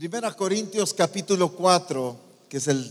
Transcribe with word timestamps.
Primera 0.00 0.32
Corintios 0.34 0.94
capítulo 0.94 1.52
4, 1.52 2.16
que 2.48 2.56
es 2.56 2.68
el 2.68 2.90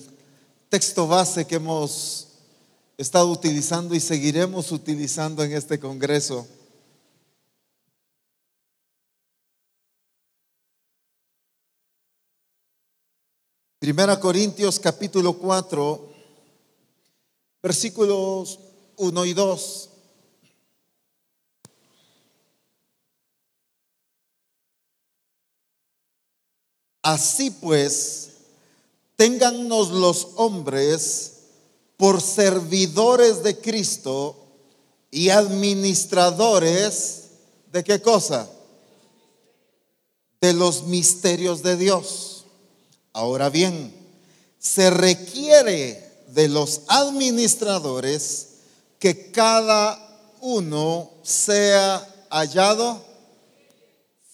texto 0.69 1.07
base 1.07 1.47
que 1.47 1.55
hemos 1.55 2.27
estado 2.99 3.31
utilizando 3.31 3.95
y 3.95 3.99
seguiremos 3.99 4.71
utilizando 4.71 5.43
en 5.43 5.53
este 5.53 5.79
Congreso. 5.79 6.47
Primera 13.79 14.19
Corintios 14.19 14.79
capítulo 14.79 15.33
4, 15.33 16.13
versículos 17.63 18.59
1 18.97 19.25
y 19.25 19.33
2. 19.33 19.88
Así 27.01 27.51
pues, 27.51 28.29
téngannos 29.15 29.89
los 29.91 30.29
hombres 30.35 31.33
por 31.97 32.21
servidores 32.21 33.43
de 33.43 33.59
Cristo 33.59 34.35
y 35.11 35.29
administradores 35.29 37.23
de 37.71 37.83
qué 37.83 38.01
cosa? 38.01 38.49
De 40.41 40.53
los 40.53 40.83
misterios 40.83 41.63
de 41.63 41.75
Dios. 41.77 42.45
Ahora 43.13 43.49
bien, 43.49 43.93
se 44.59 44.89
requiere 44.89 46.09
de 46.27 46.47
los 46.47 46.81
administradores 46.87 48.47
que 48.99 49.31
cada 49.31 49.99
uno 50.41 51.11
sea 51.23 52.07
hallado 52.29 53.03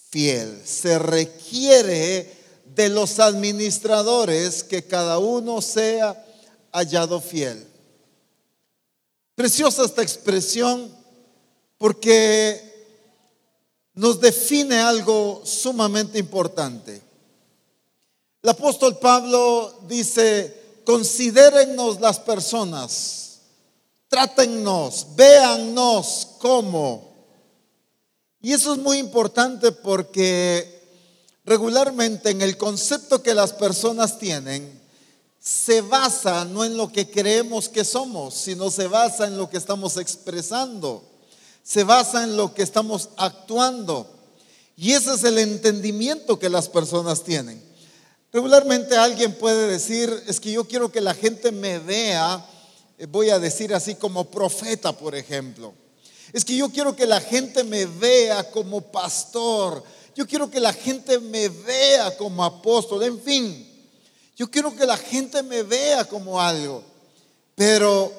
fiel. 0.10 0.62
Se 0.66 1.00
requiere 1.00 2.35
de 2.76 2.90
los 2.90 3.20
administradores 3.20 4.64
que 4.64 4.86
cada 4.86 5.18
uno 5.18 5.62
sea 5.62 6.24
hallado 6.72 7.22
fiel. 7.22 7.66
Preciosa 9.34 9.86
esta 9.86 10.02
expresión 10.02 10.94
porque 11.78 12.76
nos 13.94 14.20
define 14.20 14.80
algo 14.80 15.42
sumamente 15.46 16.20
importante. 16.20 17.02
El 18.44 18.50
apóstol 18.50 19.00
Pablo 19.00 19.80
dice, 19.88 20.82
considérennos 20.86 22.00
las 22.00 22.20
personas, 22.20 23.40
trátennos, 24.08 25.08
véannos 25.16 26.28
como. 26.40 27.16
Y 28.42 28.54
eso 28.54 28.74
es 28.74 28.80
muy 28.80 29.00
importante 29.00 29.72
porque 29.72 30.75
regularmente 31.46 32.32
en 32.32 32.42
el 32.42 32.58
concepto 32.58 33.22
que 33.22 33.34
las 33.34 33.54
personas 33.54 34.18
tienen, 34.18 34.82
se 35.40 35.82
basa 35.82 36.44
no 36.44 36.66
en 36.66 36.76
lo 36.76 36.92
que 36.92 37.10
creemos 37.10 37.70
que 37.70 37.86
somos, 37.86 38.34
sino 38.34 38.72
se 38.72 38.88
basa 38.88 39.28
en 39.28 39.38
lo 39.38 39.48
que 39.50 39.58
estamos 39.58 39.98
expresando, 39.98 41.04
se 41.64 41.84
basa 41.84 42.24
en 42.24 42.36
lo 42.36 42.54
que 42.54 42.64
estamos 42.64 43.10
actuando. 43.18 44.10
Y 44.76 44.94
ese 44.94 45.14
es 45.14 45.24
el 45.24 45.38
entendimiento 45.38 46.40
que 46.40 46.50
las 46.50 46.68
personas 46.68 47.24
tienen. 47.24 47.64
Regularmente 48.34 48.98
alguien 48.98 49.34
puede 49.36 49.68
decir, 49.68 50.12
es 50.28 50.40
que 50.40 50.52
yo 50.52 50.68
quiero 50.68 50.92
que 50.92 51.00
la 51.00 51.14
gente 51.14 51.52
me 51.52 51.80
vea, 51.80 52.46
eh, 52.98 53.06
voy 53.06 53.30
a 53.30 53.40
decir 53.40 53.74
así 53.74 53.96
como 53.96 54.30
profeta, 54.30 54.92
por 54.92 55.16
ejemplo. 55.16 55.74
Es 56.34 56.44
que 56.44 56.58
yo 56.58 56.70
quiero 56.70 56.96
que 56.96 57.06
la 57.06 57.22
gente 57.22 57.64
me 57.64 57.86
vea 57.86 58.52
como 58.52 58.82
pastor, 58.82 59.84
yo 60.16 60.26
quiero 60.26 60.50
que 60.50 60.62
la 60.62 60.72
gente 60.72 61.20
me 61.20 61.50
vea 61.50 62.16
como 62.18 62.44
apóstol, 62.44 63.04
en 63.04 63.20
fin, 63.20 63.68
yo 64.36 64.50
quiero 64.50 64.76
que 64.76 64.86
la 64.86 64.98
gente 64.98 65.44
me 65.44 65.62
vea 65.64 66.06
como 66.06 66.42
algo. 66.42 66.84
Pero, 67.54 68.12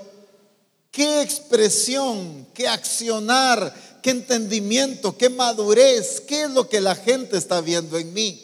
¿qué 0.90 1.22
expresión, 1.22 2.46
qué 2.54 2.68
accionar, 2.68 3.74
qué 4.02 4.10
entendimiento, 4.10 5.16
qué 5.16 5.30
madurez, 5.30 6.20
qué 6.20 6.42
es 6.42 6.50
lo 6.50 6.68
que 6.68 6.80
la 6.80 6.94
gente 6.94 7.38
está 7.38 7.60
viendo 7.62 7.98
en 7.98 8.12
mí? 8.12 8.42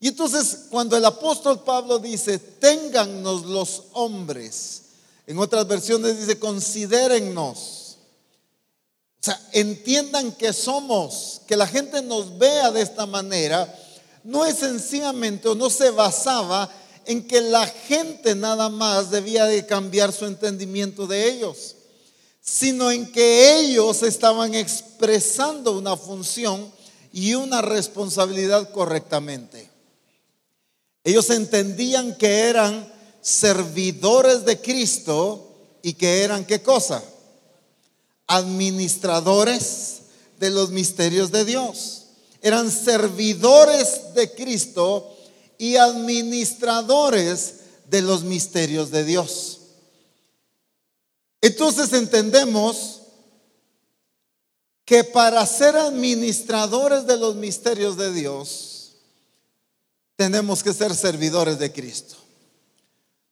Y 0.00 0.08
entonces, 0.08 0.66
cuando 0.70 0.96
el 0.96 1.04
apóstol 1.04 1.62
Pablo 1.62 1.98
dice, 1.98 2.38
téngannos 2.38 3.46
los 3.46 3.84
hombres, 3.92 4.82
en 5.26 5.38
otras 5.38 5.68
versiones 5.68 6.18
dice, 6.18 6.38
considérennos 6.38 7.79
o 9.20 9.22
sea, 9.22 9.38
entiendan 9.52 10.32
que 10.32 10.54
somos, 10.54 11.42
que 11.46 11.54
la 11.54 11.66
gente 11.66 12.00
nos 12.00 12.38
vea 12.38 12.70
de 12.70 12.80
esta 12.80 13.04
manera, 13.04 13.70
no 14.24 14.46
es 14.46 14.56
sencillamente 14.56 15.46
o 15.46 15.54
no 15.54 15.68
se 15.68 15.90
basaba 15.90 16.70
en 17.04 17.26
que 17.26 17.42
la 17.42 17.66
gente 17.66 18.34
nada 18.34 18.70
más 18.70 19.10
debía 19.10 19.44
de 19.44 19.66
cambiar 19.66 20.12
su 20.12 20.24
entendimiento 20.24 21.06
de 21.06 21.28
ellos, 21.28 21.76
sino 22.40 22.90
en 22.90 23.12
que 23.12 23.58
ellos 23.58 24.02
estaban 24.02 24.54
expresando 24.54 25.76
una 25.76 25.98
función 25.98 26.72
y 27.12 27.34
una 27.34 27.60
responsabilidad 27.60 28.70
correctamente. 28.70 29.68
Ellos 31.04 31.28
entendían 31.28 32.16
que 32.16 32.40
eran 32.40 32.90
servidores 33.20 34.46
de 34.46 34.60
Cristo 34.62 35.46
y 35.82 35.92
que 35.92 36.22
eran 36.22 36.46
qué 36.46 36.62
cosa? 36.62 37.02
Administradores 38.30 40.02
de 40.38 40.50
los 40.50 40.70
misterios 40.70 41.32
de 41.32 41.44
Dios. 41.44 42.06
Eran 42.40 42.70
servidores 42.70 44.14
de 44.14 44.32
Cristo 44.32 45.12
y 45.58 45.76
administradores 45.76 47.54
de 47.88 48.02
los 48.02 48.22
misterios 48.22 48.90
de 48.92 49.04
Dios. 49.04 49.58
Entonces 51.40 51.92
entendemos 51.92 53.00
que 54.84 55.02
para 55.02 55.44
ser 55.44 55.76
administradores 55.76 57.06
de 57.06 57.16
los 57.16 57.34
misterios 57.34 57.96
de 57.96 58.12
Dios, 58.12 58.92
tenemos 60.14 60.62
que 60.62 60.72
ser 60.72 60.94
servidores 60.94 61.58
de 61.58 61.72
Cristo. 61.72 62.19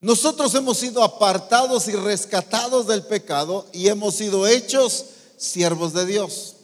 Nosotros 0.01 0.55
hemos 0.55 0.79
sido 0.79 1.03
apartados 1.03 1.89
y 1.89 1.93
rescatados 1.93 2.87
del 2.87 3.03
pecado 3.03 3.67
y 3.73 3.89
hemos 3.89 4.15
sido 4.15 4.47
hechos 4.47 5.07
siervos 5.37 5.93
de 5.93 6.07
Dios. 6.07 6.55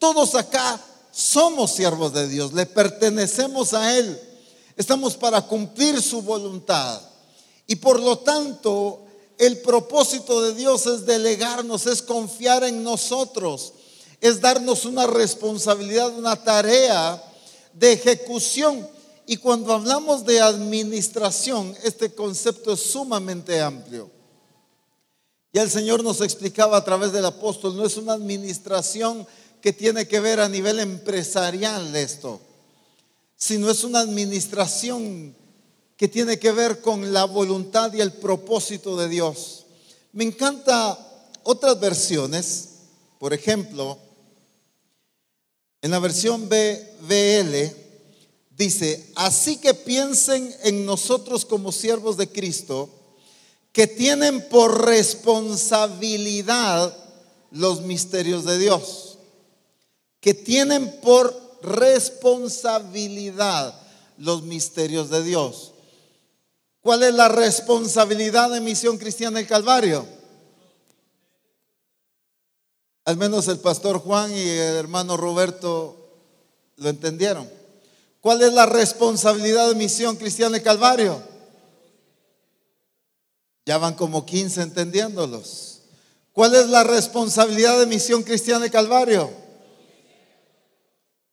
Todos 0.00 0.34
acá 0.34 0.80
somos 1.12 1.70
siervos 1.72 2.12
de 2.12 2.26
Dios, 2.28 2.52
le 2.52 2.66
pertenecemos 2.66 3.74
a 3.74 3.96
Él. 3.96 4.20
Estamos 4.76 5.16
para 5.16 5.42
cumplir 5.42 6.02
su 6.02 6.22
voluntad. 6.22 7.00
Y 7.68 7.76
por 7.76 8.00
lo 8.00 8.18
tanto, 8.18 9.04
el 9.38 9.60
propósito 9.60 10.42
de 10.42 10.54
Dios 10.54 10.86
es 10.86 11.06
delegarnos, 11.06 11.86
es 11.86 12.02
confiar 12.02 12.64
en 12.64 12.82
nosotros, 12.82 13.72
es 14.20 14.40
darnos 14.40 14.84
una 14.84 15.06
responsabilidad, 15.06 16.10
una 16.10 16.42
tarea 16.42 17.22
de 17.72 17.92
ejecución 17.92 18.88
y 19.30 19.36
cuando 19.36 19.72
hablamos 19.72 20.26
de 20.26 20.40
administración, 20.40 21.76
este 21.84 22.12
concepto 22.12 22.72
es 22.72 22.80
sumamente 22.80 23.60
amplio. 23.60 24.10
Ya 25.52 25.62
el 25.62 25.70
Señor 25.70 26.02
nos 26.02 26.20
explicaba 26.20 26.76
a 26.76 26.84
través 26.84 27.12
del 27.12 27.24
apóstol, 27.24 27.76
no 27.76 27.86
es 27.86 27.96
una 27.96 28.14
administración 28.14 29.24
que 29.60 29.72
tiene 29.72 30.08
que 30.08 30.18
ver 30.18 30.40
a 30.40 30.48
nivel 30.48 30.80
empresarial 30.80 31.94
esto, 31.94 32.40
sino 33.36 33.70
es 33.70 33.84
una 33.84 34.00
administración 34.00 35.36
que 35.96 36.08
tiene 36.08 36.40
que 36.40 36.50
ver 36.50 36.80
con 36.80 37.12
la 37.12 37.22
voluntad 37.22 37.92
y 37.92 38.00
el 38.00 38.14
propósito 38.14 38.96
de 38.96 39.08
Dios. 39.08 39.64
Me 40.10 40.24
encanta 40.24 40.98
otras 41.44 41.78
versiones, 41.78 42.70
por 43.20 43.32
ejemplo, 43.32 43.96
en 45.82 45.92
la 45.92 46.00
versión 46.00 46.48
BL 46.48 47.79
Dice, 48.60 49.10
así 49.14 49.56
que 49.56 49.72
piensen 49.72 50.54
en 50.64 50.84
nosotros 50.84 51.46
como 51.46 51.72
siervos 51.72 52.18
de 52.18 52.30
Cristo, 52.30 52.90
que 53.72 53.86
tienen 53.86 54.46
por 54.50 54.84
responsabilidad 54.84 56.94
los 57.52 57.80
misterios 57.80 58.44
de 58.44 58.58
Dios, 58.58 59.16
que 60.20 60.34
tienen 60.34 61.00
por 61.00 61.34
responsabilidad 61.62 63.80
los 64.18 64.42
misterios 64.42 65.08
de 65.08 65.22
Dios. 65.22 65.72
¿Cuál 66.82 67.04
es 67.04 67.14
la 67.14 67.28
responsabilidad 67.28 68.50
de 68.50 68.60
Misión 68.60 68.98
Cristiana 68.98 69.38
del 69.38 69.46
Calvario? 69.46 70.06
Al 73.06 73.16
menos 73.16 73.48
el 73.48 73.60
pastor 73.60 74.00
Juan 74.00 74.36
y 74.36 74.38
el 74.38 74.76
hermano 74.76 75.16
Roberto 75.16 75.96
lo 76.76 76.90
entendieron. 76.90 77.59
¿Cuál 78.20 78.42
es 78.42 78.52
la 78.52 78.66
responsabilidad 78.66 79.68
de 79.68 79.74
Misión 79.74 80.16
Cristiana 80.16 80.58
de 80.58 80.62
Calvario? 80.62 81.22
Ya 83.64 83.78
van 83.78 83.94
como 83.94 84.26
15 84.26 84.62
entendiéndolos. 84.62 85.80
¿Cuál 86.32 86.54
es 86.54 86.68
la 86.68 86.84
responsabilidad 86.84 87.78
de 87.78 87.86
Misión 87.86 88.22
Cristiana 88.22 88.64
de 88.64 88.70
Calvario? 88.70 89.30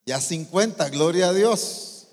Ya 0.06 0.22
50, 0.22 0.90
gloria 0.90 1.30
a 1.30 1.34
Dios. 1.34 2.08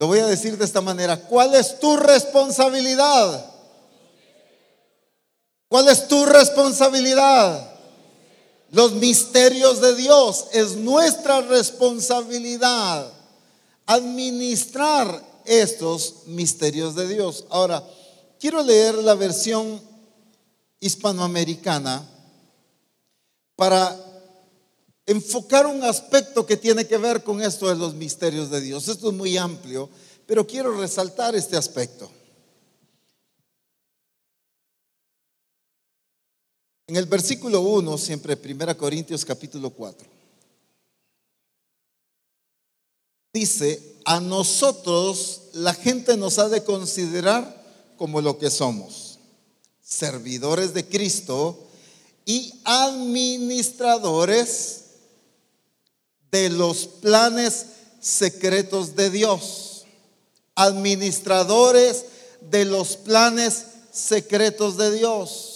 Lo 0.00 0.06
voy 0.06 0.18
a 0.18 0.26
decir 0.26 0.58
de 0.58 0.64
esta 0.64 0.80
manera. 0.80 1.16
¿Cuál 1.16 1.54
es 1.54 1.78
tu 1.78 1.96
responsabilidad? 1.96 3.52
¿Cuál 5.68 5.88
es 5.88 6.08
tu 6.08 6.26
responsabilidad? 6.26 7.69
Los 8.70 8.92
misterios 8.92 9.80
de 9.80 9.96
Dios. 9.96 10.46
Es 10.52 10.76
nuestra 10.76 11.40
responsabilidad 11.42 13.12
administrar 13.86 15.28
estos 15.44 16.26
misterios 16.26 16.94
de 16.94 17.08
Dios. 17.08 17.44
Ahora, 17.50 17.84
quiero 18.38 18.62
leer 18.62 18.94
la 18.96 19.14
versión 19.14 19.80
hispanoamericana 20.78 22.08
para 23.56 23.96
enfocar 25.06 25.66
un 25.66 25.82
aspecto 25.82 26.46
que 26.46 26.56
tiene 26.56 26.86
que 26.86 26.96
ver 26.96 27.24
con 27.24 27.42
esto 27.42 27.68
de 27.68 27.74
los 27.74 27.94
misterios 27.94 28.48
de 28.50 28.60
Dios. 28.60 28.86
Esto 28.86 29.10
es 29.10 29.14
muy 29.14 29.36
amplio, 29.36 29.90
pero 30.24 30.46
quiero 30.46 30.78
resaltar 30.78 31.34
este 31.34 31.56
aspecto. 31.56 32.10
En 36.90 36.96
el 36.96 37.06
versículo 37.06 37.60
1, 37.60 37.96
siempre 37.98 38.34
1 38.34 38.76
Corintios 38.76 39.24
capítulo 39.24 39.70
4, 39.70 40.08
dice, 43.32 43.94
a 44.04 44.18
nosotros 44.18 45.42
la 45.52 45.72
gente 45.72 46.16
nos 46.16 46.40
ha 46.40 46.48
de 46.48 46.64
considerar 46.64 47.64
como 47.96 48.20
lo 48.20 48.38
que 48.38 48.50
somos, 48.50 49.20
servidores 49.80 50.74
de 50.74 50.84
Cristo 50.84 51.60
y 52.26 52.54
administradores 52.64 54.86
de 56.32 56.50
los 56.50 56.88
planes 56.88 57.66
secretos 58.00 58.96
de 58.96 59.10
Dios, 59.10 59.84
administradores 60.56 62.04
de 62.50 62.64
los 62.64 62.96
planes 62.96 63.66
secretos 63.92 64.76
de 64.76 64.90
Dios, 64.90 65.49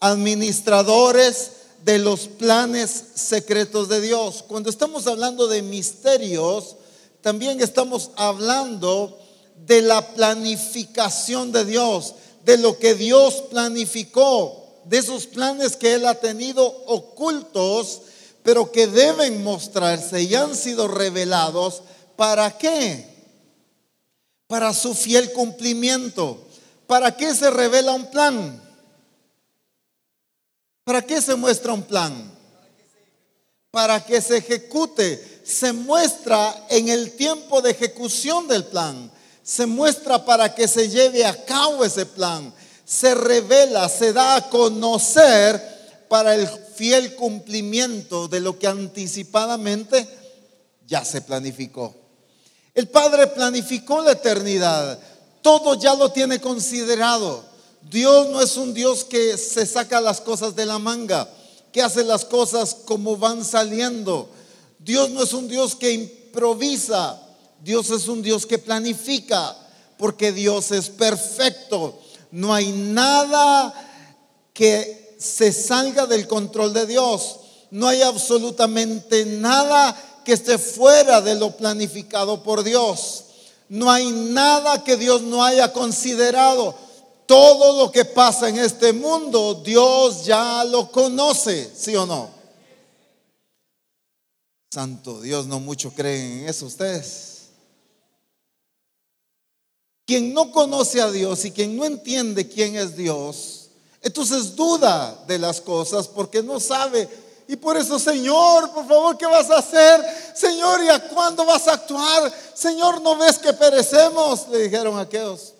administradores 0.00 1.52
de 1.84 1.98
los 1.98 2.28
planes 2.28 3.04
secretos 3.14 3.88
de 3.88 4.00
Dios. 4.00 4.44
Cuando 4.46 4.70
estamos 4.70 5.06
hablando 5.06 5.48
de 5.48 5.62
misterios, 5.62 6.76
también 7.20 7.60
estamos 7.60 8.10
hablando 8.16 9.18
de 9.66 9.82
la 9.82 10.14
planificación 10.14 11.52
de 11.52 11.64
Dios, 11.64 12.14
de 12.44 12.58
lo 12.58 12.78
que 12.78 12.94
Dios 12.94 13.44
planificó, 13.50 14.64
de 14.84 14.98
esos 14.98 15.26
planes 15.26 15.76
que 15.76 15.94
Él 15.94 16.06
ha 16.06 16.14
tenido 16.14 16.66
ocultos 16.86 18.02
pero 18.48 18.72
que 18.72 18.86
deben 18.86 19.44
mostrarse 19.44 20.22
y 20.22 20.34
han 20.34 20.56
sido 20.56 20.88
revelados. 20.88 21.82
¿Para 22.16 22.56
qué? 22.56 23.06
Para 24.46 24.72
su 24.72 24.94
fiel 24.94 25.34
cumplimiento. 25.34 26.46
¿Para 26.86 27.14
qué 27.14 27.34
se 27.34 27.50
revela 27.50 27.92
un 27.92 28.10
plan? 28.10 28.67
¿Para 30.88 31.02
qué 31.02 31.20
se 31.20 31.34
muestra 31.34 31.74
un 31.74 31.82
plan? 31.82 32.32
Para 33.70 34.02
que 34.02 34.22
se 34.22 34.38
ejecute. 34.38 35.42
Se 35.44 35.74
muestra 35.74 36.64
en 36.70 36.88
el 36.88 37.12
tiempo 37.12 37.60
de 37.60 37.72
ejecución 37.72 38.48
del 38.48 38.64
plan. 38.64 39.12
Se 39.42 39.66
muestra 39.66 40.24
para 40.24 40.54
que 40.54 40.66
se 40.66 40.88
lleve 40.88 41.26
a 41.26 41.44
cabo 41.44 41.84
ese 41.84 42.06
plan. 42.06 42.54
Se 42.86 43.14
revela, 43.14 43.86
se 43.90 44.14
da 44.14 44.36
a 44.36 44.48
conocer 44.48 46.06
para 46.08 46.34
el 46.34 46.48
fiel 46.74 47.16
cumplimiento 47.16 48.26
de 48.26 48.40
lo 48.40 48.58
que 48.58 48.66
anticipadamente 48.66 50.08
ya 50.86 51.04
se 51.04 51.20
planificó. 51.20 51.94
El 52.72 52.88
Padre 52.88 53.26
planificó 53.26 54.00
la 54.00 54.12
eternidad, 54.12 54.98
todo 55.42 55.74
ya 55.74 55.94
lo 55.94 56.10
tiene 56.12 56.40
considerado. 56.40 57.44
Dios 57.90 58.28
no 58.28 58.42
es 58.42 58.56
un 58.56 58.74
Dios 58.74 59.04
que 59.04 59.38
se 59.38 59.64
saca 59.64 60.00
las 60.00 60.20
cosas 60.20 60.54
de 60.54 60.66
la 60.66 60.78
manga, 60.78 61.28
que 61.72 61.80
hace 61.80 62.04
las 62.04 62.24
cosas 62.24 62.76
como 62.84 63.16
van 63.16 63.44
saliendo. 63.44 64.28
Dios 64.78 65.10
no 65.10 65.22
es 65.22 65.32
un 65.32 65.48
Dios 65.48 65.74
que 65.74 65.92
improvisa, 65.92 67.20
Dios 67.62 67.90
es 67.90 68.08
un 68.08 68.22
Dios 68.22 68.46
que 68.46 68.58
planifica, 68.58 69.56
porque 69.96 70.32
Dios 70.32 70.70
es 70.70 70.90
perfecto. 70.90 71.98
No 72.30 72.52
hay 72.52 72.72
nada 72.72 73.74
que 74.52 75.16
se 75.18 75.52
salga 75.52 76.06
del 76.06 76.28
control 76.28 76.74
de 76.74 76.86
Dios. 76.86 77.36
No 77.70 77.88
hay 77.88 78.02
absolutamente 78.02 79.24
nada 79.24 79.96
que 80.24 80.34
esté 80.34 80.58
fuera 80.58 81.20
de 81.20 81.34
lo 81.34 81.56
planificado 81.56 82.42
por 82.42 82.62
Dios. 82.62 83.24
No 83.68 83.90
hay 83.90 84.10
nada 84.10 84.84
que 84.84 84.96
Dios 84.96 85.22
no 85.22 85.44
haya 85.44 85.72
considerado. 85.72 86.74
Todo 87.28 87.84
lo 87.84 87.92
que 87.92 88.06
pasa 88.06 88.48
en 88.48 88.56
este 88.56 88.94
mundo, 88.94 89.60
Dios 89.62 90.24
ya 90.24 90.64
lo 90.64 90.90
conoce, 90.90 91.70
¿sí 91.76 91.94
o 91.94 92.06
no? 92.06 92.30
Santo 94.72 95.20
Dios, 95.20 95.46
no 95.46 95.60
mucho 95.60 95.92
creen 95.92 96.38
en 96.40 96.48
eso 96.48 96.64
ustedes. 96.64 97.48
Quien 100.06 100.32
no 100.32 100.50
conoce 100.50 101.02
a 101.02 101.10
Dios 101.10 101.44
y 101.44 101.50
quien 101.50 101.76
no 101.76 101.84
entiende 101.84 102.48
quién 102.48 102.76
es 102.76 102.96
Dios, 102.96 103.68
entonces 104.00 104.56
duda 104.56 105.22
de 105.26 105.38
las 105.38 105.60
cosas 105.60 106.08
porque 106.08 106.42
no 106.42 106.58
sabe. 106.58 107.06
Y 107.46 107.56
por 107.56 107.76
eso, 107.76 107.98
Señor, 107.98 108.72
por 108.72 108.88
favor, 108.88 109.18
¿qué 109.18 109.26
vas 109.26 109.50
a 109.50 109.58
hacer? 109.58 110.02
Señor, 110.34 110.82
¿y 110.82 110.88
a 110.88 111.06
cuándo 111.10 111.44
vas 111.44 111.68
a 111.68 111.74
actuar? 111.74 112.32
Señor, 112.54 113.02
¿no 113.02 113.18
ves 113.18 113.36
que 113.36 113.52
perecemos? 113.52 114.48
Le 114.48 114.60
dijeron 114.60 114.98
aquellos. 114.98 115.57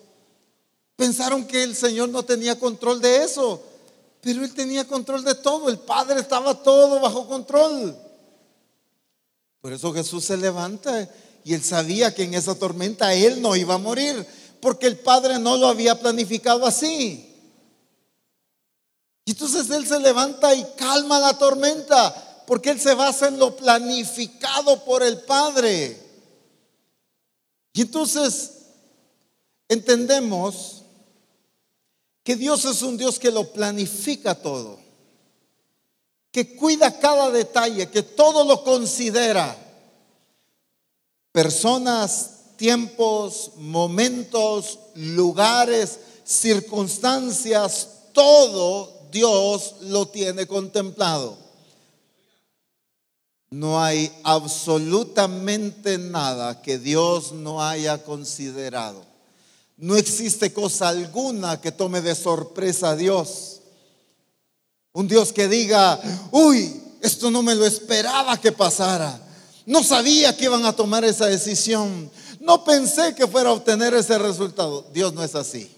Pensaron 0.99 1.47
que 1.47 1.63
el 1.63 1.77
Señor 1.77 2.09
no 2.09 2.25
tenía 2.25 2.59
control 2.59 3.01
de 3.01 3.23
eso, 3.23 3.63
pero 4.21 4.45
Él 4.45 4.53
tenía 4.53 4.85
control 4.85 5.23
de 5.23 5.37
todo. 5.37 5.69
El 5.69 5.79
Padre 5.79 6.19
estaba 6.19 6.61
todo 6.61 6.99
bajo 6.99 7.29
control. 7.29 7.97
Por 9.61 9.73
eso 9.73 9.93
Jesús 9.93 10.25
se 10.25 10.37
levanta 10.37 11.09
y 11.45 11.55
Él 11.55 11.63
sabía 11.63 12.13
que 12.13 12.25
en 12.25 12.35
esa 12.35 12.57
tormenta 12.57 13.15
Él 13.15 13.41
no 13.41 13.55
iba 13.55 13.75
a 13.75 13.79
morir, 13.79 14.27
porque 14.61 14.89
el 14.89 14.99
Padre 14.99 15.39
no 15.39 15.57
lo 15.57 15.69
había 15.69 16.01
planificado 16.01 16.67
así. 16.67 17.33
Y 19.25 19.31
entonces 19.31 19.71
Él 19.71 19.87
se 19.87 20.01
levanta 20.01 20.53
y 20.53 20.67
calma 20.77 21.21
la 21.21 21.39
tormenta, 21.39 22.43
porque 22.45 22.71
Él 22.71 22.81
se 22.81 22.95
basa 22.95 23.29
en 23.29 23.39
lo 23.39 23.55
planificado 23.55 24.85
por 24.85 25.05
el 25.05 25.21
Padre. 25.21 25.97
Y 27.73 27.83
entonces 27.83 28.55
entendemos 29.69 30.78
que 32.29 32.37
Dios 32.37 32.67
es 32.67 32.83
un 32.83 32.99
Dios 32.99 33.19
que 33.19 33.31
lo 33.31 33.55
planifica 33.55 34.35
todo, 34.35 34.79
que 36.31 36.57
cuida 36.57 36.99
cada 36.99 37.31
detalle, 37.31 37.89
que 37.89 38.03
todo 38.03 38.45
lo 38.45 38.63
considera. 38.65 39.57
Personas, 41.33 42.33
tiempos, 42.57 43.53
momentos, 43.57 44.79
lugares, 44.95 46.01
circunstancias, 46.23 47.89
todo 48.13 49.09
Dios 49.11 49.77
lo 49.81 50.09
tiene 50.09 50.47
contemplado. 50.47 51.35
No 53.49 53.81
hay 53.83 54.13
absolutamente 54.23 55.97
nada 55.97 56.61
que 56.61 56.79
Dios 56.79 57.33
no 57.33 57.65
haya 57.65 58.05
considerado. 58.05 59.18
No 59.79 59.97
existe 59.97 60.53
cosa 60.53 60.89
alguna 60.89 61.61
que 61.61 61.71
tome 61.71 62.01
de 62.01 62.17
sorpresa 62.17 62.91
a 62.91 62.97
Dios. 62.97 63.61
Un 64.93 65.07
Dios 65.07 65.33
que 65.33 65.47
diga, 65.47 66.01
uy, 66.33 66.83
esto 67.01 67.31
no 67.31 67.43
me 67.43 67.55
lo 67.55 67.65
esperaba 67.65 68.41
que 68.41 68.51
pasara. 68.51 69.21
No 69.67 69.85
sabía 69.85 70.37
que 70.37 70.47
iban 70.47 70.65
a 70.67 70.75
tomar 70.75 71.05
esa 71.05 71.27
decisión. 71.27 72.11
No 72.41 72.65
pensé 72.65 73.15
que 73.15 73.29
fuera 73.29 73.51
a 73.51 73.53
obtener 73.53 73.95
ese 73.95 74.19
resultado. 74.19 74.85
Dios 74.93 75.15
no 75.15 75.23
es 75.23 75.37
así. 75.37 75.71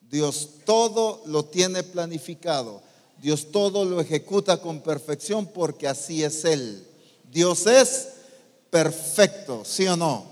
Dios 0.00 0.48
todo 0.64 1.22
lo 1.26 1.44
tiene 1.44 1.84
planificado. 1.84 2.82
Dios 3.22 3.52
todo 3.52 3.84
lo 3.84 4.00
ejecuta 4.00 4.56
con 4.56 4.80
perfección 4.80 5.46
porque 5.46 5.86
así 5.86 6.24
es 6.24 6.44
Él. 6.44 6.84
Dios 7.30 7.68
es 7.68 8.08
perfecto, 8.70 9.62
¿sí 9.64 9.86
o 9.86 9.96
no? 9.96 10.24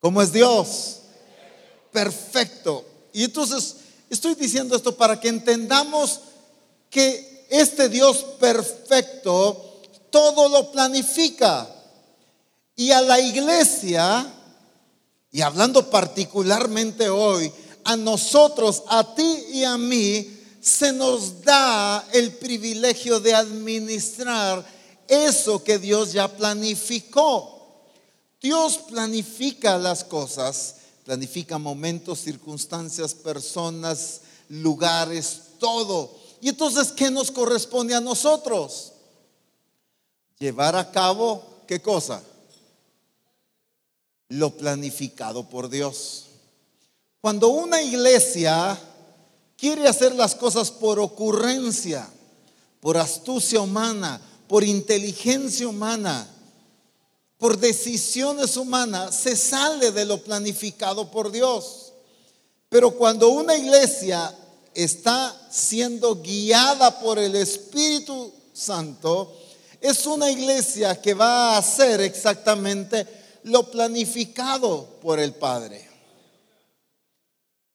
¿Cómo 0.00 0.20
es 0.22 0.32
Dios? 0.32 1.01
Perfecto. 1.92 2.84
Y 3.12 3.24
entonces 3.24 3.76
estoy 4.08 4.34
diciendo 4.34 4.74
esto 4.74 4.96
para 4.96 5.20
que 5.20 5.28
entendamos 5.28 6.20
que 6.90 7.46
este 7.50 7.88
Dios 7.88 8.24
perfecto 8.40 9.80
todo 10.10 10.48
lo 10.48 10.70
planifica. 10.72 11.68
Y 12.76 12.90
a 12.92 13.00
la 13.00 13.20
iglesia, 13.20 14.26
y 15.30 15.40
hablando 15.40 15.90
particularmente 15.90 17.08
hoy, 17.08 17.52
a 17.84 17.96
nosotros, 17.96 18.84
a 18.88 19.14
ti 19.14 19.44
y 19.52 19.64
a 19.64 19.76
mí, 19.76 20.38
se 20.60 20.92
nos 20.92 21.42
da 21.42 22.06
el 22.12 22.32
privilegio 22.32 23.18
de 23.18 23.34
administrar 23.34 24.64
eso 25.08 25.64
que 25.64 25.78
Dios 25.78 26.12
ya 26.12 26.28
planificó. 26.28 27.52
Dios 28.40 28.78
planifica 28.88 29.76
las 29.78 30.04
cosas, 30.04 30.76
planifica 31.12 31.58
momentos, 31.58 32.20
circunstancias, 32.20 33.12
personas, 33.12 34.22
lugares, 34.48 35.42
todo. 35.58 36.10
Y 36.40 36.48
entonces, 36.48 36.90
¿qué 36.90 37.10
nos 37.10 37.30
corresponde 37.30 37.94
a 37.94 38.00
nosotros? 38.00 38.92
Llevar 40.38 40.74
a 40.74 40.90
cabo, 40.90 41.44
¿qué 41.66 41.82
cosa? 41.82 42.22
Lo 44.30 44.56
planificado 44.56 45.46
por 45.50 45.68
Dios. 45.68 46.28
Cuando 47.20 47.48
una 47.48 47.82
iglesia 47.82 48.80
quiere 49.58 49.86
hacer 49.88 50.14
las 50.14 50.34
cosas 50.34 50.70
por 50.70 50.98
ocurrencia, 50.98 52.08
por 52.80 52.96
astucia 52.96 53.60
humana, 53.60 54.18
por 54.48 54.64
inteligencia 54.64 55.68
humana, 55.68 56.26
por 57.42 57.58
decisiones 57.58 58.56
humanas, 58.56 59.16
se 59.16 59.34
sale 59.34 59.90
de 59.90 60.04
lo 60.04 60.22
planificado 60.22 61.10
por 61.10 61.32
Dios. 61.32 61.92
Pero 62.68 62.92
cuando 62.92 63.30
una 63.30 63.56
iglesia 63.56 64.32
está 64.72 65.48
siendo 65.50 66.22
guiada 66.22 67.00
por 67.00 67.18
el 67.18 67.34
Espíritu 67.34 68.32
Santo, 68.52 69.36
es 69.80 70.06
una 70.06 70.30
iglesia 70.30 71.02
que 71.02 71.14
va 71.14 71.56
a 71.56 71.58
hacer 71.58 72.00
exactamente 72.02 73.08
lo 73.42 73.68
planificado 73.68 75.00
por 75.02 75.18
el 75.18 75.34
Padre. 75.34 75.84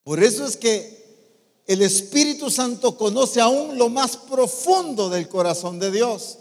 Por 0.05 0.23
eso 0.23 0.45
es 0.45 0.55
que 0.55 1.63
el 1.67 1.81
Espíritu 1.81 2.49
Santo 2.49 2.97
conoce 2.97 3.41
aún 3.41 3.77
lo 3.77 3.89
más 3.89 4.15
profundo 4.15 5.09
del 5.09 5.27
corazón 5.27 5.77
de 5.77 5.91
Dios. 5.91 6.37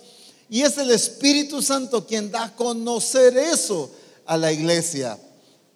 Y 0.49 0.63
es 0.63 0.79
el 0.79 0.91
Espíritu 0.91 1.61
Santo 1.61 2.07
quien 2.07 2.31
da 2.31 2.45
a 2.45 2.55
conocer 2.55 3.37
eso 3.37 3.91
a 4.25 4.37
la 4.37 4.53
iglesia. 4.53 5.19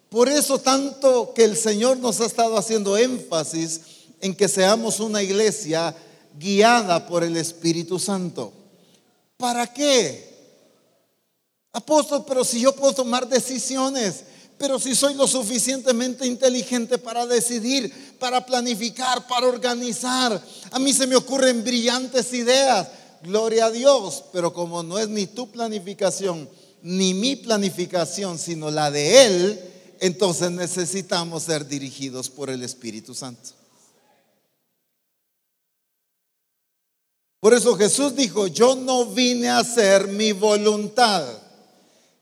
Por 0.09 0.29
eso 0.29 0.59
tanto 0.59 1.33
que 1.33 1.43
el 1.43 1.55
Señor 1.55 1.97
nos 1.97 2.19
ha 2.21 2.25
estado 2.25 2.57
haciendo 2.57 2.97
énfasis 2.97 3.81
en 4.19 4.35
que 4.35 4.47
seamos 4.47 4.99
una 4.99 5.23
iglesia 5.23 5.95
guiada 6.37 7.07
por 7.07 7.23
el 7.23 7.37
Espíritu 7.37 7.99
Santo. 7.99 8.53
¿Para 9.37 9.71
qué? 9.73 10.29
Apóstol, 11.73 12.25
pero 12.27 12.43
si 12.43 12.59
yo 12.59 12.75
puedo 12.75 12.93
tomar 12.93 13.27
decisiones, 13.27 14.23
pero 14.57 14.79
si 14.79 14.93
soy 14.93 15.15
lo 15.15 15.27
suficientemente 15.27 16.27
inteligente 16.27 16.97
para 16.97 17.25
decidir, 17.25 18.15
para 18.19 18.45
planificar, 18.45 19.25
para 19.27 19.47
organizar, 19.47 20.39
a 20.69 20.79
mí 20.79 20.93
se 20.93 21.07
me 21.07 21.15
ocurren 21.15 21.63
brillantes 21.63 22.31
ideas. 22.33 22.87
Gloria 23.23 23.65
a 23.65 23.71
Dios, 23.71 24.23
pero 24.31 24.53
como 24.53 24.83
no 24.83 24.97
es 24.97 25.07
ni 25.09 25.27
tu 25.27 25.51
planificación, 25.51 26.49
ni 26.81 27.13
mi 27.13 27.35
planificación, 27.35 28.39
sino 28.39 28.71
la 28.71 28.89
de 28.89 29.25
Él, 29.25 29.59
entonces 29.99 30.51
necesitamos 30.51 31.43
ser 31.43 31.67
dirigidos 31.67 32.29
por 32.29 32.49
el 32.49 32.63
Espíritu 32.63 33.13
Santo. 33.13 33.51
Por 37.39 37.53
eso 37.53 37.75
Jesús 37.75 38.15
dijo, 38.15 38.47
yo 38.47 38.75
no 38.75 39.05
vine 39.05 39.49
a 39.49 39.59
hacer 39.59 40.07
mi 40.07 40.31
voluntad 40.31 41.23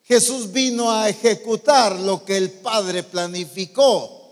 Jesús 0.09 0.51
vino 0.51 0.91
a 0.91 1.07
ejecutar 1.07 1.99
lo 1.99 2.25
que 2.25 2.35
el 2.35 2.49
Padre 2.49 3.03
planificó, 3.03 4.27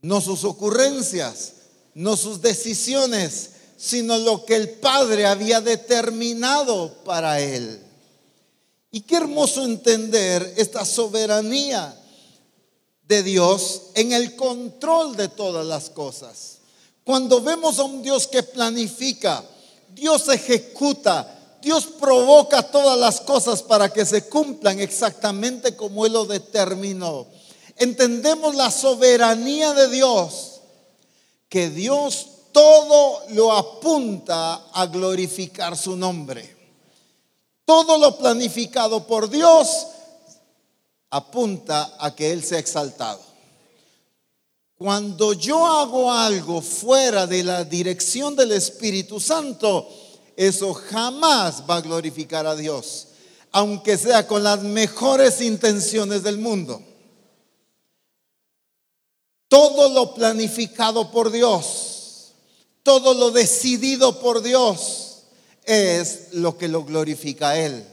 no 0.00 0.22
sus 0.22 0.42
ocurrencias, 0.44 1.52
no 1.92 2.16
sus 2.16 2.40
decisiones, 2.40 3.50
sino 3.76 4.18
lo 4.18 4.44
que 4.44 4.56
el 4.56 4.70
Padre 4.70 5.26
había 5.26 5.60
determinado 5.60 6.94
para 7.04 7.40
él. 7.40 7.80
Y 8.90 9.02
qué 9.02 9.16
hermoso 9.16 9.64
entender 9.64 10.54
esta 10.56 10.84
soberanía 10.84 11.94
de 13.06 13.22
Dios 13.22 13.82
en 13.94 14.12
el 14.12 14.34
control 14.36 15.16
de 15.16 15.28
todas 15.28 15.66
las 15.66 15.90
cosas. 15.90 16.58
Cuando 17.04 17.40
vemos 17.40 17.78
a 17.78 17.84
un 17.84 18.02
Dios 18.02 18.26
que 18.26 18.42
planifica, 18.42 19.44
Dios 19.94 20.28
ejecuta, 20.28 21.36
Dios 21.62 21.86
provoca 22.00 22.62
todas 22.62 22.98
las 22.98 23.20
cosas 23.20 23.62
para 23.62 23.92
que 23.92 24.04
se 24.04 24.28
cumplan 24.28 24.80
exactamente 24.80 25.76
como 25.76 26.06
Él 26.06 26.14
lo 26.14 26.24
determinó. 26.24 27.26
Entendemos 27.76 28.54
la 28.54 28.70
soberanía 28.70 29.74
de 29.74 29.88
Dios, 29.88 30.60
que 31.48 31.70
Dios 31.70 32.28
todo 32.56 33.24
lo 33.32 33.52
apunta 33.52 34.68
a 34.72 34.86
glorificar 34.86 35.76
su 35.76 35.94
nombre. 35.94 36.56
Todo 37.66 37.98
lo 37.98 38.16
planificado 38.16 39.06
por 39.06 39.28
Dios 39.28 39.86
apunta 41.10 41.96
a 41.98 42.14
que 42.14 42.32
Él 42.32 42.42
sea 42.42 42.58
exaltado. 42.58 43.20
Cuando 44.78 45.34
yo 45.34 45.66
hago 45.66 46.10
algo 46.10 46.62
fuera 46.62 47.26
de 47.26 47.44
la 47.44 47.62
dirección 47.62 48.34
del 48.34 48.52
Espíritu 48.52 49.20
Santo, 49.20 49.86
eso 50.34 50.72
jamás 50.72 51.62
va 51.68 51.76
a 51.76 51.82
glorificar 51.82 52.46
a 52.46 52.56
Dios, 52.56 53.08
aunque 53.52 53.98
sea 53.98 54.26
con 54.26 54.42
las 54.42 54.62
mejores 54.62 55.42
intenciones 55.42 56.22
del 56.22 56.38
mundo. 56.38 56.80
Todo 59.46 59.90
lo 59.90 60.14
planificado 60.14 61.10
por 61.10 61.30
Dios, 61.30 61.85
todo 62.86 63.14
lo 63.14 63.32
decidido 63.32 64.20
por 64.20 64.44
Dios 64.44 65.24
es 65.64 66.28
lo 66.34 66.56
que 66.56 66.68
lo 66.68 66.84
glorifica 66.84 67.48
a 67.48 67.58
Él. 67.58 67.84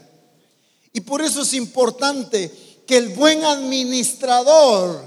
Y 0.93 1.01
por 1.01 1.23
eso 1.23 1.41
es 1.41 1.55
importante 1.55 2.51
que 2.85 2.97
el 2.97 3.09
buen 3.09 3.43
administrador 3.43 5.03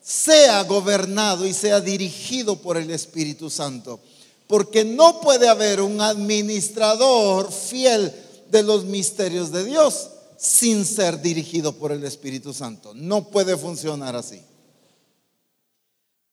sea 0.00 0.62
gobernado 0.62 1.44
y 1.46 1.52
sea 1.52 1.80
dirigido 1.80 2.54
por 2.62 2.76
el 2.76 2.92
Espíritu 2.92 3.50
Santo. 3.50 3.98
Porque 4.46 4.84
no 4.84 5.20
puede 5.20 5.48
haber 5.48 5.80
un 5.80 6.00
administrador 6.00 7.50
fiel 7.50 8.14
de 8.52 8.62
los 8.62 8.84
misterios 8.84 9.50
de 9.50 9.64
Dios 9.64 10.10
sin 10.38 10.84
ser 10.84 11.20
dirigido 11.20 11.72
por 11.72 11.90
el 11.90 12.04
Espíritu 12.04 12.54
Santo. 12.54 12.92
No 12.94 13.30
puede 13.30 13.56
funcionar 13.56 14.14
así. 14.14 14.40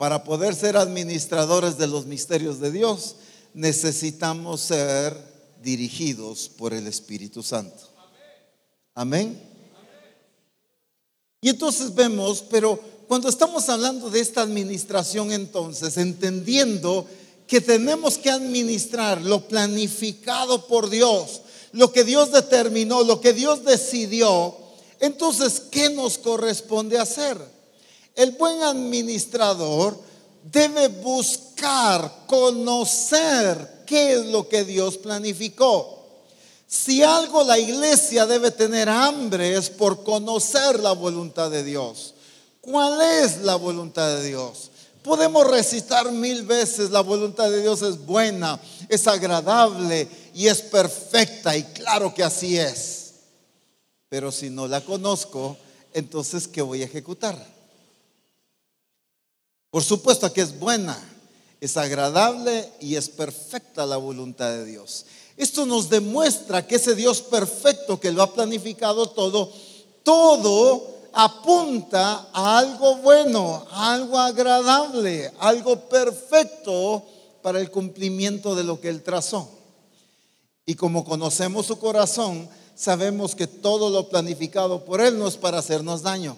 Para 0.01 0.23
poder 0.23 0.55
ser 0.55 0.77
administradores 0.77 1.77
de 1.77 1.85
los 1.85 2.07
misterios 2.07 2.59
de 2.59 2.71
Dios, 2.71 3.17
necesitamos 3.53 4.59
ser 4.59 5.15
dirigidos 5.61 6.49
por 6.49 6.73
el 6.73 6.87
Espíritu 6.87 7.43
Santo. 7.43 7.87
Amén. 8.95 9.39
Y 11.39 11.49
entonces 11.49 11.93
vemos, 11.93 12.43
pero 12.49 12.79
cuando 13.07 13.29
estamos 13.29 13.69
hablando 13.69 14.09
de 14.09 14.21
esta 14.21 14.41
administración 14.41 15.31
entonces, 15.31 15.95
entendiendo 15.97 17.05
que 17.45 17.61
tenemos 17.61 18.17
que 18.17 18.31
administrar 18.31 19.21
lo 19.21 19.47
planificado 19.47 20.65
por 20.65 20.89
Dios, 20.89 21.41
lo 21.73 21.91
que 21.91 22.03
Dios 22.03 22.31
determinó, 22.31 23.03
lo 23.03 23.21
que 23.21 23.33
Dios 23.33 23.63
decidió, 23.63 24.57
entonces, 24.99 25.61
¿qué 25.69 25.91
nos 25.91 26.17
corresponde 26.17 26.97
hacer? 26.97 27.60
El 28.15 28.31
buen 28.31 28.61
administrador 28.61 29.97
debe 30.43 30.87
buscar, 30.87 32.25
conocer 32.27 33.83
qué 33.85 34.13
es 34.13 34.25
lo 34.27 34.47
que 34.47 34.63
Dios 34.63 34.97
planificó. 34.97 35.99
Si 36.67 37.03
algo 37.03 37.43
la 37.43 37.59
iglesia 37.59 38.25
debe 38.25 38.49
tener 38.51 38.87
hambre 38.87 39.57
es 39.57 39.69
por 39.69 40.03
conocer 40.03 40.79
la 40.79 40.93
voluntad 40.93 41.51
de 41.51 41.63
Dios. 41.63 42.13
¿Cuál 42.61 43.01
es 43.23 43.41
la 43.41 43.55
voluntad 43.55 44.15
de 44.15 44.27
Dios? 44.27 44.71
Podemos 45.03 45.47
recitar 45.47 46.11
mil 46.11 46.43
veces, 46.43 46.91
la 46.91 47.01
voluntad 47.01 47.49
de 47.49 47.61
Dios 47.61 47.81
es 47.81 48.05
buena, 48.05 48.59
es 48.87 49.07
agradable 49.07 50.07
y 50.33 50.47
es 50.47 50.61
perfecta 50.61 51.57
y 51.57 51.63
claro 51.63 52.13
que 52.13 52.23
así 52.23 52.57
es. 52.57 53.13
Pero 54.07 54.31
si 54.31 54.49
no 54.49 54.67
la 54.67 54.81
conozco, 54.81 55.57
entonces 55.93 56.47
¿qué 56.47 56.61
voy 56.61 56.83
a 56.83 56.85
ejecutar? 56.85 57.50
Por 59.71 59.83
supuesto 59.83 60.31
que 60.33 60.41
es 60.41 60.59
buena, 60.59 60.97
es 61.61 61.77
agradable 61.77 62.69
y 62.81 62.95
es 62.95 63.09
perfecta 63.09 63.85
la 63.85 63.97
voluntad 63.97 64.49
de 64.51 64.65
Dios. 64.65 65.05
Esto 65.37 65.65
nos 65.65 65.89
demuestra 65.89 66.67
que 66.67 66.75
ese 66.75 66.93
Dios 66.93 67.21
perfecto 67.21 67.99
que 67.99 68.11
lo 68.11 68.21
ha 68.21 68.33
planificado 68.33 69.09
todo, 69.09 69.51
todo 70.03 70.83
apunta 71.13 72.29
a 72.33 72.57
algo 72.57 72.97
bueno, 72.97 73.65
a 73.71 73.93
algo 73.93 74.19
agradable, 74.19 75.31
algo 75.39 75.79
perfecto 75.87 77.03
para 77.41 77.59
el 77.59 77.71
cumplimiento 77.71 78.55
de 78.55 78.63
lo 78.63 78.79
que 78.81 78.89
Él 78.89 79.03
trazó. 79.03 79.49
Y 80.65 80.75
como 80.75 81.05
conocemos 81.05 81.65
su 81.65 81.79
corazón, 81.79 82.49
sabemos 82.75 83.35
que 83.35 83.47
todo 83.47 83.89
lo 83.89 84.09
planificado 84.09 84.83
por 84.83 84.99
Él 85.01 85.17
no 85.17 85.27
es 85.27 85.37
para 85.37 85.59
hacernos 85.59 86.01
daño, 86.01 86.35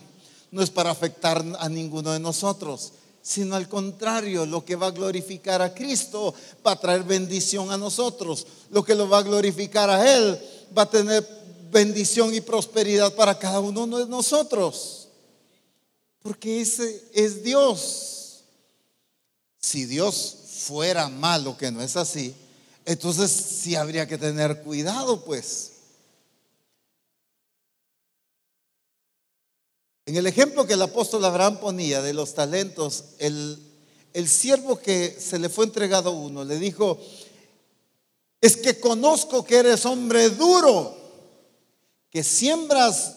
no 0.51 0.61
es 0.61 0.69
para 0.69 0.91
afectar 0.91 1.43
a 1.59 1.69
ninguno 1.69 2.11
de 2.11 2.19
nosotros, 2.19 2.93
sino 3.23 3.55
al 3.55 3.69
contrario, 3.69 4.45
lo 4.45 4.65
que 4.65 4.75
va 4.75 4.87
a 4.87 4.91
glorificar 4.91 5.61
a 5.61 5.73
Cristo 5.73 6.35
va 6.65 6.73
a 6.73 6.79
traer 6.79 7.03
bendición 7.03 7.71
a 7.71 7.77
nosotros, 7.77 8.45
lo 8.69 8.83
que 8.83 8.95
lo 8.95 9.07
va 9.07 9.19
a 9.19 9.23
glorificar 9.23 9.89
a 9.89 10.13
Él 10.13 10.37
va 10.77 10.83
a 10.83 10.89
tener 10.89 11.25
bendición 11.71 12.35
y 12.35 12.41
prosperidad 12.41 13.15
para 13.15 13.39
cada 13.39 13.61
uno 13.61 13.87
de 13.97 14.07
nosotros. 14.07 15.07
Porque 16.21 16.61
ese 16.61 17.03
es 17.13 17.43
Dios. 17.43 18.43
Si 19.57 19.85
Dios 19.85 20.35
fuera 20.67 21.07
malo, 21.07 21.57
que 21.57 21.71
no 21.71 21.81
es 21.81 21.95
así, 21.95 22.35
entonces 22.85 23.31
sí 23.31 23.75
habría 23.75 24.05
que 24.05 24.17
tener 24.17 24.61
cuidado, 24.63 25.23
pues. 25.23 25.72
En 30.05 30.17
el 30.17 30.27
ejemplo 30.27 30.67
que 30.67 30.73
el 30.73 30.81
apóstol 30.81 31.23
Abraham 31.23 31.59
ponía 31.59 32.01
de 32.01 32.13
los 32.13 32.33
talentos, 32.33 33.05
el, 33.19 33.57
el 34.13 34.27
siervo 34.27 34.77
que 34.77 35.17
se 35.17 35.39
le 35.39 35.49
fue 35.49 35.65
entregado 35.65 36.11
uno 36.11 36.43
le 36.43 36.57
dijo, 36.57 36.99
es 38.41 38.57
que 38.57 38.79
conozco 38.79 39.45
que 39.45 39.57
eres 39.57 39.85
hombre 39.85 40.29
duro, 40.29 40.97
que 42.09 42.23
siembras, 42.23 43.15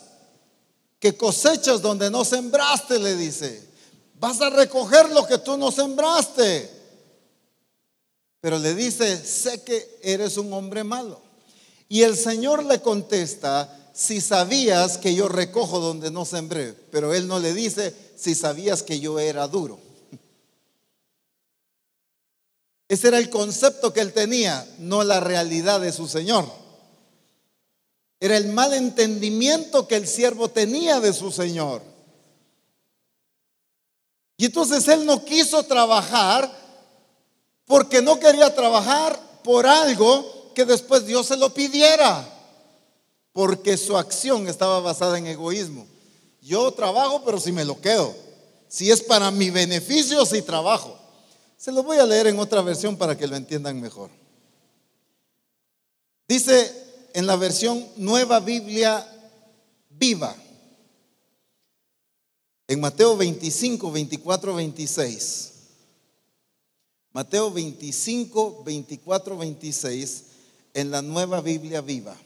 que 1.00 1.16
cosechas 1.16 1.82
donde 1.82 2.10
no 2.10 2.24
sembraste, 2.24 3.00
le 3.00 3.16
dice. 3.16 3.66
Vas 4.14 4.40
a 4.40 4.50
recoger 4.50 5.10
lo 5.10 5.26
que 5.26 5.38
tú 5.38 5.58
no 5.58 5.72
sembraste. 5.72 6.70
Pero 8.40 8.58
le 8.58 8.74
dice, 8.74 9.16
sé 9.16 9.62
que 9.64 9.98
eres 10.02 10.36
un 10.36 10.52
hombre 10.52 10.84
malo. 10.84 11.20
Y 11.88 12.02
el 12.02 12.16
Señor 12.16 12.64
le 12.64 12.80
contesta, 12.80 13.85
si 13.96 14.20
sabías 14.20 14.98
que 14.98 15.14
yo 15.14 15.26
recojo 15.26 15.80
donde 15.80 16.10
no 16.10 16.26
sembré, 16.26 16.74
pero 16.74 17.14
él 17.14 17.26
no 17.26 17.38
le 17.38 17.54
dice 17.54 17.96
si 18.14 18.34
sabías 18.34 18.82
que 18.82 19.00
yo 19.00 19.18
era 19.18 19.48
duro. 19.48 19.80
Ese 22.88 23.08
era 23.08 23.16
el 23.16 23.30
concepto 23.30 23.94
que 23.94 24.00
él 24.00 24.12
tenía, 24.12 24.68
no 24.78 25.02
la 25.02 25.20
realidad 25.20 25.80
de 25.80 25.92
su 25.92 26.08
Señor. 26.08 26.44
Era 28.20 28.36
el 28.36 28.48
mal 28.48 28.74
entendimiento 28.74 29.88
que 29.88 29.96
el 29.96 30.06
siervo 30.06 30.48
tenía 30.48 31.00
de 31.00 31.14
su 31.14 31.32
Señor. 31.32 31.80
Y 34.36 34.44
entonces 34.44 34.86
él 34.88 35.06
no 35.06 35.24
quiso 35.24 35.62
trabajar 35.62 36.54
porque 37.64 38.02
no 38.02 38.20
quería 38.20 38.54
trabajar 38.54 39.18
por 39.42 39.66
algo 39.66 40.52
que 40.54 40.66
después 40.66 41.06
Dios 41.06 41.26
se 41.26 41.38
lo 41.38 41.54
pidiera 41.54 42.34
porque 43.36 43.76
su 43.76 43.98
acción 43.98 44.48
estaba 44.48 44.80
basada 44.80 45.18
en 45.18 45.26
egoísmo. 45.26 45.86
Yo 46.40 46.72
trabajo, 46.72 47.22
pero 47.22 47.38
si 47.38 47.52
me 47.52 47.66
lo 47.66 47.78
quedo. 47.78 48.16
Si 48.66 48.90
es 48.90 49.02
para 49.02 49.30
mi 49.30 49.50
beneficio, 49.50 50.24
si 50.24 50.40
trabajo. 50.40 50.98
Se 51.58 51.70
lo 51.70 51.82
voy 51.82 51.98
a 51.98 52.06
leer 52.06 52.28
en 52.28 52.38
otra 52.38 52.62
versión 52.62 52.96
para 52.96 53.14
que 53.14 53.26
lo 53.26 53.36
entiendan 53.36 53.78
mejor. 53.78 54.08
Dice 56.26 56.72
en 57.12 57.26
la 57.26 57.36
versión 57.36 57.86
Nueva 57.96 58.40
Biblia 58.40 59.06
Viva, 59.90 60.34
en 62.68 62.80
Mateo 62.80 63.18
25, 63.18 63.92
24, 63.92 64.54
26. 64.54 65.52
Mateo 67.12 67.50
25, 67.50 68.62
24, 68.64 69.36
26, 69.36 70.24
en 70.72 70.90
la 70.90 71.02
Nueva 71.02 71.42
Biblia 71.42 71.82
Viva. 71.82 72.16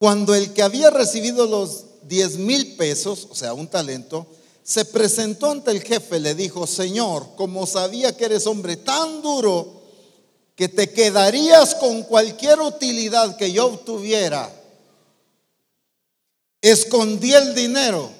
Cuando 0.00 0.34
el 0.34 0.54
que 0.54 0.62
había 0.62 0.88
recibido 0.88 1.44
los 1.44 2.08
10 2.08 2.38
mil 2.38 2.74
pesos, 2.76 3.28
o 3.30 3.34
sea, 3.34 3.52
un 3.52 3.68
talento, 3.68 4.26
se 4.62 4.86
presentó 4.86 5.50
ante 5.50 5.72
el 5.72 5.82
jefe, 5.82 6.18
le 6.18 6.34
dijo, 6.34 6.66
Señor, 6.66 7.36
como 7.36 7.66
sabía 7.66 8.16
que 8.16 8.24
eres 8.24 8.46
hombre 8.46 8.78
tan 8.78 9.20
duro, 9.20 9.82
que 10.56 10.70
te 10.70 10.90
quedarías 10.90 11.74
con 11.74 12.04
cualquier 12.04 12.60
utilidad 12.60 13.36
que 13.36 13.52
yo 13.52 13.66
obtuviera, 13.66 14.50
escondí 16.62 17.34
el 17.34 17.54
dinero. 17.54 18.10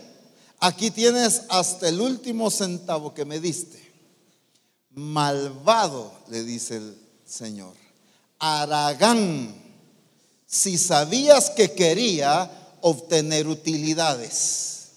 Aquí 0.59 0.91
tienes 0.91 1.45
hasta 1.49 1.89
el 1.89 1.99
último 2.03 2.51
centavo 2.51 3.15
que 3.15 3.25
me 3.25 3.41
diste. 3.41 3.91
Malvado, 4.91 6.13
le 6.29 6.45
dice 6.45 6.77
el 6.77 6.99
Señor. 7.25 7.73
Aragán 8.39 9.60
si 10.51 10.77
sabías 10.79 11.51
que 11.51 11.73
quería 11.73 12.51
obtener 12.81 13.47
utilidades. 13.47 14.89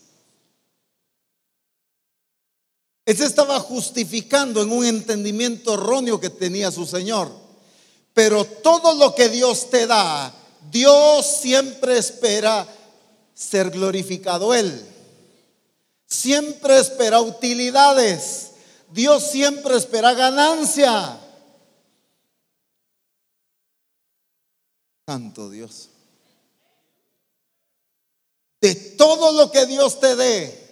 Ese 3.06 3.26
estaba 3.26 3.60
justificando 3.60 4.63
en 4.63 4.72
un 4.72 4.84
entendimiento 4.84 5.76
erróneo 5.76 6.20
que 6.20 6.32
tenía 6.32 6.72
su 6.72 6.88
Señor. 6.88 7.32
Pero 8.16 8.46
todo 8.46 8.96
lo 8.96 9.13
que 9.13 9.30
Dios 9.30 9.70
te 9.70 9.86
da, 9.86 10.34
Dios 10.72 11.26
siempre 11.42 12.00
espera 12.00 12.68
ser 13.36 13.70
glorificado 13.70 14.56
Él. 14.56 14.84
Siempre 16.08 16.80
espera 16.80 17.22
utilidades. 17.22 18.52
Dios 18.92 19.30
siempre 19.30 19.78
espera 19.78 20.13
ganancia. 20.13 21.20
Santo 25.06 25.50
Dios. 25.50 25.89
De 28.62 28.74
todo 28.74 29.34
lo 29.34 29.52
que 29.52 29.66
Dios 29.66 30.00
te 30.00 30.16
dé, 30.16 30.63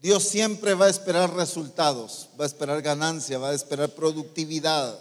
Dios 0.00 0.22
siempre 0.22 0.74
va 0.74 0.86
a 0.86 0.90
esperar 0.90 1.34
resultados, 1.34 2.28
va 2.38 2.44
a 2.44 2.46
esperar 2.46 2.80
ganancia, 2.80 3.38
va 3.38 3.50
a 3.50 3.54
esperar 3.54 3.90
productividad. 3.90 4.96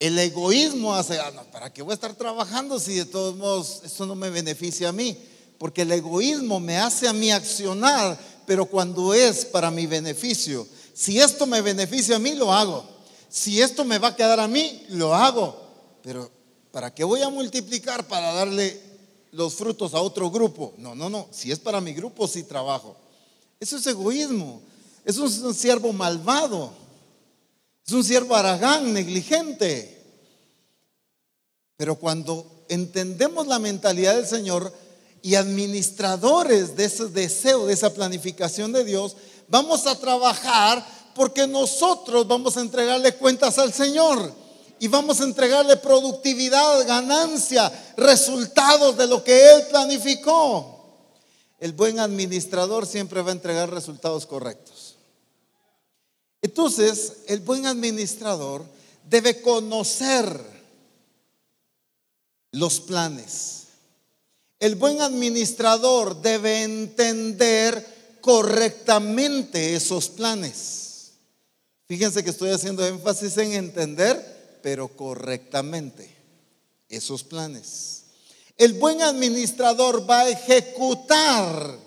El 0.00 0.18
egoísmo 0.18 0.92
hace, 0.94 1.20
ah, 1.20 1.30
¿para 1.52 1.72
qué 1.72 1.82
voy 1.82 1.92
a 1.92 1.94
estar 1.94 2.14
trabajando 2.14 2.80
si 2.80 2.94
de 2.96 3.04
todos 3.04 3.36
modos 3.36 3.82
esto 3.84 4.06
no 4.06 4.16
me 4.16 4.30
beneficia 4.30 4.88
a 4.88 4.92
mí? 4.92 5.16
Porque 5.56 5.82
el 5.82 5.92
egoísmo 5.92 6.58
me 6.58 6.78
hace 6.78 7.06
a 7.06 7.12
mí 7.12 7.30
accionar, 7.30 8.18
pero 8.44 8.66
cuando 8.66 9.14
es 9.14 9.44
para 9.44 9.70
mi 9.70 9.86
beneficio. 9.86 10.66
Si 10.92 11.20
esto 11.20 11.46
me 11.46 11.62
beneficia 11.62 12.16
a 12.16 12.18
mí, 12.18 12.34
lo 12.34 12.52
hago. 12.52 12.84
Si 13.28 13.62
esto 13.62 13.84
me 13.84 14.00
va 14.00 14.08
a 14.08 14.16
quedar 14.16 14.40
a 14.40 14.48
mí, 14.48 14.84
lo 14.88 15.14
hago. 15.14 15.65
Pero 16.06 16.30
¿para 16.70 16.94
qué 16.94 17.02
voy 17.02 17.20
a 17.22 17.30
multiplicar 17.30 18.06
para 18.06 18.32
darle 18.32 18.80
los 19.32 19.54
frutos 19.54 19.92
a 19.92 20.00
otro 20.00 20.30
grupo? 20.30 20.72
No, 20.78 20.94
no, 20.94 21.10
no. 21.10 21.26
Si 21.32 21.50
es 21.50 21.58
para 21.58 21.80
mi 21.80 21.94
grupo, 21.94 22.28
sí 22.28 22.44
trabajo. 22.44 22.96
Eso 23.58 23.76
es 23.76 23.84
egoísmo. 23.88 24.62
Es 25.04 25.18
un 25.18 25.52
siervo 25.52 25.92
malvado. 25.92 26.70
Es 27.84 27.92
un 27.92 28.04
siervo 28.04 28.36
aragán, 28.36 28.92
negligente. 28.92 30.00
Pero 31.76 31.96
cuando 31.96 32.46
entendemos 32.68 33.48
la 33.48 33.58
mentalidad 33.58 34.14
del 34.14 34.28
Señor 34.28 34.72
y 35.22 35.34
administradores 35.34 36.76
de 36.76 36.84
ese 36.84 37.08
deseo, 37.08 37.66
de 37.66 37.72
esa 37.72 37.92
planificación 37.92 38.70
de 38.70 38.84
Dios, 38.84 39.16
vamos 39.48 39.88
a 39.88 39.98
trabajar 39.98 40.86
porque 41.16 41.48
nosotros 41.48 42.28
vamos 42.28 42.56
a 42.56 42.60
entregarle 42.60 43.16
cuentas 43.16 43.58
al 43.58 43.72
Señor 43.72 44.45
y 44.78 44.88
vamos 44.88 45.20
a 45.20 45.24
entregarle 45.24 45.76
productividad, 45.76 46.86
ganancia, 46.86 47.72
resultados 47.96 48.96
de 48.96 49.06
lo 49.06 49.24
que 49.24 49.52
Él 49.52 49.66
planificó. 49.70 50.76
El 51.58 51.72
buen 51.72 51.98
administrador 51.98 52.86
siempre 52.86 53.22
va 53.22 53.30
a 53.30 53.34
entregar 53.34 53.70
resultados 53.70 54.26
correctos. 54.26 54.96
Entonces, 56.42 57.18
el 57.28 57.40
buen 57.40 57.66
administrador 57.66 58.64
debe 59.08 59.40
conocer 59.40 60.40
los 62.52 62.80
planes. 62.80 63.64
El 64.58 64.74
buen 64.74 65.00
administrador 65.00 66.20
debe 66.20 66.62
entender 66.62 68.18
correctamente 68.20 69.74
esos 69.74 70.08
planes. 70.08 71.12
Fíjense 71.86 72.22
que 72.24 72.30
estoy 72.30 72.50
haciendo 72.50 72.84
énfasis 72.86 73.36
en 73.38 73.52
entender 73.52 74.35
pero 74.66 74.88
correctamente 74.88 76.12
esos 76.88 77.22
planes. 77.22 78.06
El 78.56 78.72
buen 78.72 79.00
administrador 79.00 80.10
va 80.10 80.22
a 80.22 80.28
ejecutar 80.28 81.78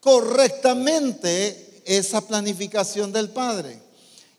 correctamente 0.00 1.80
esa 1.86 2.20
planificación 2.20 3.10
del 3.10 3.30
Padre. 3.30 3.80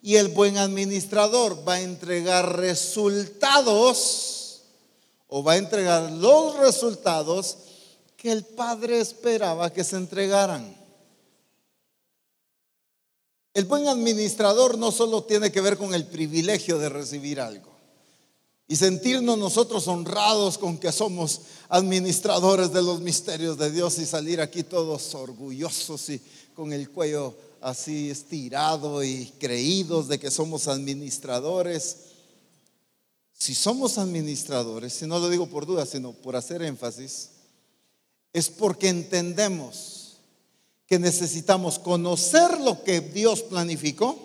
Y 0.03 0.17
el 0.17 0.27
buen 0.27 0.59
administrador 0.59 1.67
va 1.67 1.73
a 1.73 1.81
entregar 1.81 2.59
resultados 2.59 4.61
o 5.27 5.41
va 5.41 5.53
a 5.53 5.57
entregar 5.57 6.11
los 6.11 6.59
resultados 6.59 7.57
que 8.15 8.31
el 8.31 8.45
Padre 8.45 8.99
esperaba 8.99 9.73
que 9.73 9.83
se 9.83 9.95
entregaran. 9.95 10.77
El 13.55 13.65
buen 13.65 13.87
administrador 13.87 14.77
no 14.77 14.91
solo 14.91 15.23
tiene 15.23 15.51
que 15.51 15.61
ver 15.61 15.77
con 15.77 15.95
el 15.95 16.05
privilegio 16.05 16.77
de 16.77 16.87
recibir 16.87 17.41
algo 17.41 17.70
y 18.71 18.77
sentirnos 18.77 19.37
nosotros 19.37 19.85
honrados 19.89 20.57
con 20.57 20.77
que 20.77 20.93
somos 20.93 21.41
administradores 21.67 22.71
de 22.71 22.81
los 22.81 23.01
misterios 23.01 23.57
de 23.57 23.69
Dios 23.69 23.99
y 23.99 24.05
salir 24.05 24.39
aquí 24.39 24.63
todos 24.63 25.13
orgullosos 25.13 26.09
y 26.09 26.21
con 26.55 26.71
el 26.71 26.89
cuello 26.89 27.35
así 27.59 28.09
estirado 28.09 29.03
y 29.03 29.25
creídos 29.39 30.07
de 30.07 30.21
que 30.21 30.31
somos 30.31 30.69
administradores. 30.69 31.97
si 33.33 33.53
somos 33.53 33.97
administradores, 33.97 34.93
si 34.93 35.05
no 35.05 35.19
lo 35.19 35.29
digo 35.29 35.47
por 35.47 35.65
duda, 35.65 35.85
sino 35.85 36.13
por 36.13 36.37
hacer 36.37 36.61
énfasis, 36.61 37.31
es 38.31 38.49
porque 38.49 38.87
entendemos 38.87 40.13
que 40.87 40.97
necesitamos 40.97 41.77
conocer 41.77 42.61
lo 42.61 42.85
que 42.85 43.01
Dios 43.01 43.41
planificó, 43.41 44.17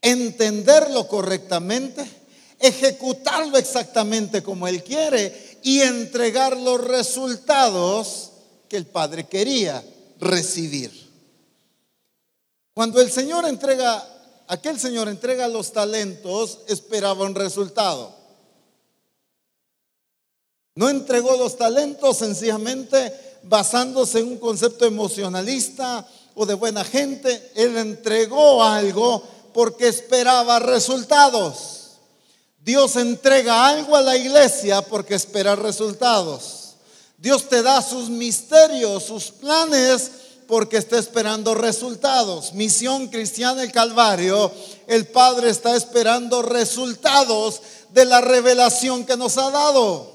entenderlo 0.00 1.06
correctamente, 1.06 2.21
ejecutarlo 2.62 3.58
exactamente 3.58 4.42
como 4.42 4.68
Él 4.68 4.82
quiere 4.82 5.58
y 5.62 5.80
entregar 5.80 6.56
los 6.56 6.82
resultados 6.82 8.30
que 8.68 8.76
el 8.76 8.86
Padre 8.86 9.26
quería 9.26 9.84
recibir. 10.18 10.90
Cuando 12.72 13.00
el 13.00 13.10
Señor 13.10 13.44
entrega, 13.46 14.02
aquel 14.46 14.78
Señor 14.78 15.08
entrega 15.08 15.48
los 15.48 15.72
talentos, 15.72 16.60
esperaba 16.68 17.24
un 17.24 17.34
resultado. 17.34 18.14
No 20.74 20.88
entregó 20.88 21.36
los 21.36 21.58
talentos 21.58 22.16
sencillamente 22.16 23.12
basándose 23.42 24.20
en 24.20 24.28
un 24.28 24.38
concepto 24.38 24.86
emocionalista 24.86 26.06
o 26.34 26.46
de 26.46 26.54
buena 26.54 26.84
gente. 26.84 27.52
Él 27.56 27.76
entregó 27.76 28.62
algo 28.62 29.22
porque 29.52 29.88
esperaba 29.88 30.60
resultados. 30.60 31.81
Dios 32.64 32.94
entrega 32.94 33.66
algo 33.66 33.96
a 33.96 34.02
la 34.02 34.16
iglesia 34.16 34.82
porque 34.82 35.14
espera 35.14 35.56
resultados. 35.56 36.74
Dios 37.18 37.48
te 37.48 37.62
da 37.62 37.82
sus 37.82 38.08
misterios, 38.08 39.02
sus 39.02 39.32
planes 39.32 40.10
porque 40.46 40.76
está 40.76 40.98
esperando 40.98 41.54
resultados. 41.54 42.52
Misión 42.52 43.08
cristiana 43.08 43.62
del 43.62 43.72
Calvario, 43.72 44.52
el 44.86 45.06
Padre 45.06 45.50
está 45.50 45.74
esperando 45.74 46.42
resultados 46.42 47.62
de 47.90 48.04
la 48.04 48.20
revelación 48.20 49.04
que 49.06 49.16
nos 49.16 49.38
ha 49.38 49.50
dado. 49.50 50.12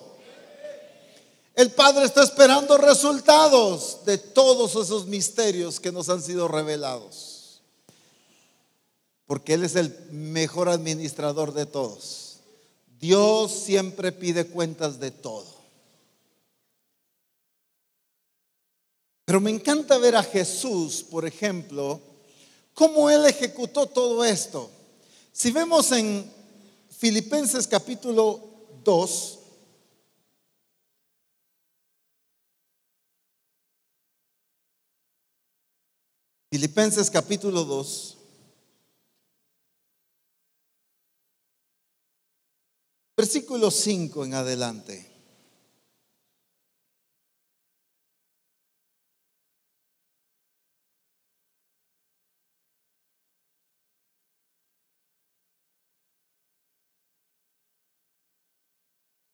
El 1.54 1.72
Padre 1.72 2.06
está 2.06 2.24
esperando 2.24 2.78
resultados 2.78 4.06
de 4.06 4.20
todos 4.20 4.72
esos 4.72 5.08
misterios 5.08 5.80
que 5.80 5.92
nos 5.92 6.08
han 6.08 6.22
sido 6.22 6.48
revelados. 6.48 7.62
Porque 9.26 9.56
Él 9.56 9.66
es 9.66 9.76
el 9.76 9.98
mejor 10.12 10.70
administrador 10.70 11.54
de 11.54 11.66
todos. 11.66 12.27
Dios 13.00 13.52
siempre 13.52 14.12
pide 14.12 14.48
cuentas 14.48 15.00
de 15.00 15.12
todo. 15.12 15.58
Pero 19.26 19.42
me 19.42 19.52
encanta 19.52 19.98
ver 19.98 20.16
a 20.16 20.24
Jesús, 20.24 21.04
por 21.04 21.26
ejemplo, 21.26 22.00
cómo 22.74 23.10
Él 23.10 23.26
ejecutó 23.26 23.86
todo 23.86 24.24
esto. 24.24 24.72
Si 25.34 25.52
vemos 25.52 25.92
en 25.92 26.32
Filipenses 26.90 27.68
capítulo 27.68 28.42
2, 28.84 29.40
Filipenses 36.50 37.12
capítulo 37.12 37.66
2. 37.66 38.17
Versículo 43.18 43.72
5 43.72 44.26
en 44.26 44.34
adelante. 44.36 45.12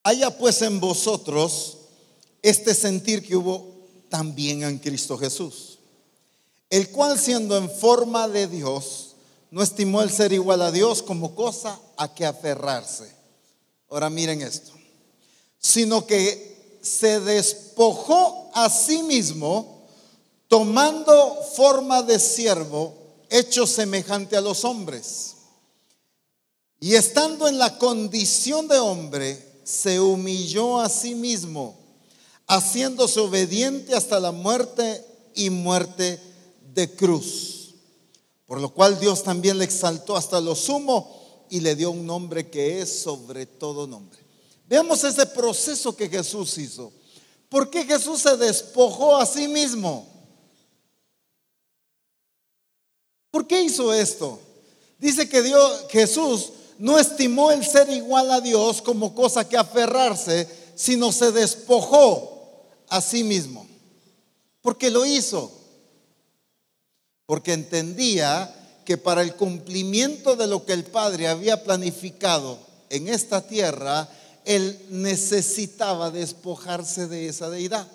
Haya 0.05 0.35
pues 0.37 0.61
en 0.63 0.79
vosotros 0.79 1.77
este 2.41 2.73
sentir 2.73 3.21
que 3.21 3.35
hubo 3.35 3.87
también 4.09 4.63
en 4.63 4.79
Cristo 4.79 5.17
Jesús 5.17 5.73
el 6.73 6.89
cual 6.89 7.19
siendo 7.19 7.55
en 7.55 7.69
forma 7.69 8.27
de 8.27 8.47
Dios, 8.47 9.13
no 9.51 9.61
estimó 9.61 10.01
el 10.01 10.09
ser 10.09 10.33
igual 10.33 10.59
a 10.63 10.71
Dios 10.71 11.03
como 11.03 11.35
cosa 11.35 11.79
a 11.97 12.15
que 12.15 12.25
aferrarse. 12.25 13.22
Ahora 13.93 14.09
miren 14.09 14.41
esto, 14.41 14.71
sino 15.59 16.07
que 16.07 16.79
se 16.81 17.19
despojó 17.19 18.49
a 18.55 18.67
sí 18.67 19.03
mismo, 19.03 19.85
tomando 20.47 21.39
forma 21.55 22.01
de 22.01 22.17
siervo, 22.17 22.95
hecho 23.29 23.67
semejante 23.67 24.35
a 24.35 24.41
los 24.41 24.65
hombres. 24.65 25.35
Y 26.79 26.95
estando 26.95 27.47
en 27.47 27.59
la 27.59 27.77
condición 27.77 28.67
de 28.67 28.79
hombre, 28.79 29.61
se 29.63 29.99
humilló 29.99 30.79
a 30.79 30.89
sí 30.89 31.13
mismo, 31.13 31.77
haciéndose 32.47 33.19
obediente 33.19 33.93
hasta 33.93 34.19
la 34.19 34.31
muerte 34.31 35.05
y 35.35 35.51
muerte 35.51 36.19
de 36.73 36.89
cruz. 36.95 37.75
Por 38.47 38.59
lo 38.59 38.73
cual 38.73 38.99
Dios 38.99 39.21
también 39.21 39.59
le 39.59 39.65
exaltó 39.65 40.17
hasta 40.17 40.41
lo 40.41 40.55
sumo 40.55 41.22
y 41.53 41.59
le 41.59 41.75
dio 41.75 41.91
un 41.91 42.03
nombre 42.03 42.49
que 42.49 42.81
es 42.81 43.03
sobre 43.03 43.45
todo 43.45 43.85
nombre. 43.85 44.19
Veamos 44.67 45.03
ese 45.03 45.23
proceso 45.27 45.95
que 45.95 46.09
Jesús 46.09 46.57
hizo. 46.57 46.91
¿Por 47.47 47.69
qué 47.69 47.85
Jesús 47.85 48.23
se 48.23 48.35
despojó 48.37 49.15
a 49.17 49.23
sí 49.27 49.47
mismo? 49.47 50.07
¿Por 53.29 53.45
qué 53.45 53.61
hizo 53.61 53.93
esto? 53.93 54.39
Dice 54.97 55.29
que 55.29 55.43
Dios, 55.43 55.85
Jesús 55.91 56.53
no 56.79 56.97
estimó 56.97 57.51
el 57.51 57.63
ser 57.63 57.87
igual 57.91 58.31
a 58.31 58.41
Dios 58.41 58.81
como 58.81 59.13
cosa 59.13 59.47
que 59.47 59.55
aferrarse, 59.55 60.49
sino 60.73 61.11
se 61.11 61.31
despojó 61.31 62.65
a 62.89 62.99
sí 62.99 63.23
mismo. 63.23 63.67
Porque 64.59 64.89
lo 64.89 65.05
hizo 65.05 65.51
porque 67.27 67.53
entendía 67.53 68.53
que 68.85 68.97
para 68.97 69.21
el 69.21 69.35
cumplimiento 69.35 70.35
de 70.35 70.47
lo 70.47 70.65
que 70.65 70.73
el 70.73 70.83
Padre 70.83 71.27
había 71.27 71.63
planificado 71.63 72.57
en 72.89 73.07
esta 73.07 73.41
tierra, 73.41 74.09
él 74.45 74.79
necesitaba 74.89 76.11
despojarse 76.11 77.07
de 77.07 77.27
esa 77.27 77.49
deidad. 77.49 77.87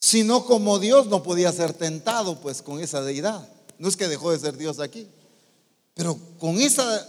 Si 0.00 0.24
no, 0.24 0.44
como 0.44 0.78
Dios 0.78 1.06
no 1.06 1.22
podía 1.22 1.52
ser 1.52 1.72
tentado 1.72 2.40
pues 2.40 2.62
con 2.62 2.80
esa 2.80 3.02
deidad. 3.02 3.48
No 3.78 3.88
es 3.88 3.96
que 3.96 4.08
dejó 4.08 4.30
de 4.32 4.38
ser 4.38 4.56
Dios 4.56 4.80
aquí, 4.80 5.06
pero 5.94 6.18
con 6.38 6.58
esa 6.60 7.06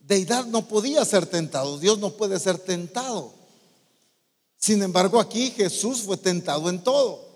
deidad 0.00 0.46
no 0.46 0.66
podía 0.68 1.04
ser 1.04 1.26
tentado. 1.26 1.78
Dios 1.78 1.98
no 1.98 2.10
puede 2.10 2.38
ser 2.38 2.58
tentado. 2.58 3.32
Sin 4.58 4.82
embargo, 4.82 5.18
aquí 5.18 5.50
Jesús 5.50 6.02
fue 6.02 6.16
tentado 6.16 6.68
en 6.70 6.82
todo. 6.82 7.31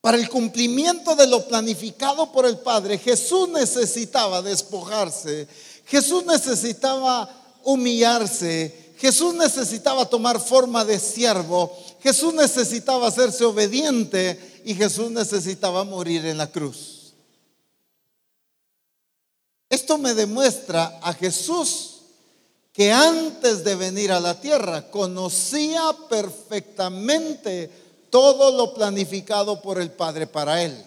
Para 0.00 0.16
el 0.16 0.28
cumplimiento 0.28 1.16
de 1.16 1.26
lo 1.26 1.46
planificado 1.48 2.30
por 2.30 2.46
el 2.46 2.58
Padre, 2.58 2.98
Jesús 2.98 3.48
necesitaba 3.48 4.42
despojarse, 4.42 5.48
Jesús 5.86 6.24
necesitaba 6.24 7.28
humillarse, 7.64 8.94
Jesús 8.98 9.34
necesitaba 9.34 10.06
tomar 10.06 10.40
forma 10.40 10.84
de 10.84 11.00
siervo, 11.00 11.76
Jesús 12.00 12.32
necesitaba 12.32 13.08
hacerse 13.08 13.44
obediente 13.44 14.62
y 14.64 14.74
Jesús 14.74 15.10
necesitaba 15.10 15.82
morir 15.84 16.26
en 16.26 16.38
la 16.38 16.50
cruz. 16.50 17.14
Esto 19.68 19.98
me 19.98 20.14
demuestra 20.14 20.98
a 21.02 21.12
Jesús 21.12 21.96
que 22.72 22.92
antes 22.92 23.64
de 23.64 23.74
venir 23.74 24.12
a 24.12 24.20
la 24.20 24.40
tierra 24.40 24.90
conocía 24.90 25.82
perfectamente 26.08 27.87
todo 28.10 28.56
lo 28.56 28.74
planificado 28.74 29.60
por 29.62 29.80
el 29.80 29.90
Padre 29.90 30.26
para 30.26 30.62
él. 30.62 30.84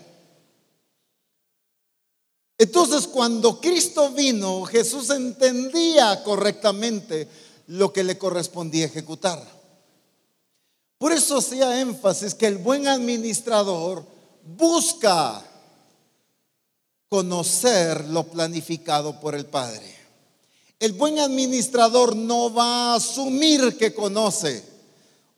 Entonces 2.58 3.08
cuando 3.08 3.60
Cristo 3.60 4.12
vino, 4.12 4.64
Jesús 4.66 5.10
entendía 5.10 6.24
correctamente 6.24 7.28
lo 7.68 7.92
que 7.92 8.04
le 8.04 8.18
correspondía 8.18 8.86
ejecutar. 8.86 9.44
Por 10.98 11.12
eso 11.12 11.40
hacía 11.40 11.82
énfasis 11.82 12.36
que 12.36 12.46
el 12.46 12.58
buen 12.58 12.88
administrador 12.88 14.06
busca 14.44 15.44
conocer 17.10 18.06
lo 18.10 18.24
planificado 18.28 19.20
por 19.20 19.34
el 19.34 19.48
Padre. 19.48 19.96
El 20.80 20.94
buen 20.94 21.20
administrador 21.20 22.16
no 22.16 22.54
va 22.54 22.94
a 22.94 22.96
asumir 22.96 23.78
que 23.78 23.94
conoce 23.94 24.71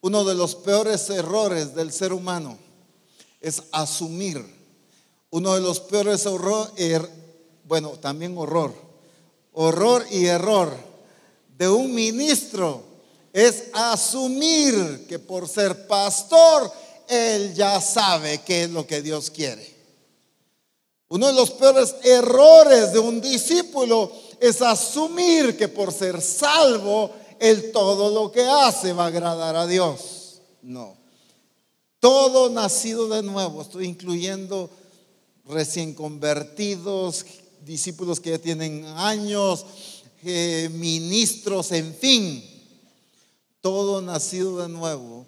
uno 0.03 0.25
de 0.25 0.35
los 0.35 0.55
peores 0.55 1.09
errores 1.09 1.73
del 1.75 1.93
ser 1.93 2.11
humano 2.11 2.57
es 3.39 3.63
asumir. 3.71 4.45
Uno 5.29 5.55
de 5.55 5.61
los 5.61 5.79
peores 5.79 6.25
horror, 6.25 6.69
er, 6.75 7.09
bueno, 7.63 7.91
también 7.91 8.37
horror, 8.37 8.73
horror 9.53 10.05
y 10.11 10.25
error 10.25 10.75
de 11.57 11.69
un 11.69 11.95
ministro 11.95 12.83
es 13.31 13.69
asumir 13.71 15.05
que 15.07 15.19
por 15.19 15.47
ser 15.47 15.87
pastor, 15.87 16.69
él 17.07 17.53
ya 17.53 17.79
sabe 17.79 18.41
qué 18.45 18.63
es 18.63 18.71
lo 18.71 18.85
que 18.85 19.01
Dios 19.01 19.29
quiere. 19.29 19.73
Uno 21.07 21.27
de 21.27 21.33
los 21.33 21.51
peores 21.51 21.95
errores 22.03 22.91
de 22.91 22.99
un 22.99 23.21
discípulo 23.21 24.11
es 24.41 24.61
asumir 24.61 25.55
que 25.55 25.69
por 25.69 25.93
ser 25.93 26.21
salvo, 26.21 27.22
él 27.43 27.73
todo 27.73 28.09
lo 28.09 28.31
que 28.31 28.41
hace 28.41 28.93
va 28.93 29.03
a 29.03 29.07
agradar 29.07 29.57
a 29.57 29.67
Dios. 29.67 30.39
No. 30.61 30.95
Todo 31.99 32.49
nacido 32.49 33.09
de 33.09 33.21
nuevo, 33.21 33.61
estoy 33.61 33.85
incluyendo 33.85 34.69
recién 35.43 35.93
convertidos, 35.93 37.25
discípulos 37.65 38.21
que 38.21 38.29
ya 38.29 38.39
tienen 38.39 38.85
años, 38.85 39.65
eh, 40.23 40.69
ministros, 40.73 41.73
en 41.73 41.93
fin, 41.93 42.41
todo 43.59 44.01
nacido 44.01 44.61
de 44.61 44.69
nuevo, 44.69 45.25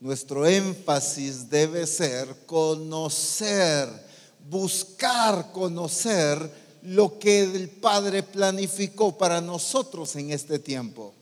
nuestro 0.00 0.44
énfasis 0.48 1.48
debe 1.48 1.86
ser 1.86 2.44
conocer, 2.44 3.88
buscar 4.50 5.52
conocer 5.52 6.50
lo 6.82 7.20
que 7.20 7.42
el 7.42 7.70
Padre 7.70 8.24
planificó 8.24 9.16
para 9.16 9.40
nosotros 9.40 10.16
en 10.16 10.32
este 10.32 10.58
tiempo. 10.58 11.14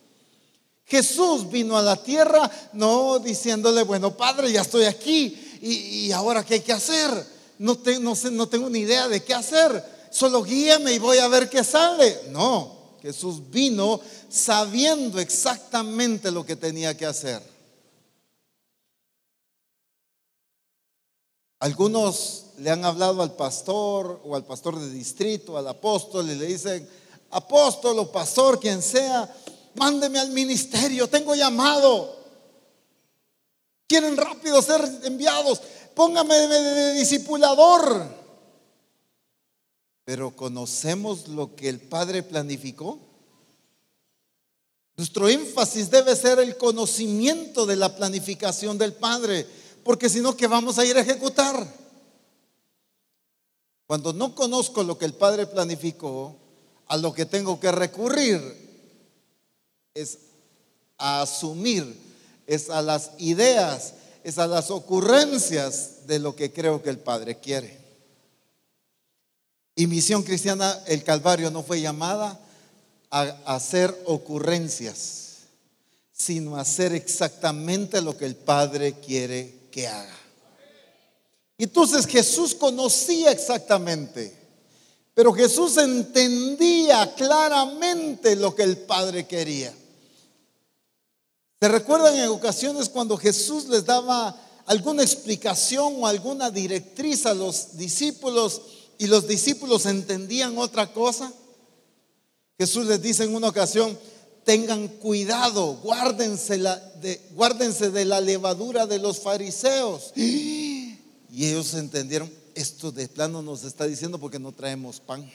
Jesús 0.90 1.48
vino 1.48 1.76
a 1.76 1.83
la 1.83 2.03
tierra 2.03 2.50
no 2.72 3.20
diciéndole, 3.20 3.85
bueno, 3.85 4.16
Padre, 4.16 4.50
ya 4.50 4.62
estoy 4.62 4.85
aquí 4.85 5.59
y, 5.62 6.11
ahora 6.11 6.44
qué 6.44 6.55
hay 6.55 6.61
que 6.61 6.72
hacer. 6.72 7.11
No, 7.59 7.79
no, 8.00 8.16
sé, 8.16 8.31
no 8.33 8.48
tengo 8.48 8.68
ni 8.68 8.81
idea 8.81 9.07
de 9.07 9.22
qué 9.22 9.33
hacer. 9.33 9.85
Solo 10.11 10.42
guíame 10.42 10.92
y 10.92 10.98
voy 10.98 11.18
a 11.18 11.29
ver 11.29 11.48
qué 11.48 11.62
sale. 11.62 12.22
No, 12.31 12.96
Jesús 13.03 13.50
vino 13.50 14.00
sabiendo 14.29 15.20
exactamente 15.20 16.33
lo 16.33 16.44
que 16.44 16.57
tenía 16.57 16.96
que 16.96 17.07
hacer. 17.07 17.40
Algunos 21.61 22.46
le 22.59 22.70
han 22.70 22.85
hablado 22.85 23.22
al 23.22 23.37
pastor 23.37 24.20
o 24.24 24.35
al 24.35 24.44
pastor 24.44 24.81
de 24.81 24.90
distrito, 24.90 25.57
al 25.57 25.68
apóstol, 25.68 26.29
y 26.31 26.35
le 26.35 26.46
dicen, 26.46 26.88
apóstol 27.31 27.98
o 28.00 28.11
pastor, 28.11 28.59
quien 28.59 28.83
sea, 28.83 29.33
mándeme 29.74 30.18
al 30.18 30.30
ministerio, 30.30 31.09
tengo 31.09 31.35
llamado. 31.35 32.16
Quieren 33.87 34.16
rápido 34.16 34.62
ser 34.62 34.80
enviados, 35.04 35.61
póngame 35.94 36.35
de, 36.35 36.48
de 36.48 36.94
discipulador. 36.94 38.20
Pero 40.04 40.35
conocemos 40.35 41.28
lo 41.28 41.54
que 41.54 41.68
el 41.68 41.80
Padre 41.80 42.22
planificó. 42.22 42.98
Nuestro 44.96 45.28
énfasis 45.28 45.90
debe 45.90 46.14
ser 46.14 46.38
el 46.40 46.56
conocimiento 46.56 47.64
de 47.64 47.76
la 47.76 47.96
planificación 47.96 48.76
del 48.76 48.92
Padre, 48.92 49.46
porque 49.83 50.09
si 50.09 50.20
no, 50.20 50.37
¿qué 50.37 50.46
vamos 50.46 50.78
a 50.78 50.85
ir 50.85 50.96
a 50.96 51.00
ejecutar? 51.00 51.66
Cuando 53.87 54.12
no 54.12 54.35
conozco 54.35 54.85
lo 54.85 54.98
que 54.98 55.06
el 55.06 55.14
Padre 55.14 55.46
planificó, 55.46 56.37
a 56.87 56.96
lo 56.96 57.12
que 57.12 57.24
tengo 57.24 57.59
que 57.59 57.72
recurrir 57.72 58.69
es 59.94 60.18
a 60.98 61.22
asumir, 61.22 61.98
es 62.46 62.70
a 62.70 62.81
las 62.81 63.11
ideas, 63.18 63.94
es 64.22 64.38
a 64.38 64.46
las 64.46 64.70
ocurrencias 64.70 66.07
de 66.07 66.18
lo 66.18 66.37
que 66.37 66.53
creo 66.53 66.83
que 66.83 66.90
el 66.90 66.98
Padre 66.98 67.38
quiere. 67.38 67.79
Y 69.74 69.87
misión 69.87 70.22
cristiana, 70.22 70.79
el 70.87 71.03
Calvario 71.03 71.50
no 71.50 71.62
fue 71.62 71.81
llamada 71.81 72.38
a 73.11 73.22
hacer 73.46 73.96
ocurrencias, 74.05 75.38
sino 76.12 76.57
a 76.57 76.61
hacer 76.61 76.92
exactamente 76.92 78.00
lo 78.00 78.16
que 78.16 78.26
el 78.26 78.37
Padre 78.37 78.94
quiere 79.05 79.68
que 79.72 79.88
haga. 79.88 80.16
Entonces 81.59 82.07
Jesús 82.07 82.55
conocía 82.55 83.33
exactamente, 83.33 84.37
pero 85.14 85.33
Jesús 85.33 85.76
entendía 85.79 87.12
claramente 87.14 88.37
lo 88.37 88.55
que 88.55 88.62
el 88.62 88.79
Padre 88.79 89.26
quería. 89.26 89.74
¿Se 91.61 91.68
recuerdan 91.68 92.16
en 92.16 92.29
ocasiones 92.29 92.88
cuando 92.88 93.18
Jesús 93.18 93.68
les 93.68 93.85
daba 93.85 94.35
alguna 94.64 95.03
explicación 95.03 95.96
o 95.99 96.07
alguna 96.07 96.51
directriz 96.51 97.27
a 97.27 97.35
los 97.35 97.77
discípulos 97.77 98.62
y 98.96 99.09
los 99.09 99.29
discípulos 99.29 99.85
entendían 99.85 100.57
otra 100.57 100.90
cosa? 100.90 101.31
Jesús 102.59 102.87
les 102.87 103.03
dice 103.03 103.25
en 103.25 103.35
una 103.35 103.49
ocasión, 103.49 103.99
tengan 104.44 104.88
cuidado, 104.88 105.75
guárdense, 105.83 106.57
de, 106.57 107.20
guárdense 107.33 107.90
de 107.90 108.07
la 108.07 108.23
levadura 108.23 108.87
de 108.87 108.99
los 108.99 109.18
fariseos. 109.18 110.12
Y 110.16 110.99
ellos 111.31 111.75
entendieron, 111.75 112.33
esto 112.55 112.90
de 112.90 113.07
plano 113.07 113.42
nos 113.42 113.64
está 113.64 113.85
diciendo 113.85 114.18
porque 114.18 114.38
no 114.38 114.53
traemos 114.53 114.99
pan. 114.99 115.31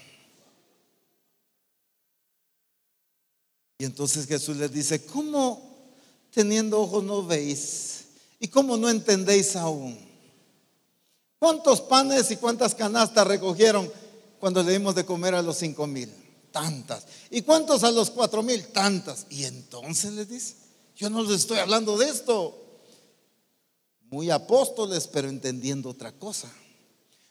Y 3.77 3.85
entonces 3.85 4.25
Jesús 4.25 4.57
les 4.57 4.71
dice, 4.71 5.05
¿cómo 5.05 5.74
teniendo 6.35 6.81
ojos 6.81 7.01
no 7.01 7.25
veis? 7.25 8.03
¿Y 8.39 8.49
cómo 8.49 8.75
no 8.75 8.89
entendéis 8.89 9.55
aún? 9.55 9.97
¿Cuántos 11.39 11.79
panes 11.79 12.29
y 12.29 12.35
cuántas 12.35 12.75
canastas 12.75 13.25
recogieron 13.25 13.89
cuando 14.39 14.61
le 14.61 14.73
dimos 14.73 14.95
de 14.95 15.05
comer 15.05 15.33
a 15.33 15.41
los 15.41 15.57
cinco 15.57 15.87
mil? 15.87 16.11
Tantas. 16.51 17.05
¿Y 17.31 17.41
cuántos 17.41 17.85
a 17.85 17.91
los 17.91 18.11
cuatro 18.11 18.43
mil? 18.43 18.67
Tantas. 18.67 19.25
Y 19.29 19.45
entonces 19.45 20.11
les 20.11 20.29
dice, 20.29 20.55
yo 20.97 21.09
no 21.09 21.23
les 21.23 21.39
estoy 21.39 21.59
hablando 21.59 21.97
de 21.97 22.09
esto. 22.09 22.61
Muy 24.09 24.29
apóstoles, 24.29 25.07
pero 25.07 25.29
entendiendo 25.29 25.89
otra 25.89 26.11
cosa. 26.11 26.51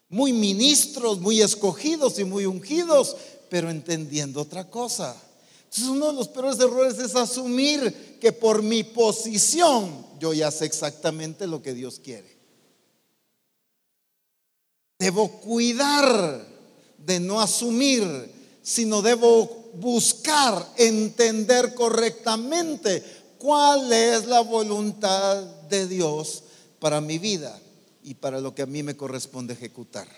Muy 0.09 0.33
ministros, 0.33 1.21
muy 1.21 1.43
escogidos 1.43 2.19
y 2.19 2.25
muy 2.25 2.47
ungidos, 2.47 3.17
pero 3.51 3.69
entendiendo 3.69 4.41
otra 4.41 4.71
cosa. 4.71 5.15
Uno 5.83 6.09
de 6.09 6.13
los 6.13 6.29
peores 6.29 6.59
errores 6.61 6.99
es 6.99 7.17
asumir 7.17 8.19
que 8.21 8.33
por 8.33 8.63
mi 8.63 8.85
posición 8.85 10.07
yo 10.21 10.33
ya 10.33 10.51
sé 10.51 10.67
exactamente 10.67 11.47
lo 11.47 11.63
que 11.63 11.75
Dios 11.75 12.01
quiere. 12.03 12.35
Debo 14.99 15.29
cuidar 15.41 16.47
de 16.99 17.21
no 17.21 17.41
asumir, 17.41 18.05
sino 18.63 19.03
debo 19.03 19.71
buscar 19.75 20.67
entender 20.77 21.75
correctamente 21.75 23.03
cuál 23.39 23.93
es 23.93 24.27
la 24.27 24.41
voluntad 24.41 25.43
de 25.69 25.87
Dios 25.89 26.45
para 26.79 27.01
mi 27.01 27.19
vida 27.19 27.61
y 28.03 28.15
para 28.15 28.41
lo 28.41 28.55
que 28.55 28.63
a 28.63 28.67
mí 28.67 28.83
me 28.83 28.97
corresponde 28.97 29.55
ejecutar. 29.55 30.09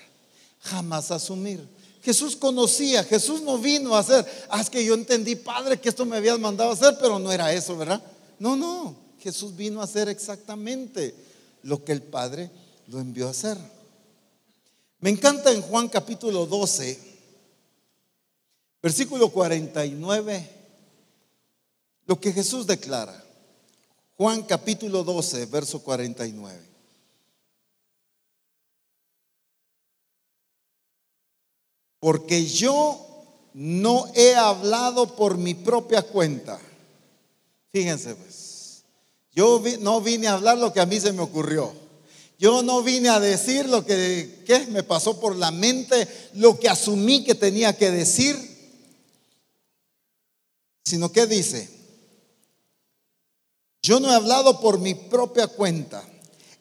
Jamás 0.60 1.10
asumir. 1.10 1.66
Jesús 2.06 2.36
conocía, 2.36 3.02
Jesús 3.02 3.42
no 3.42 3.58
vino 3.58 3.96
a 3.96 3.98
hacer, 3.98 4.24
ah, 4.48 4.60
es 4.60 4.70
que 4.70 4.84
yo 4.84 4.94
entendí, 4.94 5.34
Padre, 5.34 5.80
que 5.80 5.88
esto 5.88 6.06
me 6.06 6.16
habías 6.16 6.38
mandado 6.38 6.70
a 6.70 6.74
hacer, 6.74 6.96
pero 7.00 7.18
no 7.18 7.32
era 7.32 7.52
eso, 7.52 7.76
¿verdad? 7.76 8.00
No, 8.38 8.54
no, 8.54 8.94
Jesús 9.18 9.56
vino 9.56 9.80
a 9.80 9.84
hacer 9.84 10.08
exactamente 10.08 11.16
lo 11.64 11.82
que 11.82 11.90
el 11.90 12.02
Padre 12.02 12.48
lo 12.86 13.00
envió 13.00 13.26
a 13.26 13.32
hacer. 13.32 13.58
Me 15.00 15.10
encanta 15.10 15.50
en 15.50 15.62
Juan 15.62 15.88
capítulo 15.88 16.46
12, 16.46 16.96
versículo 18.80 19.30
49, 19.30 20.48
lo 22.06 22.20
que 22.20 22.32
Jesús 22.32 22.68
declara. 22.68 23.20
Juan 24.16 24.44
capítulo 24.44 25.02
12, 25.02 25.46
verso 25.46 25.82
49. 25.82 26.56
Porque 32.06 32.46
yo 32.46 33.04
no 33.52 34.06
he 34.14 34.36
hablado 34.36 35.16
por 35.16 35.38
mi 35.38 35.54
propia 35.54 36.02
cuenta. 36.02 36.56
Fíjense 37.72 38.14
pues, 38.14 38.84
yo 39.32 39.60
no 39.80 40.00
vine 40.00 40.28
a 40.28 40.34
hablar 40.34 40.56
lo 40.56 40.72
que 40.72 40.78
a 40.78 40.86
mí 40.86 41.00
se 41.00 41.12
me 41.12 41.22
ocurrió. 41.22 41.72
Yo 42.38 42.62
no 42.62 42.84
vine 42.84 43.08
a 43.08 43.18
decir 43.18 43.68
lo 43.68 43.84
que 43.84 44.38
me 44.70 44.84
pasó 44.84 45.18
por 45.18 45.34
la 45.34 45.50
mente, 45.50 46.06
lo 46.34 46.60
que 46.60 46.68
asumí 46.68 47.24
que 47.24 47.34
tenía 47.34 47.76
que 47.76 47.90
decir, 47.90 48.36
sino 50.84 51.10
que 51.10 51.26
dice, 51.26 51.68
yo 53.82 53.98
no 53.98 54.12
he 54.12 54.14
hablado 54.14 54.60
por 54.60 54.78
mi 54.78 54.94
propia 54.94 55.48
cuenta. 55.48 56.08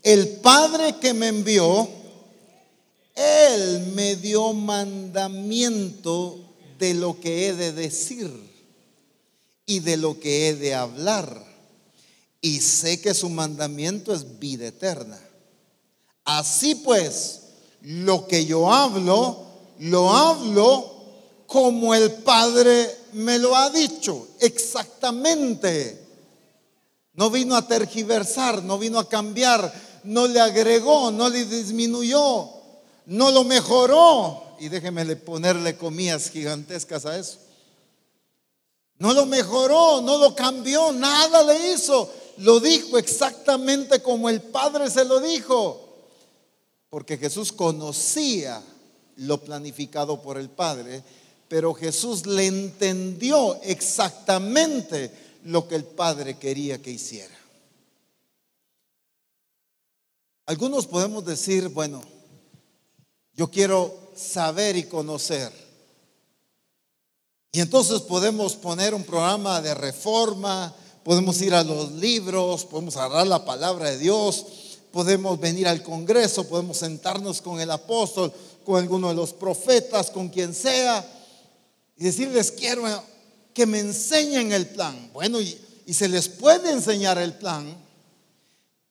El 0.01 0.27
Padre 0.27 0.95
que 0.99 1.13
me 1.13 1.27
envió, 1.27 1.87
él 3.15 3.93
me 3.95 4.15
dio 4.17 4.53
mandamiento 4.53 6.37
de 6.77 6.93
lo 6.93 7.19
que 7.19 7.47
he 7.47 7.53
de 7.53 7.71
decir 7.71 8.31
y 9.65 9.79
de 9.79 9.97
lo 9.97 10.19
que 10.19 10.49
he 10.49 10.55
de 10.55 10.75
hablar. 10.75 11.43
Y 12.41 12.59
sé 12.59 13.01
que 13.01 13.13
su 13.13 13.29
mandamiento 13.29 14.13
es 14.13 14.39
vida 14.39 14.67
eterna. 14.67 15.19
Así 16.25 16.75
pues, 16.75 17.41
lo 17.81 18.27
que 18.27 18.45
yo 18.45 18.71
hablo, 18.71 19.45
lo 19.79 20.11
hablo 20.11 20.91
como 21.47 21.95
el 21.95 22.11
Padre 22.11 22.93
me 23.13 23.39
lo 23.39 23.55
ha 23.55 23.69
dicho, 23.69 24.27
exactamente. 24.39 26.03
No 27.13 27.29
vino 27.29 27.55
a 27.55 27.67
tergiversar, 27.67 28.63
no 28.63 28.77
vino 28.77 28.99
a 28.99 29.07
cambiar, 29.07 29.73
no 30.03 30.27
le 30.27 30.39
agregó, 30.39 31.11
no 31.11 31.29
le 31.29 31.45
disminuyó, 31.45 32.49
no 33.05 33.31
lo 33.31 33.43
mejoró. 33.43 34.43
Y 34.59 34.69
déjeme 34.69 35.15
ponerle 35.15 35.77
comillas 35.77 36.29
gigantescas 36.29 37.05
a 37.05 37.17
eso. 37.17 37.39
No 38.97 39.13
lo 39.13 39.25
mejoró, 39.25 40.01
no 40.01 40.17
lo 40.17 40.35
cambió, 40.35 40.91
nada 40.93 41.43
le 41.43 41.73
hizo. 41.73 42.11
Lo 42.37 42.59
dijo 42.59 42.97
exactamente 42.97 44.01
como 44.01 44.29
el 44.29 44.41
Padre 44.41 44.89
se 44.89 45.03
lo 45.03 45.19
dijo. 45.19 45.81
Porque 46.89 47.17
Jesús 47.17 47.51
conocía 47.51 48.63
lo 49.17 49.41
planificado 49.41 50.21
por 50.21 50.37
el 50.37 50.49
Padre, 50.49 51.03
pero 51.47 51.73
Jesús 51.73 52.25
le 52.25 52.47
entendió 52.47 53.61
exactamente 53.63 55.11
lo 55.43 55.67
que 55.67 55.75
el 55.75 55.83
Padre 55.83 56.37
quería 56.37 56.81
que 56.81 56.91
hiciera. 56.91 57.35
Algunos 60.45 60.85
podemos 60.85 61.25
decir, 61.25 61.69
bueno, 61.69 62.01
yo 63.35 63.49
quiero 63.49 63.93
saber 64.15 64.77
y 64.77 64.83
conocer. 64.83 65.51
Y 67.51 67.59
entonces 67.59 68.01
podemos 68.01 68.55
poner 68.55 68.93
un 68.93 69.03
programa 69.03 69.61
de 69.61 69.73
reforma, 69.73 70.73
podemos 71.03 71.41
ir 71.41 71.53
a 71.53 71.63
los 71.63 71.91
libros, 71.93 72.65
podemos 72.65 72.97
agarrar 72.97 73.27
la 73.27 73.45
palabra 73.45 73.91
de 73.91 73.97
Dios, 73.97 74.45
podemos 74.91 75.39
venir 75.39 75.67
al 75.67 75.83
Congreso, 75.83 76.47
podemos 76.47 76.77
sentarnos 76.77 77.41
con 77.41 77.59
el 77.59 77.71
apóstol, 77.71 78.33
con 78.65 78.81
alguno 78.81 79.09
de 79.09 79.15
los 79.15 79.33
profetas, 79.33 80.09
con 80.09 80.29
quien 80.29 80.53
sea, 80.53 81.05
y 81.97 82.03
decirles, 82.03 82.51
quiero 82.51 82.83
que 83.53 83.65
me 83.65 83.79
enseñen 83.79 84.51
el 84.51 84.67
plan. 84.67 85.11
Bueno, 85.13 85.39
y, 85.39 85.57
y 85.85 85.93
se 85.93 86.09
les 86.09 86.27
puede 86.27 86.71
enseñar 86.71 87.17
el 87.17 87.33
plan, 87.35 87.73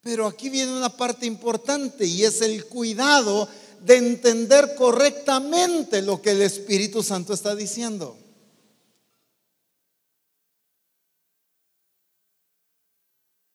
pero 0.01 0.27
aquí 0.27 0.49
viene 0.49 0.73
una 0.75 0.95
parte 0.95 1.27
importante 1.27 2.07
y 2.07 2.25
es 2.25 2.41
el 2.43 2.67
cuidado 2.67 3.49
de 3.85 3.97
entender 3.97 4.75
correctamente 4.77 6.01
lo 6.01 6.23
que 6.23 6.31
el 6.31 6.41
Espíritu 6.41 7.03
Santo 7.03 7.35
está 7.35 7.55
diciendo. 7.55 8.17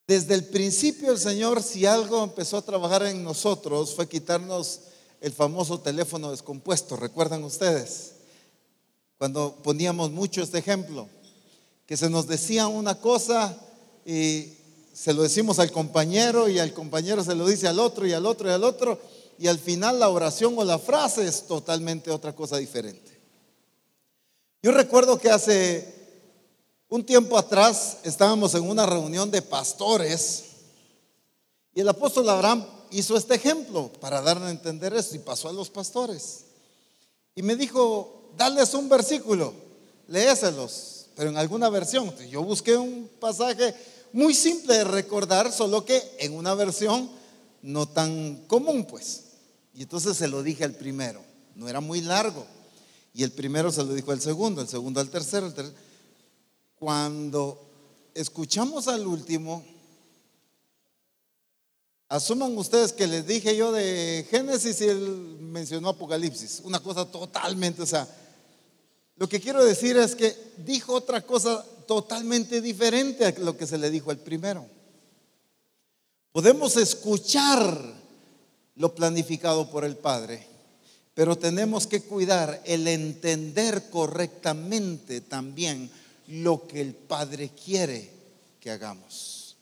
Desde 0.07 0.35
el 0.35 0.45
principio 0.45 1.11
el 1.11 1.17
Señor, 1.17 1.63
si 1.63 1.85
algo 1.85 2.23
empezó 2.23 2.57
a 2.57 2.61
trabajar 2.61 3.03
en 3.03 3.23
nosotros, 3.23 3.95
fue 3.95 4.07
quitarnos 4.07 4.81
el 5.19 5.33
famoso 5.33 5.79
teléfono 5.79 6.31
descompuesto, 6.31 6.95
¿recuerdan 6.95 7.43
ustedes? 7.43 8.13
Cuando 9.17 9.55
poníamos 9.63 10.11
mucho 10.11 10.41
este 10.41 10.59
ejemplo, 10.59 11.09
que 11.87 11.97
se 11.97 12.09
nos 12.09 12.27
decía 12.27 12.67
una 12.67 12.99
cosa 13.01 13.57
y 14.05 14.53
se 14.93 15.13
lo 15.13 15.23
decimos 15.23 15.59
al 15.59 15.71
compañero 15.71 16.49
y 16.49 16.59
al 16.59 16.73
compañero 16.73 17.23
se 17.23 17.35
lo 17.35 17.47
dice 17.47 17.67
al 17.67 17.79
otro 17.79 18.05
y 18.05 18.13
al 18.13 18.25
otro 18.25 18.47
y 18.47 18.51
al 18.51 18.63
otro 18.63 18.99
y 19.39 19.47
al 19.47 19.57
final 19.57 19.99
la 19.99 20.09
oración 20.09 20.53
o 20.57 20.65
la 20.65 20.77
frase 20.77 21.25
es 21.25 21.47
totalmente 21.47 22.11
otra 22.11 22.35
cosa 22.35 22.57
diferente. 22.57 23.17
Yo 24.61 24.71
recuerdo 24.71 25.17
que 25.17 25.29
hace 25.29 25.95
un 26.89 27.05
tiempo 27.05 27.37
atrás 27.37 27.99
estábamos 28.03 28.53
en 28.55 28.69
una 28.69 28.85
reunión 28.85 29.31
de 29.31 29.41
pastores 29.41 30.43
y 31.73 31.79
el 31.79 31.87
apóstol 31.87 32.27
Abraham 32.27 32.67
hizo 32.91 33.15
este 33.15 33.35
ejemplo 33.35 33.89
para 34.01 34.21
darle 34.21 34.47
a 34.47 34.51
entender 34.51 34.93
eso 34.93 35.15
y 35.15 35.19
pasó 35.19 35.47
a 35.47 35.53
los 35.53 35.69
pastores. 35.69 36.41
Y 37.33 37.41
me 37.41 37.55
dijo, 37.55 38.31
dales 38.35 38.73
un 38.73 38.89
versículo, 38.89 39.53
léeselos, 40.09 41.05
pero 41.15 41.29
en 41.29 41.37
alguna 41.37 41.69
versión. 41.69 42.13
Yo 42.29 42.43
busqué 42.43 42.75
un 42.75 43.09
pasaje 43.21 43.73
muy 44.11 44.33
simple 44.33 44.79
de 44.79 44.83
recordar, 44.83 45.49
solo 45.53 45.85
que 45.85 46.01
en 46.19 46.33
una 46.33 46.55
versión 46.55 47.09
no 47.61 47.87
tan 47.87 48.43
común, 48.47 48.83
pues. 48.83 49.28
Y 49.79 49.83
entonces 49.83 50.17
se 50.17 50.27
lo 50.27 50.43
dije 50.43 50.65
al 50.65 50.73
primero. 50.73 51.23
No 51.55 51.69
era 51.69 51.79
muy 51.79 52.01
largo. 52.01 52.45
Y 53.13 53.23
el 53.23 53.31
primero 53.31 53.71
se 53.71 53.81
lo 53.81 53.93
dijo 53.93 54.11
al 54.11 54.19
segundo, 54.19 54.61
el 54.61 54.67
segundo 54.67 54.99
al 54.99 55.09
tercero, 55.09 55.47
el 55.47 55.53
tercero. 55.53 55.77
Cuando 56.75 57.57
escuchamos 58.13 58.89
al 58.89 59.07
último, 59.07 59.63
asuman 62.09 62.57
ustedes 62.57 62.91
que 62.91 63.07
les 63.07 63.25
dije 63.25 63.55
yo 63.55 63.71
de 63.71 64.27
Génesis 64.29 64.81
y 64.81 64.89
él 64.89 65.37
mencionó 65.39 65.87
Apocalipsis. 65.87 66.59
Una 66.65 66.81
cosa 66.81 67.05
totalmente, 67.05 67.81
o 67.81 67.85
sea, 67.85 68.05
lo 69.15 69.29
que 69.29 69.39
quiero 69.39 69.63
decir 69.63 69.95
es 69.95 70.13
que 70.13 70.35
dijo 70.57 70.93
otra 70.93 71.25
cosa 71.25 71.65
totalmente 71.87 72.59
diferente 72.59 73.25
a 73.25 73.31
lo 73.39 73.55
que 73.55 73.65
se 73.65 73.77
le 73.77 73.89
dijo 73.89 74.11
al 74.11 74.19
primero. 74.19 74.65
Podemos 76.33 76.75
escuchar 76.75 77.98
lo 78.79 78.95
planificado 78.95 79.69
por 79.69 79.83
el 79.83 79.97
Padre. 79.97 80.47
Pero 81.13 81.37
tenemos 81.37 81.85
que 81.85 82.01
cuidar 82.01 82.61
el 82.65 82.87
entender 82.87 83.89
correctamente 83.89 85.19
también 85.19 85.91
lo 86.27 86.65
que 86.65 86.79
el 86.79 86.95
Padre 86.95 87.49
quiere 87.49 88.09
que 88.61 88.71
hagamos. 88.71 89.57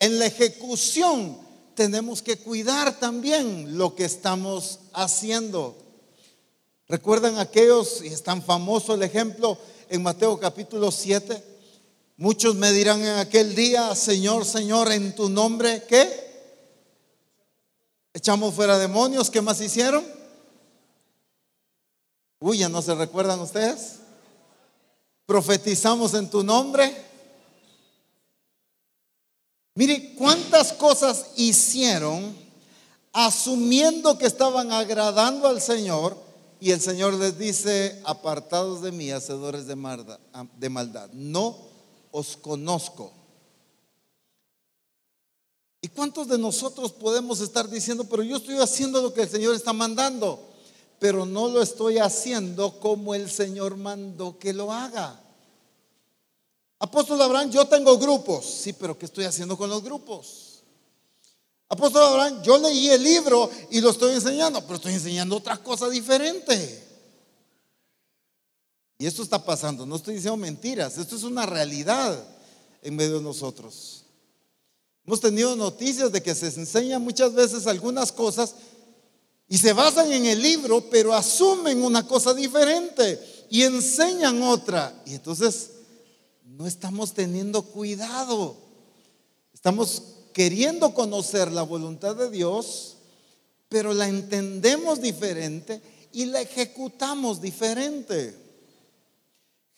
En 0.00 0.18
la 0.18 0.26
ejecución 0.26 1.38
tenemos 1.76 2.20
que 2.20 2.38
cuidar 2.38 2.98
también 2.98 3.78
lo 3.78 3.94
que 3.94 4.04
estamos 4.04 4.80
haciendo. 4.92 5.76
¿Recuerdan 6.88 7.38
aquellos, 7.38 8.02
y 8.02 8.08
es 8.08 8.24
tan 8.24 8.42
famoso 8.42 8.94
el 8.94 9.04
ejemplo 9.04 9.56
en 9.88 10.02
Mateo 10.02 10.40
capítulo 10.40 10.90
7? 10.90 11.40
Muchos 12.16 12.56
me 12.56 12.72
dirán 12.72 13.02
en 13.02 13.18
aquel 13.18 13.54
día, 13.54 13.94
Señor, 13.94 14.44
Señor, 14.44 14.90
en 14.90 15.14
tu 15.14 15.28
nombre, 15.28 15.84
¿qué? 15.88 16.27
Echamos 18.12 18.54
fuera 18.54 18.78
demonios, 18.78 19.30
¿qué 19.30 19.40
más 19.40 19.60
hicieron? 19.60 20.04
Uy, 22.40 22.58
ya 22.58 22.68
no 22.68 22.82
se 22.82 22.94
recuerdan 22.94 23.40
ustedes. 23.40 23.96
Profetizamos 25.26 26.14
en 26.14 26.30
tu 26.30 26.42
nombre. 26.42 26.96
Mire 29.74 30.14
cuántas 30.14 30.72
cosas 30.72 31.26
hicieron 31.36 32.36
asumiendo 33.12 34.18
que 34.18 34.26
estaban 34.26 34.72
agradando 34.72 35.48
al 35.48 35.60
Señor 35.60 36.16
y 36.60 36.72
el 36.72 36.80
Señor 36.80 37.14
les 37.14 37.38
dice, 37.38 38.00
apartados 38.04 38.82
de 38.82 38.90
mí, 38.90 39.10
hacedores 39.10 39.66
de 39.66 39.76
maldad, 39.76 41.10
no 41.12 41.56
os 42.10 42.36
conozco. 42.36 43.12
¿Y 45.80 45.88
cuántos 45.88 46.26
de 46.28 46.38
nosotros 46.38 46.92
podemos 46.92 47.40
estar 47.40 47.68
diciendo, 47.68 48.04
pero 48.04 48.22
yo 48.22 48.36
estoy 48.36 48.58
haciendo 48.58 49.00
lo 49.00 49.14
que 49.14 49.22
el 49.22 49.28
Señor 49.28 49.54
está 49.54 49.72
mandando, 49.72 50.48
pero 50.98 51.24
no 51.24 51.48
lo 51.48 51.62
estoy 51.62 51.98
haciendo 51.98 52.80
como 52.80 53.14
el 53.14 53.30
Señor 53.30 53.76
mandó 53.76 54.38
que 54.38 54.52
lo 54.52 54.72
haga? 54.72 55.20
Apóstol 56.80 57.20
Abraham, 57.22 57.50
yo 57.50 57.64
tengo 57.66 57.96
grupos, 57.98 58.44
sí, 58.44 58.72
pero 58.72 58.98
¿qué 58.98 59.06
estoy 59.06 59.24
haciendo 59.24 59.56
con 59.56 59.70
los 59.70 59.82
grupos? 59.82 60.62
Apóstol 61.68 62.02
Abraham, 62.02 62.42
yo 62.42 62.58
leí 62.58 62.88
el 62.88 63.02
libro 63.02 63.50
y 63.70 63.80
lo 63.80 63.90
estoy 63.90 64.14
enseñando, 64.14 64.60
pero 64.62 64.76
estoy 64.76 64.94
enseñando 64.94 65.36
otra 65.36 65.58
cosa 65.58 65.88
diferente. 65.88 66.86
Y 68.98 69.06
esto 69.06 69.22
está 69.22 69.44
pasando, 69.44 69.86
no 69.86 69.96
estoy 69.96 70.14
diciendo 70.14 70.36
mentiras, 70.36 70.98
esto 70.98 71.14
es 71.14 71.22
una 71.22 71.46
realidad 71.46 72.20
en 72.82 72.96
medio 72.96 73.18
de 73.18 73.22
nosotros. 73.22 74.04
Hemos 75.08 75.22
tenido 75.22 75.56
noticias 75.56 76.12
de 76.12 76.22
que 76.22 76.34
se 76.34 76.48
enseñan 76.48 77.00
muchas 77.00 77.32
veces 77.32 77.66
algunas 77.66 78.12
cosas 78.12 78.54
y 79.48 79.56
se 79.56 79.72
basan 79.72 80.12
en 80.12 80.26
el 80.26 80.42
libro, 80.42 80.84
pero 80.90 81.14
asumen 81.14 81.82
una 81.82 82.06
cosa 82.06 82.34
diferente 82.34 83.18
y 83.48 83.62
enseñan 83.62 84.42
otra. 84.42 85.02
Y 85.06 85.14
entonces 85.14 85.70
no 86.44 86.66
estamos 86.66 87.14
teniendo 87.14 87.62
cuidado. 87.62 88.54
Estamos 89.54 90.02
queriendo 90.34 90.92
conocer 90.92 91.50
la 91.52 91.62
voluntad 91.62 92.14
de 92.14 92.28
Dios, 92.28 92.98
pero 93.70 93.94
la 93.94 94.08
entendemos 94.08 95.00
diferente 95.00 95.80
y 96.12 96.26
la 96.26 96.42
ejecutamos 96.42 97.40
diferente. 97.40 98.36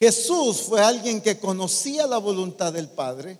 Jesús 0.00 0.62
fue 0.62 0.80
alguien 0.80 1.20
que 1.20 1.38
conocía 1.38 2.08
la 2.08 2.18
voluntad 2.18 2.72
del 2.72 2.88
Padre 2.88 3.38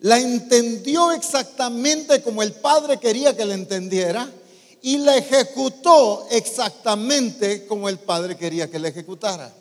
la 0.00 0.18
entendió 0.18 1.12
exactamente 1.12 2.22
como 2.22 2.42
el 2.42 2.52
Padre 2.52 2.98
quería 2.98 3.36
que 3.36 3.44
la 3.44 3.54
entendiera 3.54 4.30
y 4.82 4.98
la 4.98 5.16
ejecutó 5.16 6.26
exactamente 6.30 7.66
como 7.66 7.88
el 7.88 7.98
Padre 7.98 8.36
quería 8.36 8.70
que 8.70 8.78
la 8.78 8.88
ejecutara. 8.88 9.52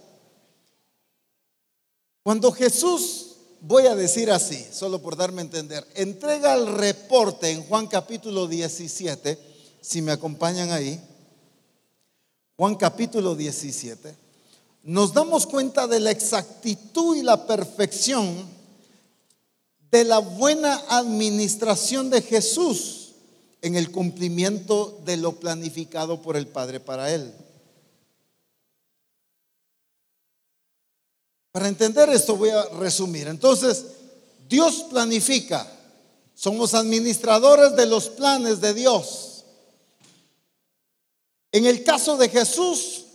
Cuando 2.21 2.51
Jesús, 2.51 3.35
voy 3.61 3.87
a 3.87 3.95
decir 3.95 4.29
así, 4.29 4.63
solo 4.71 5.01
por 5.01 5.15
darme 5.15 5.41
a 5.41 5.45
entender, 5.45 5.87
entrega 5.95 6.53
el 6.53 6.67
reporte 6.67 7.49
en 7.49 7.63
Juan 7.63 7.87
capítulo 7.87 8.47
17, 8.47 9.39
si 9.81 10.01
me 10.01 10.11
acompañan 10.11 10.71
ahí, 10.71 11.01
Juan 12.57 12.75
capítulo 12.75 13.33
17, 13.33 14.15
nos 14.83 15.13
damos 15.13 15.47
cuenta 15.47 15.87
de 15.87 15.99
la 15.99 16.11
exactitud 16.11 17.15
y 17.15 17.23
la 17.23 17.47
perfección 17.47 18.56
de 19.91 20.03
la 20.03 20.19
buena 20.19 20.81
administración 20.89 22.09
de 22.09 22.21
Jesús 22.21 23.13
en 23.61 23.75
el 23.75 23.91
cumplimiento 23.91 24.99
de 25.05 25.17
lo 25.17 25.39
planificado 25.39 26.21
por 26.21 26.37
el 26.37 26.47
Padre 26.47 26.79
para 26.79 27.13
él. 27.13 27.33
Para 31.51 31.69
entender 31.69 32.09
esto 32.09 32.35
voy 32.35 32.49
a 32.49 32.65
resumir. 32.79 33.27
Entonces, 33.27 33.85
Dios 34.47 34.85
planifica. 34.89 35.67
Somos 36.35 36.75
administradores 36.75 37.75
de 37.75 37.87
los 37.87 38.09
planes 38.09 38.61
de 38.61 38.73
Dios. 38.75 39.43
En 41.51 41.65
el 41.65 41.83
caso 41.83 42.15
de 42.17 42.29
Jesús, 42.29 43.05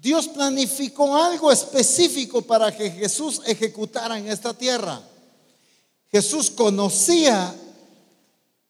Dios 0.00 0.28
planificó 0.28 1.14
algo 1.16 1.52
específico 1.52 2.40
para 2.40 2.74
que 2.74 2.90
Jesús 2.90 3.42
ejecutara 3.44 4.18
en 4.18 4.28
esta 4.28 4.54
tierra. 4.54 5.02
Jesús 6.14 6.52
conocía 6.52 7.52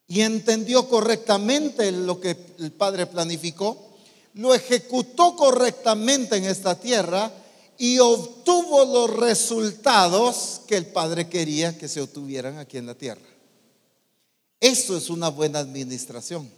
y 0.08 0.22
entendió 0.22 0.88
correctamente 0.88 1.92
lo 1.92 2.18
que 2.18 2.34
el 2.58 2.72
Padre 2.72 3.04
planificó, 3.04 3.98
lo 4.32 4.54
ejecutó 4.54 5.36
correctamente 5.36 6.36
en 6.36 6.46
esta 6.46 6.80
tierra 6.80 7.30
y 7.76 7.98
obtuvo 7.98 8.86
los 8.86 9.10
resultados 9.18 10.62
que 10.66 10.78
el 10.78 10.86
Padre 10.86 11.28
quería 11.28 11.76
que 11.76 11.86
se 11.86 12.00
obtuvieran 12.00 12.56
aquí 12.56 12.78
en 12.78 12.86
la 12.86 12.94
tierra. 12.94 13.28
Eso 14.58 14.96
es 14.96 15.10
una 15.10 15.28
buena 15.28 15.58
administración. 15.58 16.50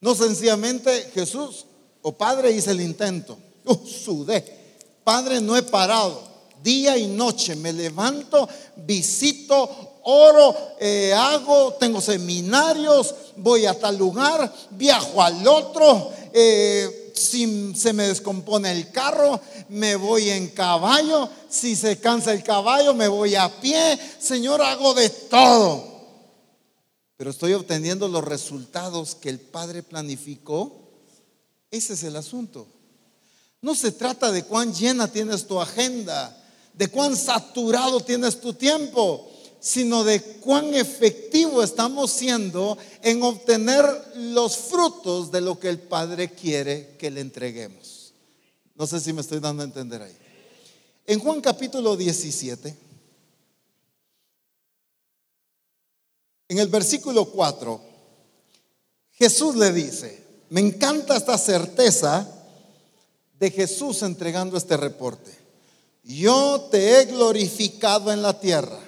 No 0.00 0.14
sencillamente 0.14 1.10
Jesús 1.12 1.66
o 2.00 2.16
Padre 2.16 2.52
hice 2.52 2.70
el 2.70 2.80
intento. 2.80 3.36
Uh, 3.66 3.86
sudé. 3.86 4.78
Padre, 5.04 5.42
no 5.42 5.58
he 5.58 5.62
parado. 5.62 6.30
Día 6.62 6.98
y 6.98 7.06
noche 7.06 7.56
me 7.56 7.72
levanto, 7.72 8.46
visito, 8.76 9.89
oro, 10.10 10.56
eh, 10.78 11.12
hago, 11.14 11.74
tengo 11.74 12.00
seminarios, 12.00 13.14
voy 13.36 13.66
a 13.66 13.78
tal 13.78 13.96
lugar, 13.96 14.52
viajo 14.70 15.22
al 15.22 15.46
otro. 15.46 16.10
Eh, 16.32 17.12
si 17.14 17.74
se 17.74 17.92
me 17.92 18.08
descompone 18.08 18.72
el 18.72 18.90
carro, 18.90 19.40
me 19.68 19.96
voy 19.96 20.30
en 20.30 20.48
caballo. 20.48 21.28
Si 21.48 21.76
se 21.76 21.98
cansa 21.98 22.32
el 22.32 22.42
caballo, 22.42 22.94
me 22.94 23.08
voy 23.08 23.34
a 23.34 23.48
pie. 23.60 23.98
Señor, 24.18 24.62
hago 24.62 24.94
de 24.94 25.10
todo. 25.10 25.90
Pero 27.16 27.30
estoy 27.30 27.52
obteniendo 27.52 28.08
los 28.08 28.24
resultados 28.24 29.14
que 29.14 29.28
el 29.28 29.38
Padre 29.38 29.82
planificó. 29.82 30.80
Ese 31.70 31.92
es 31.92 32.02
el 32.02 32.16
asunto. 32.16 32.66
No 33.60 33.74
se 33.74 33.92
trata 33.92 34.32
de 34.32 34.44
cuán 34.44 34.72
llena 34.72 35.06
tienes 35.06 35.46
tu 35.46 35.60
agenda, 35.60 36.34
de 36.72 36.88
cuán 36.88 37.14
saturado 37.14 38.00
tienes 38.00 38.40
tu 38.40 38.54
tiempo, 38.54 39.29
sino 39.60 40.04
de 40.04 40.22
cuán 40.22 40.74
efectivo 40.74 41.62
estamos 41.62 42.10
siendo 42.10 42.78
en 43.02 43.22
obtener 43.22 43.84
los 44.16 44.56
frutos 44.56 45.30
de 45.30 45.42
lo 45.42 45.60
que 45.60 45.68
el 45.68 45.78
Padre 45.78 46.32
quiere 46.32 46.96
que 46.98 47.10
le 47.10 47.20
entreguemos. 47.20 48.12
No 48.74 48.86
sé 48.86 48.98
si 48.98 49.12
me 49.12 49.20
estoy 49.20 49.40
dando 49.40 49.62
a 49.62 49.66
entender 49.66 50.00
ahí. 50.00 50.16
En 51.06 51.20
Juan 51.20 51.40
capítulo 51.40 51.96
17, 51.96 52.76
en 56.48 56.58
el 56.58 56.68
versículo 56.68 57.26
4, 57.26 57.80
Jesús 59.12 59.54
le 59.56 59.72
dice, 59.72 60.24
me 60.48 60.60
encanta 60.60 61.16
esta 61.16 61.36
certeza 61.36 62.26
de 63.38 63.50
Jesús 63.50 64.02
entregando 64.02 64.56
este 64.56 64.76
reporte. 64.76 65.30
Yo 66.02 66.68
te 66.70 67.00
he 67.00 67.04
glorificado 67.04 68.10
en 68.10 68.22
la 68.22 68.40
tierra. 68.40 68.79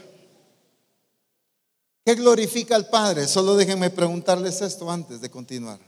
¿Qué 2.05 2.15
glorifica 2.15 2.77
al 2.77 2.89
Padre? 2.89 3.29
Solo 3.29 3.55
déjenme 3.57 3.91
preguntarles 3.91 4.61
esto 4.61 4.91
antes 4.91 5.21
de 5.21 5.31
continuar. 5.31 5.79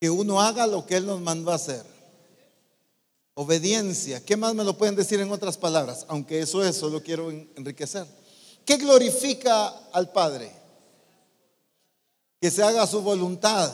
Que 0.00 0.10
uno 0.10 0.40
haga 0.40 0.66
lo 0.66 0.84
que 0.84 0.96
Él 0.96 1.06
nos 1.06 1.20
mandó 1.20 1.52
a 1.52 1.56
hacer. 1.56 1.84
Obediencia. 3.34 4.24
¿Qué 4.24 4.36
más 4.36 4.54
me 4.54 4.64
lo 4.64 4.76
pueden 4.76 4.96
decir 4.96 5.20
en 5.20 5.32
otras 5.32 5.56
palabras? 5.56 6.04
Aunque 6.08 6.40
eso 6.40 6.64
es, 6.64 6.76
solo 6.76 7.02
quiero 7.02 7.30
enriquecer. 7.30 8.06
¿Qué 8.64 8.76
glorifica 8.76 9.68
al 9.92 10.12
Padre? 10.12 10.66
que 12.40 12.50
se 12.50 12.62
haga 12.62 12.86
su 12.86 13.00
voluntad. 13.02 13.72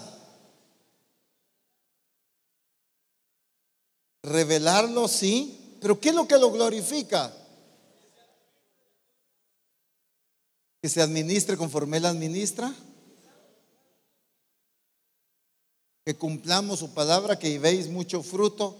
Revelarlo, 4.22 5.08
sí, 5.08 5.61
pero 5.82 5.98
¿qué 5.98 6.10
es 6.10 6.14
lo 6.14 6.28
que 6.28 6.38
lo 6.38 6.52
glorifica? 6.52 7.34
Que 10.80 10.88
se 10.88 11.02
administre 11.02 11.56
conforme 11.56 11.96
Él 11.96 12.06
administra. 12.06 12.72
Que 16.04 16.16
cumplamos 16.16 16.78
su 16.78 16.94
palabra, 16.94 17.36
que 17.36 17.58
veis 17.58 17.88
mucho 17.88 18.22
fruto. 18.22 18.76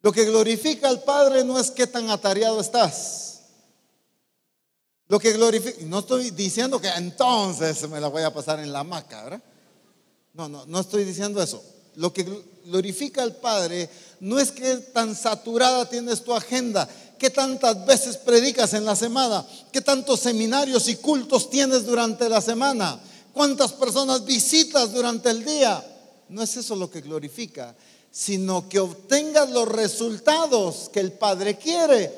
Lo 0.00 0.10
que 0.10 0.24
glorifica 0.24 0.88
al 0.88 1.04
Padre 1.04 1.44
no 1.44 1.56
es 1.56 1.70
qué 1.70 1.86
tan 1.86 2.10
atareado 2.10 2.60
estás. 2.60 3.42
Lo 5.06 5.20
que 5.20 5.32
glorifica, 5.32 5.78
no 5.82 6.00
estoy 6.00 6.32
diciendo 6.32 6.80
que 6.80 6.88
entonces 6.88 7.88
me 7.88 8.00
la 8.00 8.08
voy 8.08 8.22
a 8.22 8.34
pasar 8.34 8.58
en 8.58 8.72
la 8.72 8.80
hamaca, 8.80 9.22
¿verdad? 9.22 9.42
No, 10.32 10.48
no, 10.48 10.66
no 10.66 10.80
estoy 10.80 11.04
diciendo 11.04 11.40
eso. 11.40 11.62
Lo 11.96 12.12
que 12.12 12.26
glorifica 12.64 13.22
al 13.22 13.36
Padre 13.36 13.88
no 14.20 14.38
es 14.38 14.50
que 14.50 14.76
tan 14.76 15.14
saturada 15.14 15.88
tienes 15.88 16.22
tu 16.22 16.32
agenda, 16.32 16.88
que 17.18 17.30
tantas 17.30 17.84
veces 17.86 18.16
predicas 18.16 18.74
en 18.74 18.84
la 18.84 18.96
semana, 18.96 19.46
que 19.70 19.80
tantos 19.80 20.20
seminarios 20.20 20.88
y 20.88 20.96
cultos 20.96 21.50
tienes 21.50 21.84
durante 21.84 22.28
la 22.28 22.40
semana, 22.40 23.00
cuántas 23.32 23.72
personas 23.72 24.24
visitas 24.24 24.92
durante 24.92 25.30
el 25.30 25.44
día. 25.44 25.84
No 26.28 26.42
es 26.42 26.56
eso 26.56 26.74
lo 26.76 26.90
que 26.90 27.00
glorifica, 27.00 27.74
sino 28.10 28.68
que 28.68 28.80
obtengas 28.80 29.50
los 29.50 29.68
resultados 29.68 30.90
que 30.92 31.00
el 31.00 31.12
Padre 31.12 31.58
quiere, 31.58 32.12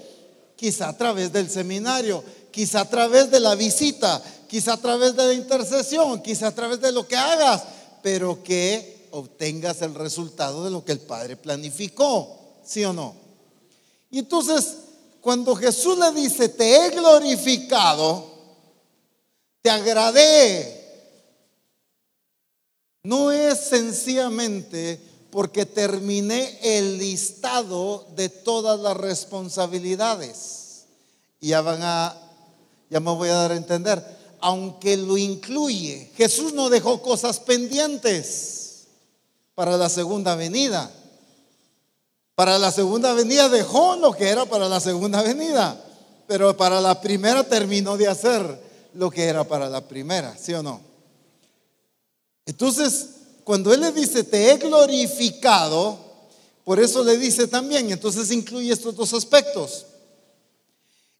quizá 0.56 0.90
a 0.90 0.96
través 0.96 1.32
del 1.32 1.50
seminario, 1.50 2.22
quizá 2.50 2.82
a 2.82 2.88
través 2.88 3.30
de 3.30 3.40
la 3.40 3.54
visita, 3.54 4.22
quizá 4.48 4.74
a 4.74 4.80
través 4.80 5.16
de 5.16 5.26
la 5.26 5.34
intercesión, 5.34 6.22
quizá 6.22 6.48
a 6.48 6.54
través 6.54 6.80
de 6.80 6.92
lo 6.92 7.06
que 7.06 7.16
hagas, 7.16 7.62
pero 8.02 8.42
que 8.42 8.93
obtengas 9.14 9.80
el 9.82 9.94
resultado 9.94 10.64
de 10.64 10.70
lo 10.70 10.84
que 10.84 10.92
el 10.92 10.98
Padre 10.98 11.36
planificó, 11.36 12.36
¿sí 12.64 12.84
o 12.84 12.92
no? 12.92 13.14
Y 14.10 14.18
entonces, 14.18 14.76
cuando 15.20 15.54
Jesús 15.54 15.96
le 15.98 16.10
dice, 16.12 16.48
te 16.48 16.76
he 16.76 16.90
glorificado, 16.90 18.26
te 19.62 19.70
agradé, 19.70 20.80
no 23.04 23.30
es 23.30 23.60
sencillamente 23.60 25.00
porque 25.30 25.64
terminé 25.64 26.58
el 26.62 26.98
listado 26.98 28.06
de 28.16 28.28
todas 28.28 28.80
las 28.80 28.96
responsabilidades. 28.96 30.86
Y 31.40 31.48
ya 31.48 31.60
van 31.60 31.80
a 31.82 32.20
ya 32.90 33.00
me 33.00 33.10
voy 33.12 33.28
a 33.28 33.34
dar 33.34 33.52
a 33.52 33.56
entender, 33.56 34.04
aunque 34.40 34.96
lo 34.96 35.16
incluye, 35.16 36.10
Jesús 36.16 36.52
no 36.52 36.68
dejó 36.68 37.02
cosas 37.02 37.40
pendientes 37.40 38.63
para 39.54 39.76
la 39.76 39.88
segunda 39.88 40.34
venida. 40.34 40.90
Para 42.34 42.58
la 42.58 42.72
segunda 42.72 43.12
venida 43.12 43.48
dejó 43.48 43.96
lo 43.96 44.12
que 44.12 44.28
era 44.28 44.44
para 44.46 44.68
la 44.68 44.80
segunda 44.80 45.22
venida, 45.22 45.80
pero 46.26 46.56
para 46.56 46.80
la 46.80 47.00
primera 47.00 47.44
terminó 47.44 47.96
de 47.96 48.08
hacer 48.08 48.60
lo 48.94 49.10
que 49.10 49.24
era 49.24 49.44
para 49.44 49.68
la 49.68 49.86
primera, 49.86 50.36
¿sí 50.36 50.52
o 50.52 50.62
no? 50.62 50.80
Entonces, 52.46 53.10
cuando 53.44 53.72
Él 53.72 53.80
le 53.80 53.92
dice, 53.92 54.24
te 54.24 54.50
he 54.50 54.56
glorificado, 54.58 55.98
por 56.64 56.80
eso 56.80 57.04
le 57.04 57.16
dice 57.16 57.46
también, 57.46 57.90
entonces 57.90 58.30
incluye 58.32 58.72
estos 58.72 58.96
dos 58.96 59.14
aspectos 59.14 59.86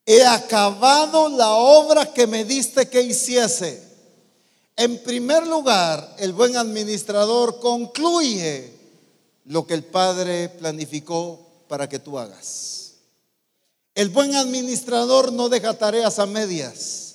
he 0.06 0.24
acabado 0.24 1.28
la 1.28 1.52
obra 1.54 2.12
que 2.12 2.26
me 2.26 2.44
diste 2.44 2.88
que 2.88 3.02
hiciese. 3.02 3.82
En 4.76 5.02
primer 5.02 5.46
lugar, 5.46 6.16
el 6.18 6.32
buen 6.32 6.56
administrador 6.56 7.60
concluye 7.60 8.72
lo 9.44 9.66
que 9.66 9.74
el 9.74 9.84
Padre 9.84 10.48
planificó 10.48 11.40
para 11.68 11.88
que 11.88 11.98
tú 11.98 12.18
hagas. 12.18 12.94
El 13.94 14.08
buen 14.08 14.34
administrador 14.34 15.32
no 15.32 15.48
deja 15.48 15.78
tareas 15.78 16.18
a 16.18 16.26
medias. 16.26 17.14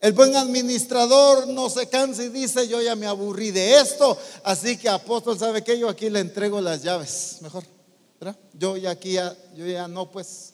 El 0.00 0.12
buen 0.12 0.34
administrador 0.36 1.48
no 1.48 1.68
se 1.68 1.88
cansa 1.88 2.24
y 2.24 2.28
dice, 2.28 2.68
yo 2.68 2.80
ya 2.80 2.96
me 2.96 3.06
aburrí 3.06 3.50
de 3.50 3.78
esto, 3.78 4.18
así 4.42 4.76
que 4.76 4.88
apóstol, 4.88 5.38
¿sabe 5.38 5.62
que 5.62 5.78
Yo 5.78 5.88
aquí 5.88 6.10
le 6.10 6.20
entrego 6.20 6.60
las 6.60 6.82
llaves, 6.82 7.38
mejor. 7.40 7.64
Yo 8.54 8.76
ya 8.76 8.90
aquí, 8.90 9.12
ya, 9.12 9.36
yo 9.54 9.66
ya 9.66 9.86
no, 9.88 10.10
pues 10.10 10.53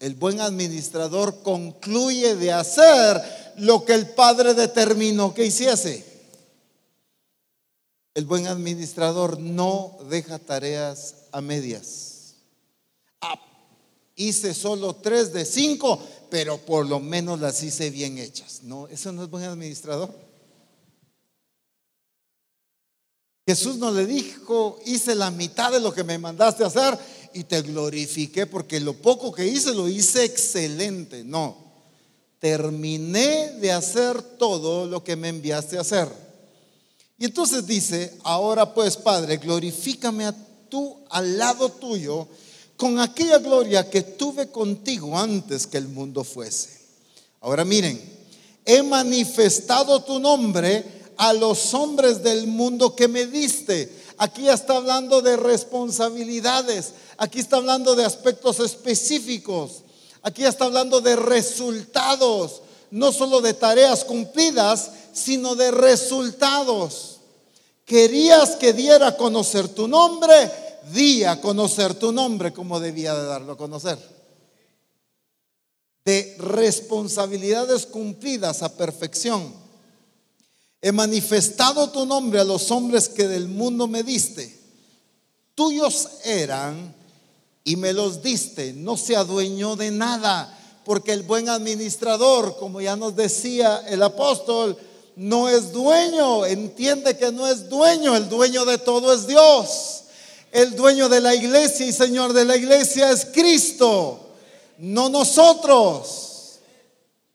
el 0.00 0.14
buen 0.14 0.40
administrador 0.40 1.42
concluye 1.42 2.34
de 2.34 2.52
hacer 2.52 3.22
lo 3.58 3.84
que 3.84 3.92
el 3.92 4.08
Padre 4.08 4.54
determinó 4.54 5.34
que 5.34 5.44
hiciese. 5.44 6.04
El 8.14 8.24
buen 8.24 8.46
administrador 8.46 9.38
no 9.38 9.98
deja 10.08 10.38
tareas 10.38 11.16
a 11.32 11.42
medias. 11.42 12.34
Ah, 13.20 13.38
hice 14.16 14.54
solo 14.54 14.96
tres 14.96 15.34
de 15.34 15.44
cinco, 15.44 16.00
pero 16.30 16.56
por 16.58 16.86
lo 16.86 16.98
menos 16.98 17.38
las 17.38 17.62
hice 17.62 17.90
bien 17.90 18.16
hechas. 18.16 18.62
No, 18.62 18.88
eso 18.88 19.12
no 19.12 19.22
es 19.22 19.30
buen 19.30 19.44
administrador. 19.44 20.10
Jesús 23.46 23.76
no 23.76 23.90
le 23.90 24.06
dijo, 24.06 24.78
hice 24.86 25.14
la 25.14 25.30
mitad 25.30 25.72
de 25.72 25.80
lo 25.80 25.92
que 25.92 26.04
me 26.04 26.18
mandaste 26.18 26.64
a 26.64 26.68
hacer 26.68 26.98
y 27.34 27.44
te 27.44 27.62
glorifiqué 27.62 28.46
porque 28.46 28.80
lo 28.80 28.94
poco 28.94 29.32
que 29.32 29.46
hice 29.46 29.74
lo 29.74 29.88
hice 29.88 30.24
excelente. 30.24 31.24
No, 31.24 31.56
terminé 32.38 33.52
de 33.60 33.72
hacer 33.72 34.22
todo 34.22 34.86
lo 34.86 35.04
que 35.04 35.16
me 35.16 35.28
enviaste 35.28 35.78
a 35.78 35.82
hacer. 35.82 36.08
Y 37.18 37.26
entonces 37.26 37.66
dice, 37.66 38.16
ahora 38.22 38.72
pues 38.72 38.96
Padre, 38.96 39.36
glorifícame 39.36 40.24
a 40.24 40.34
tú 40.68 40.96
al 41.10 41.36
lado 41.36 41.68
tuyo 41.70 42.26
con 42.76 42.98
aquella 42.98 43.38
gloria 43.38 43.90
que 43.90 44.00
tuve 44.00 44.48
contigo 44.48 45.18
antes 45.18 45.66
que 45.66 45.76
el 45.76 45.88
mundo 45.88 46.24
fuese. 46.24 46.80
Ahora 47.42 47.64
miren, 47.64 48.00
he 48.64 48.82
manifestado 48.82 50.02
tu 50.02 50.18
nombre 50.18 50.84
a 51.18 51.34
los 51.34 51.74
hombres 51.74 52.22
del 52.22 52.46
mundo 52.46 52.96
que 52.96 53.06
me 53.06 53.26
diste. 53.26 53.99
Aquí 54.22 54.50
está 54.50 54.76
hablando 54.76 55.22
de 55.22 55.34
responsabilidades, 55.38 56.92
aquí 57.16 57.40
está 57.40 57.56
hablando 57.56 57.96
de 57.96 58.04
aspectos 58.04 58.60
específicos, 58.60 59.82
aquí 60.20 60.44
está 60.44 60.66
hablando 60.66 61.00
de 61.00 61.16
resultados, 61.16 62.60
no 62.90 63.12
solo 63.12 63.40
de 63.40 63.54
tareas 63.54 64.04
cumplidas, 64.04 64.90
sino 65.14 65.54
de 65.54 65.70
resultados. 65.70 67.20
Querías 67.86 68.56
que 68.56 68.74
diera 68.74 69.06
a 69.06 69.16
conocer 69.16 69.68
tu 69.68 69.88
nombre, 69.88 70.52
di 70.92 71.24
a 71.24 71.40
conocer 71.40 71.94
tu 71.94 72.12
nombre 72.12 72.52
como 72.52 72.78
debía 72.78 73.14
de 73.14 73.24
darlo 73.24 73.54
a 73.54 73.56
conocer. 73.56 73.98
De 76.04 76.36
responsabilidades 76.40 77.86
cumplidas 77.86 78.62
a 78.62 78.76
perfección. 78.76 79.59
He 80.82 80.92
manifestado 80.92 81.90
tu 81.90 82.06
nombre 82.06 82.40
a 82.40 82.44
los 82.44 82.70
hombres 82.70 83.08
que 83.08 83.28
del 83.28 83.48
mundo 83.48 83.86
me 83.86 84.02
diste. 84.02 84.58
Tuyos 85.54 86.08
eran 86.24 86.94
y 87.64 87.76
me 87.76 87.92
los 87.92 88.22
diste. 88.22 88.72
No 88.72 88.96
se 88.96 89.14
adueñó 89.14 89.76
de 89.76 89.90
nada, 89.90 90.56
porque 90.84 91.12
el 91.12 91.22
buen 91.22 91.48
administrador, 91.48 92.56
como 92.58 92.80
ya 92.80 92.96
nos 92.96 93.14
decía 93.14 93.84
el 93.88 94.02
apóstol, 94.02 94.76
no 95.16 95.50
es 95.50 95.72
dueño, 95.72 96.46
entiende 96.46 97.16
que 97.16 97.30
no 97.30 97.46
es 97.46 97.68
dueño, 97.68 98.16
el 98.16 98.28
dueño 98.30 98.64
de 98.64 98.78
todo 98.78 99.12
es 99.12 99.26
Dios. 99.26 100.04
El 100.50 100.74
dueño 100.74 101.08
de 101.08 101.20
la 101.20 101.34
iglesia 101.34 101.86
y 101.86 101.92
Señor 101.92 102.32
de 102.32 102.44
la 102.44 102.56
iglesia 102.56 103.10
es 103.10 103.26
Cristo, 103.26 104.18
no 104.78 105.08
nosotros. 105.08 106.58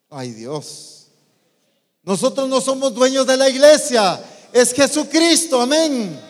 Ay 0.10 0.32
Dios, 0.32 0.95
nosotros 2.06 2.48
no 2.48 2.62
somos 2.62 2.94
dueños 2.94 3.26
de 3.26 3.36
la 3.36 3.50
iglesia, 3.50 4.24
es 4.54 4.74
Jesucristo, 4.74 5.60
amén. 5.60 6.22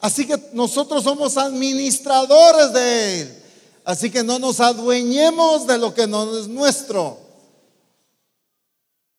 Así 0.00 0.26
que 0.26 0.40
nosotros 0.52 1.02
somos 1.02 1.36
administradores 1.36 2.72
de 2.72 3.20
Él. 3.20 3.42
Así 3.84 4.10
que 4.10 4.22
no 4.22 4.38
nos 4.38 4.60
adueñemos 4.60 5.66
de 5.66 5.78
lo 5.78 5.92
que 5.92 6.06
no 6.06 6.38
es 6.38 6.46
nuestro. 6.46 7.18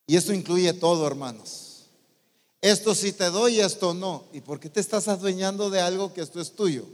Y 0.08 0.16
esto 0.16 0.34
incluye 0.34 0.72
todo, 0.74 1.06
hermanos. 1.06 1.88
Esto 2.62 2.96
sí 2.96 3.12
te 3.12 3.26
doy, 3.26 3.60
esto 3.60 3.94
no. 3.94 4.24
¿Y 4.32 4.42
por 4.42 4.60
qué 4.60 4.70
te 4.70 4.80
estás 4.80 5.10
adueñando 5.10 5.70
de 5.70 5.82
algo 5.82 6.14
que 6.14 6.22
esto 6.22 6.40
es 6.40 6.54
tuyo? 6.54 6.86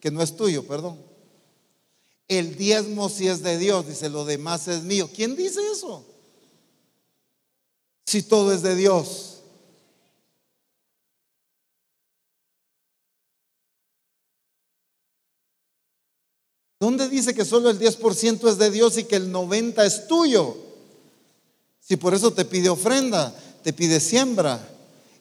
Que 0.00 0.10
no 0.10 0.22
es 0.22 0.36
tuyo, 0.36 0.66
perdón. 0.66 1.00
El 2.28 2.56
diezmo 2.56 3.08
sí 3.08 3.26
es 3.26 3.42
de 3.42 3.58
Dios, 3.58 3.86
dice, 3.86 4.08
lo 4.08 4.24
demás 4.24 4.68
es 4.68 4.82
mío. 4.82 5.10
¿Quién 5.12 5.34
dice 5.34 5.60
eso? 5.72 6.04
Si 8.06 8.22
todo 8.22 8.52
es 8.52 8.62
de 8.62 8.76
Dios. 8.76 9.32
¿Dónde 16.82 17.08
dice 17.08 17.32
que 17.32 17.44
solo 17.44 17.70
el 17.70 17.78
10% 17.78 18.48
es 18.48 18.58
de 18.58 18.70
Dios 18.70 18.98
y 18.98 19.04
que 19.04 19.14
el 19.14 19.32
90% 19.32 19.84
es 19.84 20.08
tuyo? 20.08 20.56
Si 21.80 21.96
por 21.96 22.12
eso 22.12 22.32
te 22.32 22.44
pide 22.44 22.70
ofrenda, 22.70 23.32
te 23.62 23.72
pide 23.72 24.00
siembra 24.00 24.60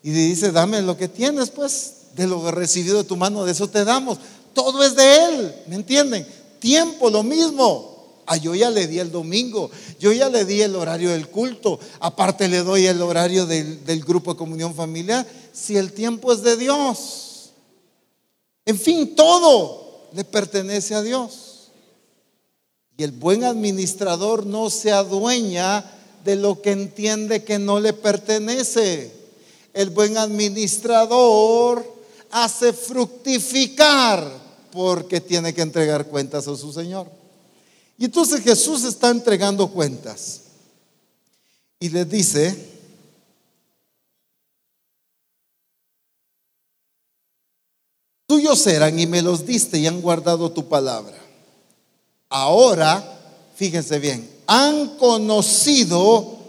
y 0.01 0.09
dice, 0.09 0.51
dame 0.51 0.82
lo 0.82 0.97
que 0.97 1.07
tienes, 1.07 1.51
pues, 1.51 1.97
de 2.15 2.25
lo 2.25 2.49
recibido 2.49 2.97
de 2.97 3.03
tu 3.03 3.15
mano, 3.15 3.45
de 3.45 3.51
eso 3.51 3.69
te 3.69 3.86
damos. 3.86 4.17
Todo 4.53 4.84
es 4.84 4.95
de 4.95 5.25
Él, 5.25 5.55
¿me 5.67 5.75
entienden? 5.75 6.25
Tiempo, 6.59 7.09
lo 7.11 7.21
mismo. 7.21 7.91
Ah, 8.34 8.38
yo 8.38 8.55
ya 8.55 8.69
le 8.69 8.88
di 8.88 8.97
el 8.97 9.11
domingo, 9.11 9.69
yo 9.99 10.13
ya 10.13 10.29
le 10.29 10.45
di 10.45 10.61
el 10.61 10.77
horario 10.77 11.09
del 11.09 11.27
culto, 11.27 11.77
aparte 11.99 12.47
le 12.47 12.59
doy 12.59 12.86
el 12.86 13.01
horario 13.01 13.45
del, 13.45 13.84
del 13.84 14.05
grupo 14.05 14.32
de 14.32 14.38
comunión 14.38 14.73
familiar, 14.73 15.27
si 15.51 15.75
el 15.75 15.91
tiempo 15.91 16.32
es 16.32 16.41
de 16.41 16.55
Dios. 16.55 17.51
En 18.65 18.79
fin, 18.79 19.17
todo 19.17 20.07
le 20.13 20.23
pertenece 20.23 20.95
a 20.95 21.01
Dios. 21.01 21.71
Y 22.95 23.03
el 23.03 23.11
buen 23.11 23.43
administrador 23.43 24.45
no 24.45 24.69
se 24.69 24.93
adueña 24.93 25.84
de 26.23 26.38
lo 26.38 26.61
que 26.61 26.71
entiende 26.71 27.43
que 27.43 27.59
no 27.59 27.82
le 27.82 27.91
pertenece. 27.91 29.11
El 29.73 29.89
buen 29.89 30.17
administrador 30.17 31.86
hace 32.29 32.71
fructificar 32.71 34.25
porque 34.71 35.19
tiene 35.19 35.53
que 35.53 35.63
entregar 35.63 36.05
cuentas 36.05 36.47
a 36.47 36.55
su 36.55 36.71
Señor. 36.71 37.19
Y 38.02 38.06
entonces 38.06 38.41
Jesús 38.41 38.84
está 38.84 39.12
entregando 39.12 39.68
cuentas 39.68 40.41
y 41.80 41.89
les 41.89 42.10
dice, 42.10 42.58
tuyos 48.26 48.66
eran 48.66 48.97
y 48.97 49.06
me 49.06 49.22
los 49.22 49.45
diste 49.45 49.78
y 49.78 49.86
han 49.86 50.02
guardado 50.02 50.52
tu 50.52 50.68
palabra. 50.68 51.16
Ahora, 52.28 53.20
fíjense 53.56 53.99
bien, 53.99 54.28
han 54.47 54.97
conocido 54.97 56.39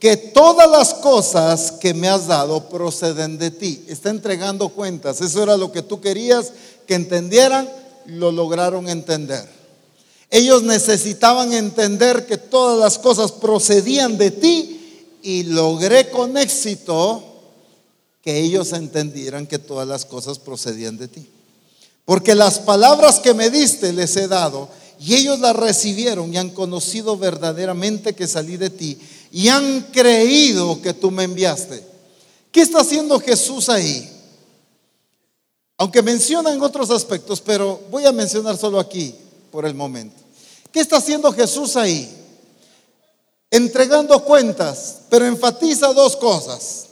que 0.00 0.16
todas 0.16 0.68
las 0.68 0.92
cosas 0.92 1.70
que 1.70 1.94
me 1.94 2.08
has 2.08 2.26
dado 2.26 2.68
proceden 2.68 3.38
de 3.38 3.52
ti. 3.52 3.84
Está 3.86 4.10
entregando 4.10 4.70
cuentas. 4.70 5.20
Eso 5.20 5.40
era 5.40 5.56
lo 5.56 5.70
que 5.70 5.82
tú 5.82 6.00
querías 6.00 6.52
que 6.84 6.96
entendieran, 6.96 7.70
lo 8.06 8.32
lograron 8.32 8.88
entender. 8.88 9.55
Ellos 10.30 10.62
necesitaban 10.62 11.52
entender 11.52 12.26
que 12.26 12.36
todas 12.36 12.78
las 12.78 12.98
cosas 12.98 13.32
procedían 13.32 14.18
de 14.18 14.30
ti 14.32 15.16
y 15.22 15.44
logré 15.44 16.10
con 16.10 16.36
éxito 16.36 17.22
que 18.22 18.40
ellos 18.40 18.72
entendieran 18.72 19.46
que 19.46 19.58
todas 19.58 19.86
las 19.86 20.04
cosas 20.04 20.38
procedían 20.38 20.98
de 20.98 21.08
ti. 21.08 21.26
Porque 22.04 22.34
las 22.34 22.58
palabras 22.58 23.20
que 23.20 23.34
me 23.34 23.50
diste 23.50 23.92
les 23.92 24.16
he 24.16 24.26
dado 24.26 24.68
y 24.98 25.14
ellos 25.14 25.38
la 25.38 25.52
recibieron 25.52 26.32
y 26.32 26.38
han 26.38 26.50
conocido 26.50 27.16
verdaderamente 27.16 28.14
que 28.14 28.26
salí 28.26 28.56
de 28.56 28.70
ti 28.70 28.98
y 29.30 29.48
han 29.48 29.82
creído 29.92 30.82
que 30.82 30.92
tú 30.92 31.12
me 31.12 31.24
enviaste. 31.24 31.84
¿Qué 32.50 32.62
está 32.62 32.80
haciendo 32.80 33.20
Jesús 33.20 33.68
ahí? 33.68 34.10
Aunque 35.78 36.02
menciona 36.02 36.52
en 36.52 36.62
otros 36.62 36.90
aspectos, 36.90 37.40
pero 37.40 37.80
voy 37.90 38.06
a 38.06 38.12
mencionar 38.12 38.56
solo 38.56 38.80
aquí 38.80 39.14
por 39.50 39.66
el 39.66 39.74
momento. 39.74 40.16
¿Qué 40.72 40.80
está 40.80 40.96
haciendo 40.96 41.32
Jesús 41.32 41.76
ahí? 41.76 42.12
Entregando 43.50 44.24
cuentas, 44.24 44.98
pero 45.08 45.26
enfatiza 45.26 45.92
dos 45.92 46.16
cosas. 46.16 46.86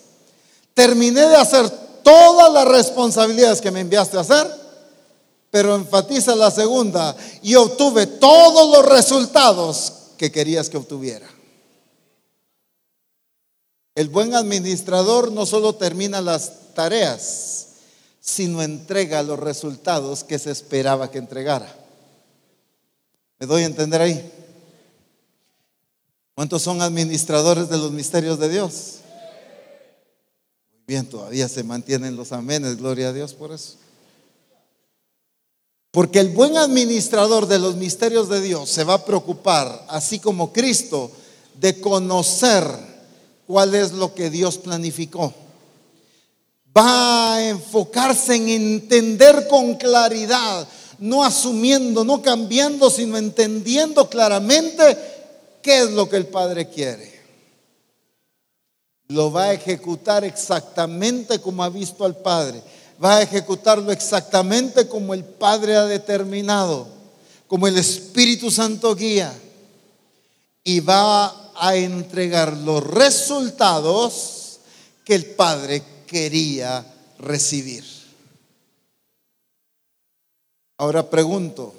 Terminé 0.75 1.23
de 1.23 1.37
hacer 1.37 1.69
todas 2.03 2.53
las 2.53 2.67
responsabilidades 2.67 3.61
que 3.61 3.71
me 3.71 3.81
enviaste 3.81 4.17
a 4.17 4.21
hacer 4.21 4.65
pero 5.55 5.77
enfatiza 5.77 6.35
la 6.35 6.51
segunda, 6.51 7.15
y 7.41 7.55
obtuve 7.55 8.09
todos 8.09 8.77
los 8.77 8.93
resultados 8.93 9.93
que 10.19 10.33
querías 10.33 10.69
que 10.69 10.79
obtuviera. 10.79 11.29
El 13.95 14.09
buen 14.09 14.35
administrador 14.35 15.31
no 15.31 15.47
solo 15.47 15.77
termina 15.77 16.21
las 16.21 16.75
tareas, 16.75 17.69
sino 18.21 18.63
entrega 18.63 19.23
los 19.23 19.39
resultados 19.39 20.25
que 20.25 20.41
se 20.41 20.51
esperaba 20.51 21.13
que 21.13 21.19
entregara. 21.19 21.73
¿Me 23.45 23.49
doy 23.49 23.63
a 23.65 23.67
entender 23.67 24.01
ahí? 24.01 24.33
¿Cuántos 26.35 26.63
son 26.63 26.81
administradores 26.81 27.69
de 27.69 27.77
los 27.77 27.93
misterios 27.93 28.39
de 28.39 28.49
Dios? 28.49 29.01
Muy 30.73 30.83
bien, 30.87 31.05
todavía 31.05 31.47
se 31.47 31.63
mantienen 31.63 32.17
los 32.17 32.33
amenes, 32.33 32.79
gloria 32.79 33.11
a 33.11 33.13
Dios 33.13 33.35
por 33.35 33.53
eso. 33.53 33.75
Porque 35.91 36.21
el 36.21 36.31
buen 36.31 36.57
administrador 36.57 37.47
de 37.47 37.59
los 37.59 37.77
misterios 37.77 38.31
de 38.31 38.41
Dios 38.41 38.71
se 38.71 38.83
va 38.83 38.95
a 38.95 39.05
preocupar, 39.05 39.85
así 39.91 40.19
como 40.19 40.51
Cristo, 40.51 41.11
de 41.61 41.83
conocer 41.83 42.65
cuál 43.47 43.75
es 43.75 43.93
lo 43.93 44.15
que 44.15 44.31
Dios 44.31 44.57
planificó. 44.57 45.35
Va 46.75 47.35
a 47.35 47.47
enfocarse 47.47 48.37
en 48.37 48.49
entender 48.49 49.49
con 49.49 49.75
claridad, 49.75 50.67
no 50.99 51.25
asumiendo, 51.25 52.05
no 52.05 52.23
cambiando, 52.23 52.91
sino 52.91 53.17
entendiendo 53.17 54.09
claramente 54.09 54.97
qué 55.63 55.83
es 55.83 55.91
lo 55.91 56.09
que 56.09 56.17
el 56.17 56.27
Padre 56.27 56.69
quiere. 56.69 57.15
lo 59.09 59.31
va 59.31 59.45
a 59.45 59.53
ejecutar 59.53 60.25
exactamente 60.25 61.39
como 61.39 61.63
ha 61.63 61.69
visto 61.69 62.05
al 62.05 62.17
Padre. 62.17 62.63
Va 63.03 63.17
a 63.17 63.23
ejecutarlo 63.23 63.93
exactamente 63.93 64.89
como 64.89 65.15
el 65.15 65.25
Padre 65.25 65.77
ha 65.77 65.85
determinado, 65.85 66.87
como 67.47 67.67
el 67.67 67.77
Espíritu 67.77 68.51
Santo 68.51 68.95
guía. 68.95 69.33
Y 70.65 70.81
va 70.81 71.53
a 71.55 71.77
entregar 71.77 72.57
los 72.57 72.83
resultados 72.83 74.61
que 75.05 75.15
el 75.15 75.27
Padre 75.27 75.83
quería 76.07 76.85
recibir. 77.19 78.04
Ahora 80.77 81.09
pregunto, 81.09 81.73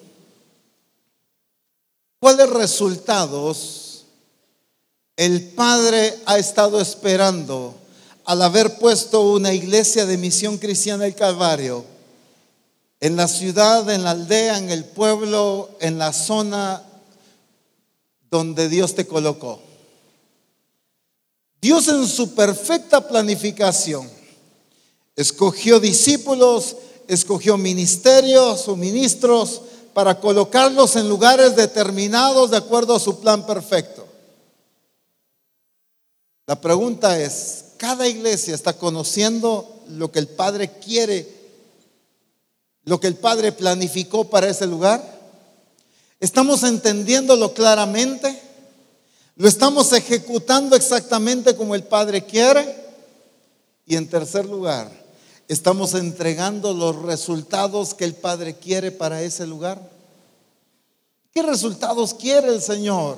¿cuáles 2.20 2.50
resultados 2.50 4.06
el 5.18 5.50
Padre 5.50 6.18
ha 6.26 6.38
estado 6.38 6.80
esperando 6.80 7.76
al 8.26 8.42
haber 8.42 8.78
puesto 8.80 9.22
una 9.22 9.54
iglesia 9.54 10.06
de 10.06 10.18
misión 10.18 10.58
cristiana 10.58 11.04
del 11.04 11.16
Calvario 11.16 11.86
en 13.00 13.16
la 13.16 13.28
ciudad, 13.28 13.90
en 13.90 14.04
la 14.04 14.12
aldea, 14.12 14.58
en 14.58 14.70
el 14.70 14.84
pueblo, 14.84 15.70
en 15.80 15.98
la 15.98 16.12
zona 16.12 16.84
donde 18.32 18.68
Dios 18.68 18.96
te 18.96 19.06
colocó. 19.06 19.62
Dios 21.62 21.88
en 21.88 22.08
su 22.08 22.34
perfecta 22.34 23.08
planificación 23.08 24.10
escogió 25.16 25.80
discípulos, 25.80 26.76
escogió 27.08 27.58
ministerios 27.58 28.68
o 28.68 28.76
ministros 28.76 29.62
para 29.94 30.20
colocarlos 30.20 30.96
en 30.98 31.08
lugares 31.08 31.56
determinados 31.56 32.52
de 32.52 32.58
acuerdo 32.58 32.96
a 32.96 33.00
su 33.00 33.20
plan 33.20 33.46
perfecto. 33.46 34.06
La 36.48 36.60
pregunta 36.60 37.20
es, 37.20 37.66
¿cada 37.78 38.08
iglesia 38.08 38.54
está 38.54 38.74
conociendo 38.74 39.84
lo 39.88 40.12
que 40.12 40.20
el 40.20 40.28
Padre 40.28 40.80
quiere, 40.80 41.28
lo 42.84 43.00
que 43.00 43.08
el 43.08 43.16
Padre 43.16 43.52
planificó 43.52 44.30
para 44.30 44.50
ese 44.50 44.68
lugar? 44.68 45.02
¿Estamos 46.20 46.64
entendiéndolo 46.64 47.54
claramente? 47.54 48.42
¿Lo 49.38 49.48
estamos 49.48 49.92
ejecutando 49.94 50.76
exactamente 50.76 51.56
como 51.56 51.74
el 51.74 51.84
Padre 51.84 52.26
quiere? 52.26 52.76
Y 53.86 53.96
en 53.96 54.10
tercer 54.10 54.46
lugar, 54.46 55.05
¿estamos 55.48 55.94
entregando 55.94 56.74
los 56.74 57.02
resultados 57.04 57.94
que 57.94 58.06
el 58.06 58.16
Padre 58.16 58.58
quiere 58.58 58.92
para 58.92 59.22
ese 59.22 59.46
lugar? 59.46 59.92
¿Qué 61.32 61.44
resultados 61.44 62.14
quiere 62.14 62.50
el 62.50 62.62
Señor 62.62 63.18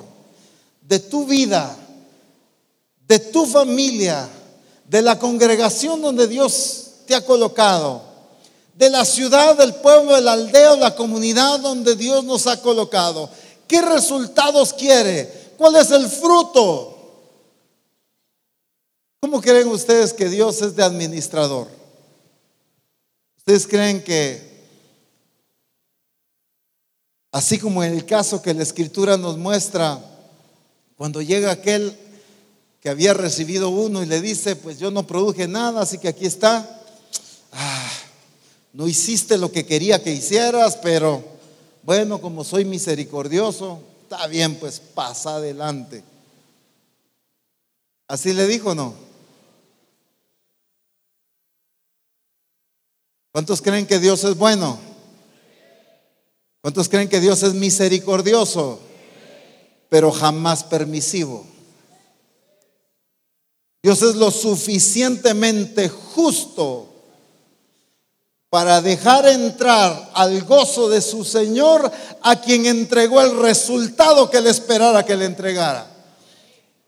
de 0.82 0.98
tu 0.98 1.26
vida? 1.26 1.76
de 3.08 3.18
tu 3.18 3.46
familia, 3.46 4.28
de 4.86 5.00
la 5.00 5.18
congregación 5.18 6.02
donde 6.02 6.28
Dios 6.28 6.84
te 7.06 7.14
ha 7.14 7.24
colocado, 7.24 8.02
de 8.74 8.90
la 8.90 9.04
ciudad, 9.06 9.56
del 9.56 9.74
pueblo, 9.76 10.14
de 10.14 10.20
la 10.20 10.32
aldea, 10.32 10.76
la 10.76 10.94
comunidad 10.94 11.58
donde 11.60 11.96
Dios 11.96 12.22
nos 12.24 12.46
ha 12.46 12.60
colocado. 12.60 13.28
¿Qué 13.66 13.80
resultados 13.80 14.74
quiere? 14.74 15.54
¿Cuál 15.56 15.76
es 15.76 15.90
el 15.90 16.06
fruto? 16.08 16.96
¿Cómo 19.20 19.40
creen 19.40 19.68
ustedes 19.68 20.12
que 20.12 20.28
Dios 20.28 20.60
es 20.60 20.76
de 20.76 20.84
administrador? 20.84 21.77
¿Ustedes 23.48 23.66
creen 23.66 24.04
que, 24.04 24.42
así 27.32 27.58
como 27.58 27.82
en 27.82 27.94
el 27.94 28.04
caso 28.04 28.42
que 28.42 28.52
la 28.52 28.62
escritura 28.62 29.16
nos 29.16 29.38
muestra, 29.38 29.98
cuando 30.98 31.22
llega 31.22 31.50
aquel 31.50 31.96
que 32.82 32.90
había 32.90 33.14
recibido 33.14 33.70
uno 33.70 34.02
y 34.02 34.06
le 34.06 34.20
dice, 34.20 34.54
pues 34.54 34.78
yo 34.78 34.90
no 34.90 35.06
produje 35.06 35.48
nada, 35.48 35.80
así 35.80 35.96
que 35.96 36.08
aquí 36.08 36.26
está. 36.26 36.82
Ah, 37.52 37.90
no 38.74 38.86
hiciste 38.86 39.38
lo 39.38 39.50
que 39.50 39.64
quería 39.64 40.02
que 40.02 40.12
hicieras, 40.12 40.76
pero 40.82 41.24
bueno, 41.84 42.20
como 42.20 42.44
soy 42.44 42.66
misericordioso, 42.66 43.80
está 44.02 44.26
bien, 44.26 44.56
pues 44.56 44.78
pasa 44.78 45.36
adelante. 45.36 46.04
Así 48.08 48.34
le 48.34 48.46
dijo, 48.46 48.74
¿no? 48.74 49.07
¿Cuántos 53.32 53.60
creen 53.62 53.86
que 53.86 53.98
Dios 53.98 54.24
es 54.24 54.36
bueno? 54.36 54.78
¿Cuántos 56.60 56.88
creen 56.88 57.08
que 57.08 57.20
Dios 57.20 57.42
es 57.42 57.54
misericordioso, 57.54 58.80
pero 59.88 60.10
jamás 60.10 60.64
permisivo? 60.64 61.46
Dios 63.82 64.02
es 64.02 64.16
lo 64.16 64.30
suficientemente 64.30 65.88
justo 65.88 66.88
para 68.50 68.80
dejar 68.80 69.26
entrar 69.26 70.10
al 70.14 70.42
gozo 70.44 70.88
de 70.88 71.00
su 71.00 71.24
Señor 71.24 71.92
a 72.22 72.40
quien 72.40 72.66
entregó 72.66 73.20
el 73.20 73.38
resultado 73.38 74.30
que 74.30 74.40
le 74.40 74.50
esperara 74.50 75.04
que 75.04 75.16
le 75.16 75.26
entregara. 75.26 75.86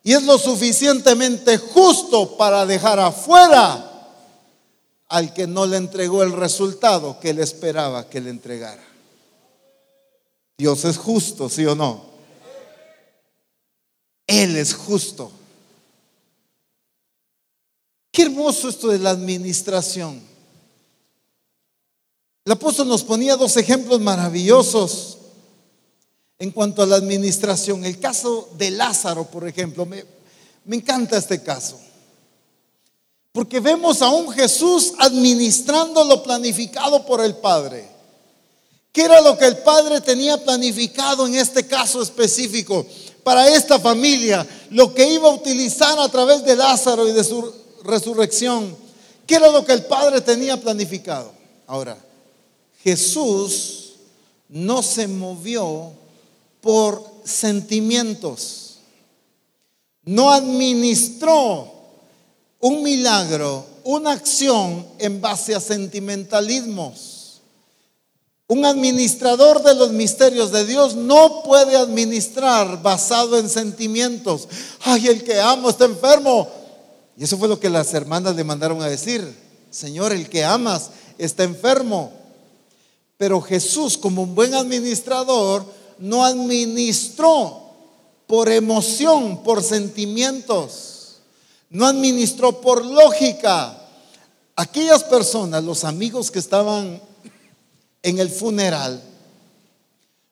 Y 0.02 0.14
es 0.14 0.22
lo 0.24 0.38
suficientemente 0.38 1.58
justo 1.58 2.36
para 2.36 2.64
dejar 2.64 2.98
afuera 2.98 3.89
al 5.10 5.34
que 5.34 5.48
no 5.48 5.66
le 5.66 5.76
entregó 5.76 6.22
el 6.22 6.32
resultado 6.32 7.18
que 7.18 7.34
le 7.34 7.42
esperaba 7.42 8.08
que 8.08 8.20
le 8.20 8.30
entregara. 8.30 8.82
Dios 10.56 10.84
es 10.84 10.96
justo, 10.96 11.48
¿sí 11.48 11.66
o 11.66 11.74
no? 11.74 12.04
Él 14.26 14.56
es 14.56 14.72
justo. 14.72 15.32
Qué 18.12 18.22
hermoso 18.22 18.68
esto 18.68 18.88
de 18.88 19.00
la 19.00 19.10
administración. 19.10 20.22
El 22.44 22.52
apóstol 22.52 22.88
nos 22.88 23.02
ponía 23.02 23.36
dos 23.36 23.56
ejemplos 23.56 24.00
maravillosos 24.00 25.18
en 26.38 26.52
cuanto 26.52 26.82
a 26.82 26.86
la 26.86 26.96
administración. 26.96 27.84
El 27.84 27.98
caso 27.98 28.48
de 28.56 28.70
Lázaro, 28.70 29.24
por 29.24 29.48
ejemplo, 29.48 29.84
me, 29.86 30.04
me 30.64 30.76
encanta 30.76 31.18
este 31.18 31.42
caso. 31.42 31.80
Porque 33.32 33.60
vemos 33.60 34.02
a 34.02 34.10
un 34.10 34.30
Jesús 34.32 34.94
administrando 34.98 36.02
lo 36.04 36.22
planificado 36.22 37.06
por 37.06 37.24
el 37.24 37.36
Padre. 37.36 37.88
¿Qué 38.92 39.02
era 39.02 39.20
lo 39.20 39.38
que 39.38 39.46
el 39.46 39.58
Padre 39.58 40.00
tenía 40.00 40.36
planificado 40.42 41.26
en 41.26 41.36
este 41.36 41.64
caso 41.64 42.02
específico 42.02 42.84
para 43.22 43.48
esta 43.48 43.78
familia? 43.78 44.46
Lo 44.70 44.92
que 44.92 45.12
iba 45.12 45.28
a 45.28 45.34
utilizar 45.34 45.96
a 46.00 46.08
través 46.08 46.44
de 46.44 46.56
Lázaro 46.56 47.08
y 47.08 47.12
de 47.12 47.22
su 47.22 47.54
resurrección, 47.84 48.76
¿qué 49.26 49.36
era 49.36 49.48
lo 49.48 49.64
que 49.64 49.74
el 49.74 49.84
Padre 49.84 50.20
tenía 50.20 50.60
planificado? 50.60 51.32
Ahora, 51.68 51.96
Jesús 52.82 53.92
no 54.48 54.82
se 54.82 55.06
movió 55.06 55.92
por 56.60 57.08
sentimientos, 57.24 58.78
no 60.02 60.32
administró 60.32 61.79
un 62.60 62.82
milagro, 62.82 63.66
una 63.84 64.12
acción 64.12 64.86
en 64.98 65.20
base 65.20 65.54
a 65.54 65.60
sentimentalismos. 65.60 67.40
Un 68.46 68.64
administrador 68.64 69.62
de 69.62 69.74
los 69.74 69.92
misterios 69.92 70.50
de 70.50 70.66
Dios 70.66 70.96
no 70.96 71.42
puede 71.42 71.76
administrar 71.76 72.82
basado 72.82 73.38
en 73.38 73.48
sentimientos. 73.48 74.48
Ay, 74.80 75.06
el 75.06 75.22
que 75.22 75.40
amo 75.40 75.70
está 75.70 75.84
enfermo. 75.84 76.48
Y 77.16 77.24
eso 77.24 77.38
fue 77.38 77.48
lo 77.48 77.60
que 77.60 77.70
las 77.70 77.94
hermanas 77.94 78.34
le 78.34 78.44
mandaron 78.44 78.82
a 78.82 78.88
decir. 78.88 79.32
Señor, 79.70 80.12
el 80.12 80.28
que 80.28 80.44
amas 80.44 80.90
está 81.16 81.44
enfermo. 81.44 82.12
Pero 83.16 83.40
Jesús, 83.40 83.96
como 83.96 84.22
un 84.22 84.34
buen 84.34 84.54
administrador, 84.54 85.64
no 85.98 86.24
administró 86.24 87.70
por 88.26 88.50
emoción, 88.50 89.44
por 89.44 89.62
sentimientos. 89.62 90.89
No 91.70 91.86
administró 91.86 92.60
por 92.60 92.84
lógica. 92.84 93.76
Aquellas 94.56 95.04
personas, 95.04 95.64
los 95.64 95.84
amigos 95.84 96.30
que 96.30 96.38
estaban 96.38 97.00
en 98.02 98.18
el 98.18 98.28
funeral, 98.28 99.02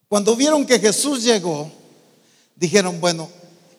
cuando 0.08 0.36
vieron 0.36 0.66
que 0.66 0.78
Jesús 0.78 1.22
llegó, 1.22 1.70
dijeron, 2.56 3.00
bueno, 3.00 3.28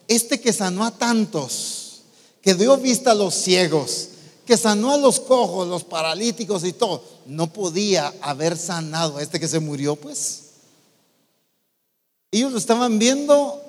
este 0.08 0.40
que 0.40 0.54
sanó 0.54 0.86
a 0.86 0.92
tantos, 0.92 2.02
que 2.42 2.56
dio 2.56 2.78
vista 2.78 3.12
a 3.12 3.16
los 3.16 3.36
ciegos, 3.36 4.10
que 4.46 4.58
sanó 4.58 4.92
a 4.92 4.98
los 4.98 5.20
cojos, 5.20 5.68
los 5.68 5.84
paralíticos 5.84 6.64
y 6.64 6.74
todo, 6.74 7.04
no 7.28 7.52
podía 7.54 8.14
haber 8.22 8.58
sanado 8.58 9.18
a 9.18 9.22
este 9.22 9.40
que 9.40 9.48
se 9.48 9.60
murió, 9.60 9.96
pues. 9.96 10.46
Ellos 12.32 12.52
lo 12.52 12.58
estaban 12.58 12.98
viendo 12.98 13.62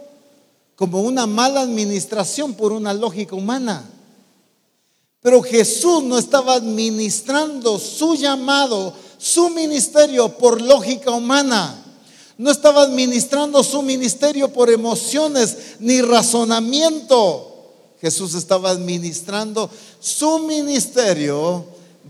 como 0.80 1.02
una 1.02 1.26
mala 1.26 1.60
administración 1.60 2.54
por 2.54 2.72
una 2.72 2.94
lógica 2.94 3.36
humana. 3.36 3.84
Pero 5.20 5.42
Jesús 5.42 6.02
no 6.04 6.16
estaba 6.16 6.54
administrando 6.54 7.78
su 7.78 8.14
llamado, 8.14 8.94
su 9.18 9.50
ministerio 9.50 10.38
por 10.38 10.62
lógica 10.62 11.10
humana. 11.10 11.84
No 12.38 12.50
estaba 12.50 12.80
administrando 12.80 13.62
su 13.62 13.82
ministerio 13.82 14.50
por 14.54 14.70
emociones 14.70 15.76
ni 15.80 16.00
razonamiento. 16.00 17.66
Jesús 18.00 18.32
estaba 18.32 18.70
administrando 18.70 19.68
su 20.00 20.38
ministerio 20.38 21.62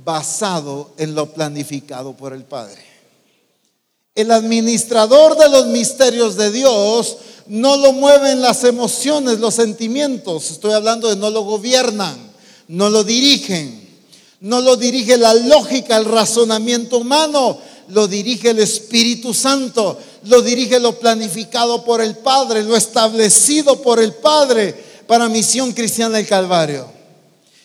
basado 0.04 0.92
en 0.96 1.16
lo 1.16 1.26
planificado 1.34 2.16
por 2.16 2.32
el 2.32 2.44
Padre. 2.44 2.89
El 4.14 4.30
administrador 4.30 5.36
de 5.36 5.48
los 5.48 5.66
misterios 5.66 6.36
de 6.36 6.50
Dios 6.50 7.16
no 7.46 7.76
lo 7.76 7.92
mueven 7.92 8.40
las 8.40 8.64
emociones, 8.64 9.38
los 9.38 9.54
sentimientos. 9.54 10.50
Estoy 10.50 10.72
hablando 10.72 11.08
de 11.08 11.16
no 11.16 11.30
lo 11.30 11.42
gobiernan, 11.42 12.16
no 12.68 12.90
lo 12.90 13.04
dirigen. 13.04 13.80
No 14.40 14.62
lo 14.62 14.76
dirige 14.76 15.18
la 15.18 15.34
lógica, 15.34 15.98
el 15.98 16.06
razonamiento 16.06 16.96
humano, 16.98 17.58
lo 17.88 18.08
dirige 18.08 18.50
el 18.50 18.58
Espíritu 18.58 19.34
Santo, 19.34 19.98
lo 20.24 20.40
dirige 20.40 20.80
lo 20.80 20.98
planificado 20.98 21.84
por 21.84 22.00
el 22.00 22.16
Padre, 22.16 22.62
lo 22.62 22.74
establecido 22.74 23.82
por 23.82 24.00
el 24.00 24.14
Padre 24.14 24.74
para 25.06 25.28
Misión 25.28 25.72
Cristiana 25.72 26.16
del 26.16 26.26
Calvario. 26.26 26.99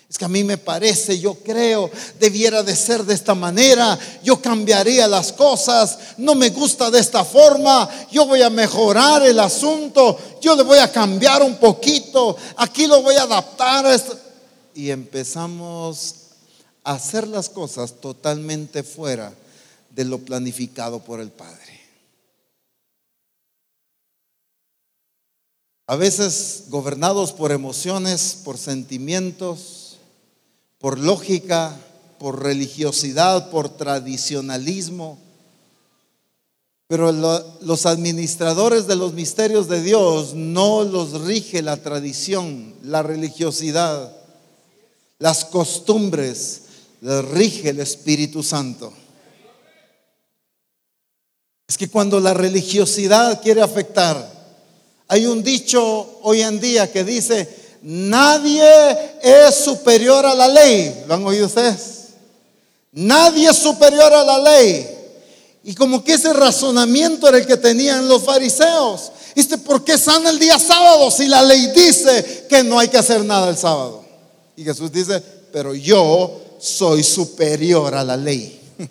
Es 0.09 0.19
que 0.19 0.25
a 0.25 0.29
mí 0.29 0.43
me 0.43 0.57
parece, 0.57 1.19
yo 1.19 1.33
creo, 1.35 1.89
debiera 2.19 2.61
de 2.61 2.75
ser 2.75 3.03
de 3.03 3.15
esta 3.15 3.33
manera, 3.33 3.97
yo 4.23 4.39
cambiaría 4.39 5.07
las 5.07 5.33
cosas, 5.33 5.97
no 6.17 6.35
me 6.35 6.51
gusta 6.51 6.91
de 6.91 6.99
esta 6.99 7.25
forma, 7.25 7.89
yo 8.11 8.27
voy 8.27 8.41
a 8.43 8.49
mejorar 8.51 9.25
el 9.25 9.39
asunto, 9.39 10.17
yo 10.41 10.55
le 10.55 10.63
voy 10.63 10.77
a 10.77 10.91
cambiar 10.91 11.41
un 11.41 11.55
poquito, 11.55 12.37
aquí 12.57 12.85
lo 12.85 13.01
voy 13.01 13.15
a 13.15 13.23
adaptar. 13.23 13.85
A 13.87 13.97
Y 14.75 14.91
empezamos 14.91 16.15
a 16.83 16.93
hacer 16.93 17.27
las 17.27 17.49
cosas 17.49 17.99
totalmente 17.99 18.83
fuera 18.83 19.33
de 19.89 20.05
lo 20.05 20.19
planificado 20.19 20.99
por 20.99 21.19
el 21.19 21.31
Padre. 21.31 21.65
A 25.87 25.95
veces 25.95 26.65
gobernados 26.69 27.31
por 27.31 27.51
emociones, 27.51 28.39
por 28.43 28.57
sentimientos, 28.57 29.74
por 30.85 30.99
lógica, 30.99 31.75
por 32.19 32.43
religiosidad, 32.43 33.49
por 33.49 33.69
tradicionalismo. 33.69 35.17
Pero 36.85 37.11
los 37.11 37.87
administradores 37.87 38.85
de 38.85 38.95
los 38.95 39.13
misterios 39.13 39.67
de 39.67 39.81
Dios 39.81 40.35
no 40.35 40.83
los 40.83 41.21
rige 41.21 41.63
la 41.63 41.77
tradición, 41.77 42.75
la 42.83 43.01
religiosidad, 43.01 44.15
las 45.17 45.45
costumbres, 45.45 46.61
les 47.01 47.25
rige 47.29 47.69
el 47.69 47.79
Espíritu 47.79 48.43
Santo. 48.43 48.93
Es 51.67 51.79
que 51.79 51.89
cuando 51.89 52.19
la 52.19 52.35
religiosidad 52.35 53.41
quiere 53.41 53.63
afectar, 53.63 54.31
hay 55.07 55.25
un 55.25 55.41
dicho 55.41 56.19
hoy 56.21 56.43
en 56.43 56.59
día 56.59 56.91
que 56.91 57.03
dice, 57.03 57.64
nadie 57.85 58.67
es 59.21 59.55
superior 59.55 60.25
a 60.25 60.33
la 60.33 60.47
ley. 60.47 61.03
¿Lo 61.07 61.13
han 61.13 61.25
oído 61.25 61.45
ustedes? 61.45 62.07
Nadie 62.91 63.49
es 63.49 63.57
superior 63.57 64.11
a 64.11 64.23
la 64.23 64.39
ley. 64.39 64.89
Y 65.63 65.75
como 65.75 66.03
que 66.03 66.13
ese 66.13 66.33
razonamiento 66.33 67.27
era 67.27 67.37
el 67.37 67.45
que 67.45 67.57
tenían 67.57 68.07
los 68.07 68.23
fariseos. 68.23 69.11
Dice, 69.35 69.57
¿por 69.59 69.83
qué 69.83 69.97
sana 69.97 70.29
el 70.29 70.39
día 70.39 70.57
sábado 70.57 71.11
si 71.11 71.27
la 71.27 71.43
ley 71.43 71.67
dice 71.75 72.47
que 72.49 72.63
no 72.63 72.79
hay 72.79 72.87
que 72.87 72.97
hacer 72.97 73.23
nada 73.23 73.49
el 73.49 73.57
sábado? 73.57 74.03
Y 74.55 74.63
Jesús 74.63 74.91
dice, 74.91 75.21
pero 75.51 75.75
yo 75.75 76.41
soy 76.59 77.03
superior 77.03 77.93
a 77.93 78.03
la 78.03 78.17
ley. 78.17 78.61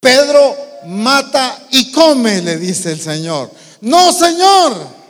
Pedro 0.00 0.56
mata 0.86 1.66
y 1.70 1.90
come, 1.92 2.40
le 2.40 2.56
dice 2.56 2.92
el 2.92 3.00
Señor. 3.00 3.50
No, 3.80 4.12
Señor. 4.12 5.03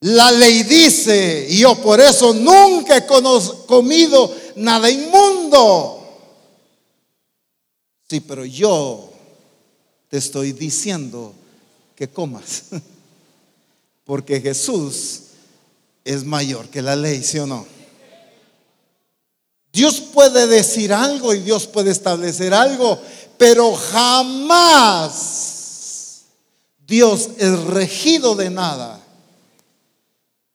La 0.00 0.32
ley 0.32 0.62
dice, 0.62 1.46
y 1.50 1.58
yo 1.58 1.74
por 1.76 2.00
eso 2.00 2.32
nunca 2.32 2.96
he 2.96 3.06
comido 3.66 4.34
nada 4.56 4.90
inmundo. 4.90 5.98
Sí, 8.08 8.20
pero 8.20 8.44
yo 8.46 9.12
te 10.08 10.16
estoy 10.16 10.52
diciendo 10.52 11.34
que 11.94 12.08
comas. 12.08 12.64
Porque 14.04 14.40
Jesús 14.40 15.20
es 16.02 16.24
mayor 16.24 16.68
que 16.68 16.80
la 16.82 16.96
ley, 16.96 17.22
¿sí 17.22 17.38
o 17.38 17.46
no? 17.46 17.66
Dios 19.72 20.00
puede 20.00 20.46
decir 20.46 20.92
algo 20.92 21.32
y 21.34 21.40
Dios 21.40 21.66
puede 21.66 21.90
establecer 21.92 22.52
algo, 22.54 22.98
pero 23.38 23.72
jamás 23.74 24.80
Dios 26.86 27.28
es 27.38 27.60
regido 27.64 28.34
de 28.34 28.50
nada. 28.50 28.99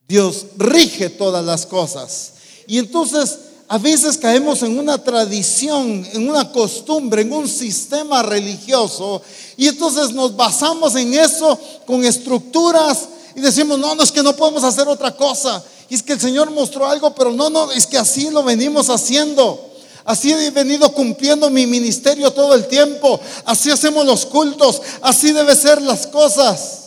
Dios 0.08 0.46
rige 0.58 1.10
todas 1.10 1.44
las 1.44 1.66
cosas. 1.66 2.34
Y 2.68 2.78
entonces 2.78 3.40
a 3.68 3.78
veces 3.78 4.18
caemos 4.18 4.62
en 4.62 4.78
una 4.78 5.04
tradición, 5.04 6.08
en 6.14 6.30
una 6.30 6.52
costumbre, 6.52 7.24
en 7.24 7.34
un 7.34 7.48
sistema 7.48 8.22
religioso, 8.22 9.22
y 9.58 9.68
entonces 9.68 10.12
nos 10.12 10.36
basamos 10.36 10.96
en 10.96 11.14
eso 11.14 11.60
con 11.88 12.06
estructuras 12.06 13.10
y 13.36 13.42
decimos, 13.42 13.80
no, 13.80 13.96
no 13.96 14.04
es 14.04 14.12
que 14.12 14.24
no 14.24 14.36
podemos 14.36 14.64
hacer 14.64 14.88
otra 14.88 15.16
cosa. 15.16 15.64
Y 15.90 15.96
es 15.96 16.04
que 16.04 16.14
el 16.14 16.20
Señor 16.20 16.52
mostró 16.52 16.88
algo, 16.88 17.14
pero 17.14 17.32
no, 17.32 17.50
no, 17.50 17.72
es 17.72 17.86
que 17.86 17.98
así 17.98 18.30
lo 18.30 18.44
venimos 18.44 18.90
haciendo. 18.90 19.74
Así 20.06 20.32
he 20.32 20.52
venido 20.52 20.92
cumpliendo 20.94 21.50
mi 21.50 21.66
ministerio 21.66 22.32
todo 22.32 22.54
el 22.56 22.68
tiempo. 22.68 23.20
Así 23.44 23.72
hacemos 23.72 24.06
los 24.06 24.26
cultos. 24.26 24.82
Así 25.02 25.32
debe 25.32 25.56
ser 25.56 25.82
las 25.82 26.08
cosas. 26.08 26.85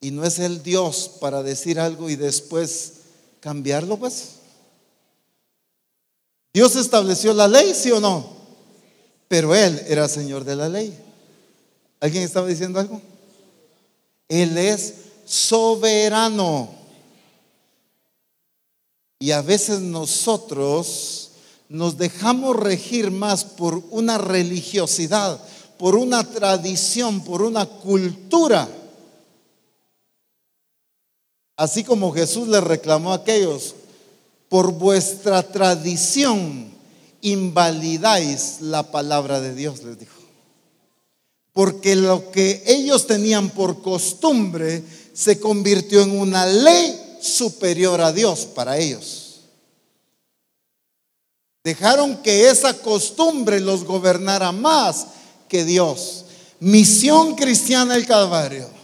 Y 0.00 0.10
no 0.10 0.24
es 0.24 0.38
el 0.38 0.62
Dios 0.62 1.10
para 1.20 1.42
decir 1.42 1.80
algo 1.80 2.10
y 2.10 2.16
después 2.16 2.92
cambiarlo, 3.40 3.96
pues. 3.96 4.36
Dios 6.52 6.76
estableció 6.76 7.34
la 7.34 7.48
ley, 7.48 7.74
sí 7.74 7.90
o 7.90 8.00
no. 8.00 8.26
Pero 9.28 9.54
Él 9.54 9.82
era 9.88 10.08
Señor 10.08 10.44
de 10.44 10.56
la 10.56 10.68
ley. 10.68 10.96
¿Alguien 12.00 12.22
estaba 12.22 12.46
diciendo 12.46 12.78
algo? 12.78 13.00
Él 14.28 14.56
es 14.56 14.94
soberano. 15.24 16.70
Y 19.18 19.30
a 19.30 19.42
veces 19.42 19.80
nosotros 19.80 21.30
nos 21.68 21.96
dejamos 21.96 22.56
regir 22.56 23.10
más 23.10 23.44
por 23.44 23.82
una 23.90 24.18
religiosidad, 24.18 25.40
por 25.78 25.96
una 25.96 26.24
tradición, 26.24 27.22
por 27.24 27.42
una 27.42 27.66
cultura. 27.66 28.68
Así 31.56 31.84
como 31.84 32.12
Jesús 32.12 32.48
le 32.48 32.60
reclamó 32.60 33.12
a 33.12 33.16
aquellos, 33.16 33.74
por 34.48 34.72
vuestra 34.72 35.42
tradición 35.42 36.70
invalidáis 37.22 38.60
la 38.60 38.90
palabra 38.90 39.40
de 39.40 39.54
Dios, 39.54 39.82
les 39.82 39.98
dijo. 39.98 40.14
Porque 41.52 41.96
lo 41.96 42.30
que 42.30 42.62
ellos 42.66 43.06
tenían 43.06 43.48
por 43.50 43.80
costumbre 43.80 44.82
se 45.14 45.40
convirtió 45.40 46.02
en 46.02 46.18
una 46.18 46.44
ley 46.44 47.18
superior 47.20 48.02
a 48.02 48.12
Dios 48.12 48.44
para 48.44 48.76
ellos. 48.76 49.40
Dejaron 51.64 52.18
que 52.22 52.48
esa 52.48 52.74
costumbre 52.74 53.58
los 53.58 53.84
gobernara 53.84 54.52
más 54.52 55.06
que 55.48 55.64
Dios. 55.64 56.26
Misión 56.60 57.34
cristiana 57.34 57.94
del 57.94 58.06
Calvario. 58.06 58.75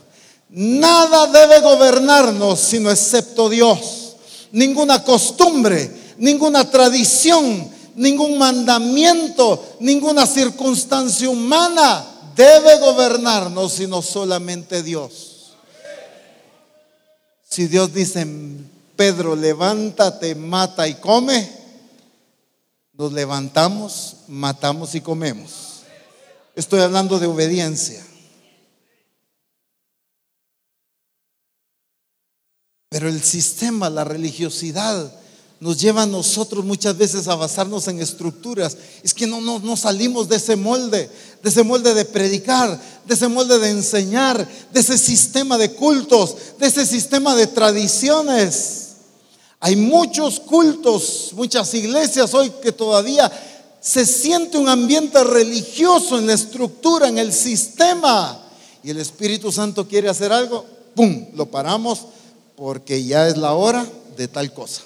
Nada 0.55 1.28
debe 1.28 1.61
gobernarnos 1.61 2.61
sino 2.61 2.90
excepto 2.90 3.48
Dios. 3.48 4.16
Ninguna 4.53 5.03
costumbre, 5.03 5.90
ninguna 6.18 6.70
tradición, 6.70 7.70
ningún 7.94 8.36
mandamiento, 8.36 9.76
ninguna 9.80 10.26
circunstancia 10.26 11.30
humana 11.30 12.05
debe 12.36 12.78
gobernarnos 12.80 13.72
sino 13.72 14.03
solamente 14.03 14.82
Dios. 14.82 15.55
Si 17.48 17.66
Dios 17.66 17.94
dice, 17.94 18.26
Pedro, 18.94 19.34
levántate, 19.34 20.34
mata 20.34 20.86
y 20.86 20.94
come, 20.94 21.50
nos 22.92 23.11
levantamos, 23.12 24.16
matamos 24.28 24.94
y 24.94 25.00
comemos. 25.00 25.50
Estoy 26.55 26.80
hablando 26.80 27.18
de 27.18 27.26
obediencia. 27.26 28.05
Pero 32.93 33.09
el 33.09 33.22
sistema, 33.22 33.88
la 33.88 34.05
religiosidad, 34.05 35.11
nos 35.61 35.80
lleva 35.80 36.03
a 36.03 36.07
nosotros 36.07 36.62
muchas 36.62 36.95
veces 36.99 37.26
a 37.26 37.36
basarnos 37.36 37.88
en 37.88 38.03
estructuras. 38.03 38.76
Es 39.03 39.14
que 39.14 39.26
no, 39.26 39.40
no, 39.40 39.61
no 39.61 39.78
salimos 39.78 40.28
de 40.28 40.36
ese 40.36 40.57
molde, 40.57 41.09
de 41.43 41.49
ese 41.49 41.62
molde 41.62 41.95
de 41.95 42.05
predicar, 42.05 42.78
de 43.07 43.14
ese 43.14 43.28
molde 43.28 43.59
de 43.59 43.70
enseñar, 43.70 44.47
de 44.70 44.80
ese 44.80 44.99
sistema 44.99 45.57
de 45.57 45.72
cultos, 45.72 46.36
de 46.59 46.66
ese 46.66 46.84
sistema 46.84 47.34
de 47.34 47.47
tradiciones. 47.47 48.88
Hay 49.61 49.74
muchos 49.74 50.38
cultos, 50.38 51.30
muchas 51.32 51.72
iglesias 51.72 52.34
hoy 52.34 52.53
que 52.62 52.72
todavía 52.72 53.32
se 53.80 54.05
siente 54.05 54.59
un 54.59 54.68
ambiente 54.68 55.24
religioso 55.24 56.18
en 56.18 56.26
la 56.26 56.34
estructura, 56.34 57.09
en 57.09 57.16
el 57.16 57.32
sistema. 57.32 58.38
Y 58.84 58.90
el 58.90 58.99
Espíritu 58.99 59.51
Santo 59.51 59.88
quiere 59.88 60.11
hacer 60.11 60.30
algo, 60.30 60.66
¡pum! 60.95 61.28
Lo 61.32 61.47
paramos 61.47 62.01
porque 62.57 63.05
ya 63.05 63.28
es 63.28 63.36
la 63.36 63.53
hora 63.53 63.86
de 64.16 64.28
tal 64.28 64.53
cosa. 64.53 64.82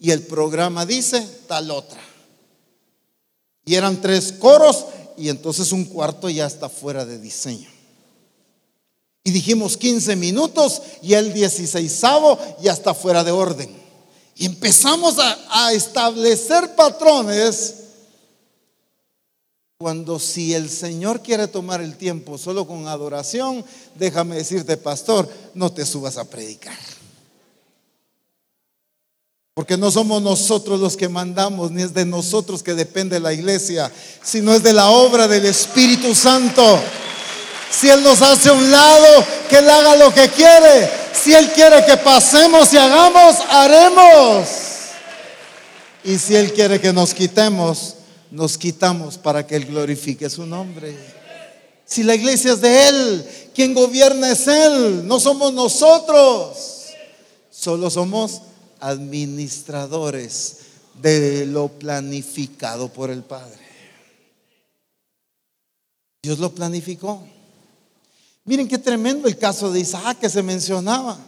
Y 0.00 0.10
el 0.10 0.22
programa 0.22 0.86
dice 0.86 1.26
tal 1.46 1.70
otra. 1.70 2.00
Y 3.64 3.74
eran 3.74 4.00
tres 4.00 4.32
coros 4.32 4.86
y 5.16 5.28
entonces 5.28 5.72
un 5.72 5.84
cuarto 5.84 6.28
ya 6.28 6.46
está 6.46 6.68
fuera 6.68 7.04
de 7.04 7.18
diseño. 7.18 7.68
Y 9.24 9.32
dijimos 9.32 9.76
15 9.76 10.14
minutos 10.14 10.82
y 11.02 11.14
el 11.14 11.32
16 11.32 12.00
ya 12.62 12.72
está 12.72 12.94
fuera 12.94 13.24
de 13.24 13.32
orden. 13.32 13.74
Y 14.36 14.46
empezamos 14.46 15.18
a, 15.18 15.66
a 15.66 15.72
establecer 15.72 16.76
patrones 16.76 17.74
cuando 19.78 20.18
si 20.18 20.54
el 20.54 20.70
Señor 20.70 21.20
quiere 21.20 21.48
tomar 21.48 21.82
el 21.82 21.96
tiempo 21.96 22.38
solo 22.38 22.66
con 22.66 22.88
adoración, 22.88 23.62
déjame 23.94 24.36
decirte, 24.36 24.78
pastor, 24.78 25.28
no 25.52 25.70
te 25.70 25.84
subas 25.84 26.16
a 26.16 26.24
predicar. 26.24 26.78
Porque 29.52 29.76
no 29.76 29.90
somos 29.90 30.22
nosotros 30.22 30.80
los 30.80 30.96
que 30.96 31.10
mandamos, 31.10 31.70
ni 31.70 31.82
es 31.82 31.92
de 31.92 32.06
nosotros 32.06 32.62
que 32.62 32.72
depende 32.72 33.20
la 33.20 33.34
iglesia, 33.34 33.92
sino 34.22 34.54
es 34.54 34.62
de 34.62 34.72
la 34.72 34.88
obra 34.88 35.28
del 35.28 35.44
Espíritu 35.44 36.14
Santo. 36.14 36.80
Si 37.70 37.90
Él 37.90 38.02
nos 38.02 38.22
hace 38.22 38.50
un 38.50 38.70
lado, 38.70 39.24
que 39.48 39.58
Él 39.58 39.68
haga 39.68 39.96
lo 39.96 40.12
que 40.12 40.30
quiere. 40.30 40.90
Si 41.12 41.34
Él 41.34 41.52
quiere 41.52 41.84
que 41.84 41.98
pasemos 41.98 42.72
y 42.72 42.78
hagamos, 42.78 43.36
haremos. 43.50 44.48
Y 46.04 46.16
si 46.18 46.34
Él 46.34 46.52
quiere 46.54 46.80
que 46.80 46.92
nos 46.94 47.12
quitemos, 47.12 47.96
nos 48.30 48.58
quitamos 48.58 49.18
para 49.18 49.46
que 49.46 49.56
Él 49.56 49.66
glorifique 49.66 50.28
su 50.30 50.46
nombre. 50.46 50.96
Si 51.84 52.02
la 52.02 52.14
iglesia 52.14 52.52
es 52.52 52.60
de 52.60 52.88
Él, 52.88 53.26
quien 53.54 53.74
gobierna 53.74 54.32
es 54.32 54.46
Él, 54.48 55.06
no 55.06 55.20
somos 55.20 55.52
nosotros. 55.52 56.86
Solo 57.50 57.90
somos 57.90 58.42
administradores 58.80 60.58
de 61.00 61.46
lo 61.46 61.68
planificado 61.68 62.88
por 62.88 63.10
el 63.10 63.22
Padre. 63.22 63.58
Dios 66.22 66.38
lo 66.38 66.52
planificó. 66.52 67.22
Miren 68.44 68.68
qué 68.68 68.78
tremendo 68.78 69.28
el 69.28 69.38
caso 69.38 69.70
de 69.70 69.80
Isaac 69.80 70.18
que 70.18 70.28
se 70.28 70.42
mencionaba. 70.42 71.18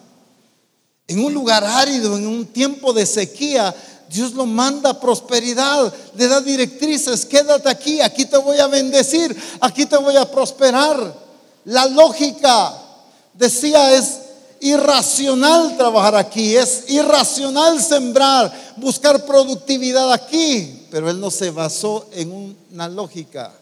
En 1.07 1.25
un 1.25 1.33
lugar 1.33 1.65
árido, 1.65 2.19
en 2.19 2.27
un 2.27 2.47
tiempo 2.47 2.93
de 2.93 3.07
sequía, 3.07 3.75
Dios 4.09 4.33
lo 4.33 4.47
manda 4.47 4.99
prosperidad, 4.99 5.93
le 6.17 6.29
da 6.29 6.41
directrices, 6.41 7.27
quédate 7.27 7.69
aquí, 7.69 8.01
aquí 8.01 8.25
te 8.25 8.39
voy 8.39 8.59
a 8.59 8.67
bendecir, 8.67 9.37
aquí 9.61 9.87
te 9.87 9.97
voy 9.97 10.17
a 10.17 10.31
prosperar. 10.31 11.15
La 11.65 11.87
lógica, 11.87 12.75
decía, 13.35 13.95
es 13.95 14.21
irracional 14.61 15.77
trabajar 15.77 16.17
aquí, 16.17 16.57
es 16.57 16.85
irracional 16.89 17.81
sembrar, 17.83 18.75
buscar 18.77 19.25
productividad 19.25 20.13
aquí, 20.13 20.87
pero 20.91 21.11
él 21.11 21.21
no 21.21 21.31
se 21.31 21.51
basó 21.51 22.07
en 22.13 22.57
una 22.73 22.89
lógica, 22.89 23.53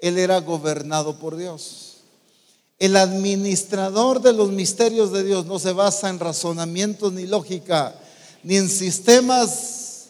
él 0.00 0.18
era 0.18 0.40
gobernado 0.40 1.18
por 1.18 1.36
Dios. 1.36 1.84
El 2.78 2.96
administrador 2.96 4.20
de 4.20 4.32
los 4.32 4.50
misterios 4.50 5.12
de 5.12 5.24
Dios 5.24 5.46
no 5.46 5.58
se 5.58 5.72
basa 5.72 6.08
en 6.08 6.20
razonamientos 6.20 7.12
ni 7.12 7.26
lógica, 7.26 7.94
ni 8.48 8.56
en 8.56 8.70
sistemas, 8.70 10.06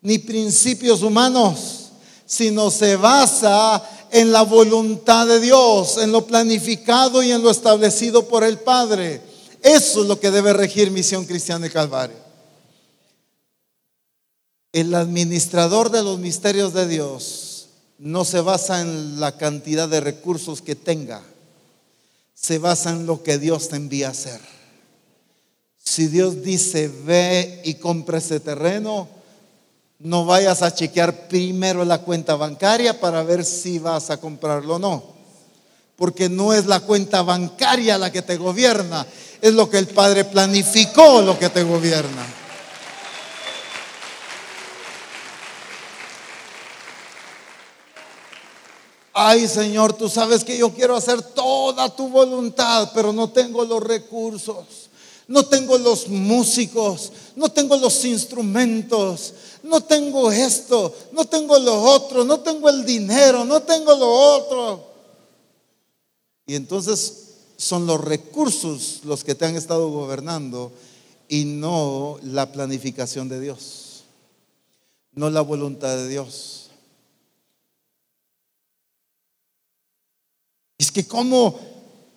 ni 0.00 0.18
principios 0.18 1.02
humanos, 1.02 1.90
sino 2.24 2.70
se 2.70 2.94
basa 2.94 3.82
en 4.12 4.30
la 4.30 4.42
voluntad 4.42 5.26
de 5.26 5.40
Dios, 5.40 5.98
en 5.98 6.12
lo 6.12 6.24
planificado 6.24 7.20
y 7.20 7.32
en 7.32 7.42
lo 7.42 7.50
establecido 7.50 8.28
por 8.28 8.44
el 8.44 8.60
Padre. 8.60 9.20
Eso 9.60 10.02
es 10.02 10.06
lo 10.06 10.20
que 10.20 10.30
debe 10.30 10.52
regir 10.52 10.92
Misión 10.92 11.24
Cristiana 11.24 11.64
de 11.64 11.72
Calvario. 11.72 12.14
El 14.70 14.94
administrador 14.94 15.90
de 15.90 16.04
los 16.04 16.20
misterios 16.20 16.72
de 16.72 16.86
Dios 16.86 17.70
no 17.98 18.24
se 18.24 18.40
basa 18.40 18.82
en 18.82 19.18
la 19.18 19.36
cantidad 19.36 19.88
de 19.88 19.98
recursos 19.98 20.62
que 20.62 20.76
tenga, 20.76 21.24
se 22.34 22.58
basa 22.58 22.90
en 22.90 23.06
lo 23.06 23.24
que 23.24 23.38
Dios 23.38 23.68
te 23.68 23.74
envía 23.74 24.06
a 24.06 24.12
hacer. 24.12 24.59
Si 25.90 26.06
Dios 26.06 26.44
dice, 26.44 26.86
ve 26.86 27.62
y 27.64 27.74
compra 27.74 28.18
ese 28.18 28.38
terreno, 28.38 29.08
no 29.98 30.24
vayas 30.24 30.62
a 30.62 30.72
chequear 30.72 31.26
primero 31.26 31.84
la 31.84 31.98
cuenta 31.98 32.36
bancaria 32.36 33.00
para 33.00 33.24
ver 33.24 33.44
si 33.44 33.80
vas 33.80 34.08
a 34.10 34.20
comprarlo 34.20 34.76
o 34.76 34.78
no. 34.78 35.02
Porque 35.96 36.28
no 36.28 36.52
es 36.52 36.66
la 36.66 36.78
cuenta 36.78 37.22
bancaria 37.22 37.98
la 37.98 38.12
que 38.12 38.22
te 38.22 38.36
gobierna, 38.36 39.04
es 39.42 39.52
lo 39.52 39.68
que 39.68 39.78
el 39.78 39.88
Padre 39.88 40.24
planificó 40.24 41.22
lo 41.22 41.36
que 41.36 41.48
te 41.48 41.64
gobierna. 41.64 42.24
Ay 49.12 49.48
Señor, 49.48 49.94
tú 49.94 50.08
sabes 50.08 50.44
que 50.44 50.56
yo 50.56 50.72
quiero 50.72 50.94
hacer 50.94 51.20
toda 51.20 51.88
tu 51.96 52.08
voluntad, 52.08 52.92
pero 52.94 53.12
no 53.12 53.30
tengo 53.30 53.64
los 53.64 53.82
recursos, 53.82 54.89
no 55.30 55.46
tengo 55.46 55.78
los 55.78 56.08
músicos, 56.08 57.12
no 57.36 57.52
tengo 57.52 57.76
los 57.76 58.04
instrumentos, 58.04 59.32
no 59.62 59.80
tengo 59.80 60.32
esto, 60.32 60.92
no 61.12 61.24
tengo 61.24 61.56
lo 61.56 61.80
otro, 61.82 62.24
no 62.24 62.40
tengo 62.40 62.68
el 62.68 62.84
dinero, 62.84 63.44
no 63.44 63.62
tengo 63.62 63.94
lo 63.94 64.10
otro. 64.10 64.84
Y 66.46 66.56
entonces 66.56 67.28
son 67.56 67.86
los 67.86 68.00
recursos 68.00 69.02
los 69.04 69.22
que 69.22 69.36
te 69.36 69.44
han 69.44 69.54
estado 69.54 69.88
gobernando 69.88 70.72
y 71.28 71.44
no 71.44 72.18
la 72.24 72.50
planificación 72.50 73.28
de 73.28 73.38
Dios, 73.38 74.02
no 75.12 75.30
la 75.30 75.42
voluntad 75.42 75.96
de 75.96 76.08
Dios. 76.08 76.70
Es 80.76 80.90
que 80.90 81.06
como 81.06 81.60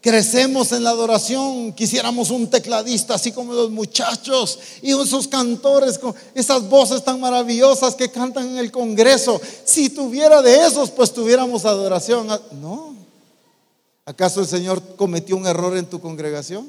crecemos 0.04 0.74
en 0.74 0.84
la 0.84 0.89
adoración, 0.89 1.72
quisiéramos 1.72 2.30
un 2.30 2.49
tecladista 2.49 3.14
así 3.14 3.32
como 3.32 3.54
los 3.54 3.72
muchachos 3.72 4.60
y 4.82 4.91
esos 4.91 5.30
cantores 5.30 5.97
con 5.97 6.14
esas 6.36 6.68
voces 6.68 7.06
tan 7.06 7.22
maravillosas 7.22 7.95
que 7.95 8.12
cantan 8.12 8.49
en 8.49 8.58
el 8.58 8.70
Congreso. 8.70 9.39
Si 9.64 9.89
tuviera 9.89 10.41
de 10.41 10.68
esos, 10.68 10.91
pues 10.91 11.14
tuviéramos 11.14 11.64
adoración. 11.64 12.28
No. 12.62 12.93
¿Acaso 14.04 14.41
el 14.41 14.47
Señor 14.47 14.84
cometió 14.97 15.38
un 15.38 15.47
error 15.47 15.78
en 15.78 15.86
tu 15.86 16.01
congregación? 16.01 16.68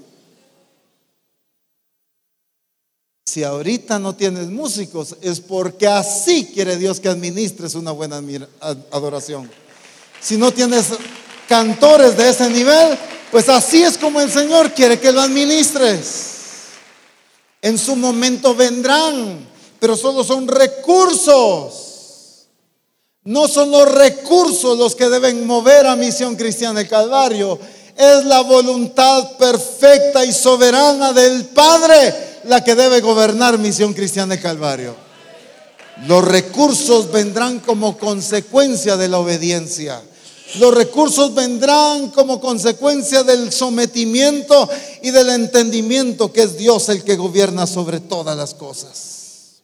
Si 3.26 3.42
ahorita 3.42 3.98
no 3.98 4.14
tienes 4.14 4.46
músicos, 4.46 5.16
es 5.20 5.40
porque 5.40 5.88
así 5.88 6.52
quiere 6.54 6.76
Dios 6.76 7.00
que 7.00 7.08
administres 7.08 7.74
una 7.74 7.90
buena 7.90 8.22
adoración. 8.92 9.50
Si 10.20 10.36
no 10.36 10.52
tienes 10.52 10.86
cantores 11.48 12.16
de 12.16 12.30
ese 12.30 12.48
nivel, 12.48 12.96
pues 13.34 13.48
así 13.48 13.82
es 13.82 13.98
como 13.98 14.20
el 14.20 14.30
Señor 14.30 14.72
quiere 14.74 15.00
que 15.00 15.10
lo 15.10 15.20
administres. 15.20 16.26
En 17.60 17.76
su 17.76 17.96
momento 17.96 18.54
vendrán, 18.54 19.44
pero 19.80 19.96
solo 19.96 20.22
son 20.22 20.46
recursos 20.46 21.84
no 23.24 23.48
son 23.48 23.70
los 23.70 23.90
recursos 23.90 24.78
los 24.78 24.94
que 24.94 25.08
deben 25.08 25.46
mover 25.46 25.86
a 25.86 25.96
Misión 25.96 26.36
Cristiana 26.36 26.80
del 26.80 26.88
Calvario. 26.88 27.58
Es 27.96 28.24
la 28.26 28.42
voluntad 28.42 29.38
perfecta 29.38 30.24
y 30.24 30.32
soberana 30.32 31.12
del 31.12 31.46
Padre 31.46 32.14
la 32.44 32.62
que 32.62 32.74
debe 32.74 33.00
gobernar 33.00 33.58
Misión 33.58 33.94
Cristiana 33.94 34.34
del 34.34 34.42
Calvario. 34.42 34.94
Los 36.06 36.22
recursos 36.24 37.10
vendrán 37.10 37.60
como 37.60 37.96
consecuencia 37.96 38.96
de 38.96 39.08
la 39.08 39.18
obediencia. 39.18 40.02
Los 40.58 40.72
recursos 40.74 41.34
vendrán 41.34 42.10
como 42.10 42.40
consecuencia 42.40 43.24
del 43.24 43.52
sometimiento 43.52 44.68
y 45.02 45.10
del 45.10 45.30
entendimiento 45.30 46.32
que 46.32 46.42
es 46.42 46.56
Dios 46.56 46.88
el 46.88 47.02
que 47.02 47.16
gobierna 47.16 47.66
sobre 47.66 48.00
todas 48.00 48.36
las 48.36 48.54
cosas. 48.54 49.62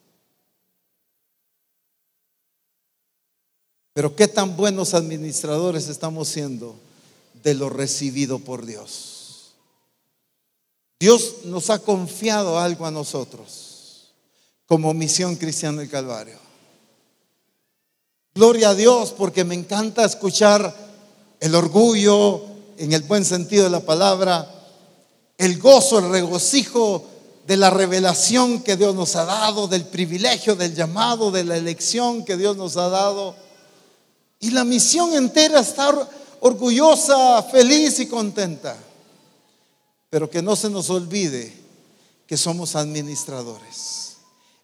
Pero 3.93 4.17
qué 4.17 4.29
tan 4.29 4.57
buenos 4.57 4.95
administradores 4.95 5.89
estamos 5.89 6.29
siendo 6.29 6.75
de 7.43 7.55
lo 7.55 7.69
recibido 7.69 8.39
por 8.39 8.67
Dios. 8.67 9.53
Dios 10.99 11.45
nos 11.45 11.71
ha 11.71 11.79
confiado 11.79 12.59
algo 12.59 12.87
a 12.87 12.91
nosotros 12.91 14.13
como 14.67 14.93
misión 14.95 15.37
cristiana 15.37 15.81
del 15.81 15.91
Calvario. 15.91 16.50
Gloria 18.35 18.71
a 18.71 18.75
Dios 18.75 19.13
porque 19.17 19.45
me 19.45 19.55
encanta 19.55 20.05
escuchar 20.05 20.75
el 21.41 21.55
orgullo 21.55 22.43
en 22.79 22.93
el 22.93 23.03
buen 23.03 23.25
sentido 23.25 23.65
de 23.65 23.71
la 23.71 23.81
palabra, 23.81 24.49
el 25.39 25.59
gozo, 25.59 25.99
el 25.99 26.11
regocijo 26.11 27.05
de 27.47 27.57
la 27.57 27.71
revelación 27.71 28.63
que 28.63 28.77
Dios 28.77 28.95
nos 28.95 29.17
ha 29.17 29.25
dado, 29.25 29.67
del 29.69 29.85
privilegio, 29.85 30.55
del 30.55 30.75
llamado, 30.75 31.31
de 31.31 31.45
la 31.45 31.57
elección 31.57 32.25
que 32.25 32.37
Dios 32.37 32.57
nos 32.57 32.77
ha 32.77 32.89
dado 32.89 33.35
y 34.41 34.51
la 34.51 34.65
misión 34.65 35.13
entera 35.13 35.61
está 35.61 36.09
orgullosa, 36.41 37.43
feliz 37.43 38.01
y 38.01 38.07
contenta. 38.07 38.75
Pero 40.09 40.31
que 40.31 40.43
no 40.43 40.57
se 40.57 40.71
nos 40.71 40.89
olvide 40.89 41.53
que 42.27 42.39
somos 42.39 42.75
administradores. 42.75 44.17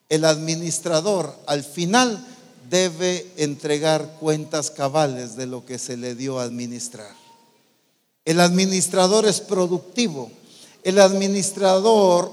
El 0.09 0.25
administrador 0.25 1.37
al 1.47 1.63
final 1.63 2.27
debe 2.69 3.27
entregar 3.37 4.17
cuentas 4.21 4.71
cabales 4.71 5.37
de 5.37 5.47
lo 5.47 5.65
que 5.65 5.79
se 5.79 5.97
le 5.97 6.15
dio 6.15 6.39
a 6.39 6.45
administrar. 6.45 7.15
El 8.25 8.41
administrador 8.41 9.27
es 9.27 9.41
productivo. 9.41 10.31
El 10.83 10.99
administrador 10.99 12.31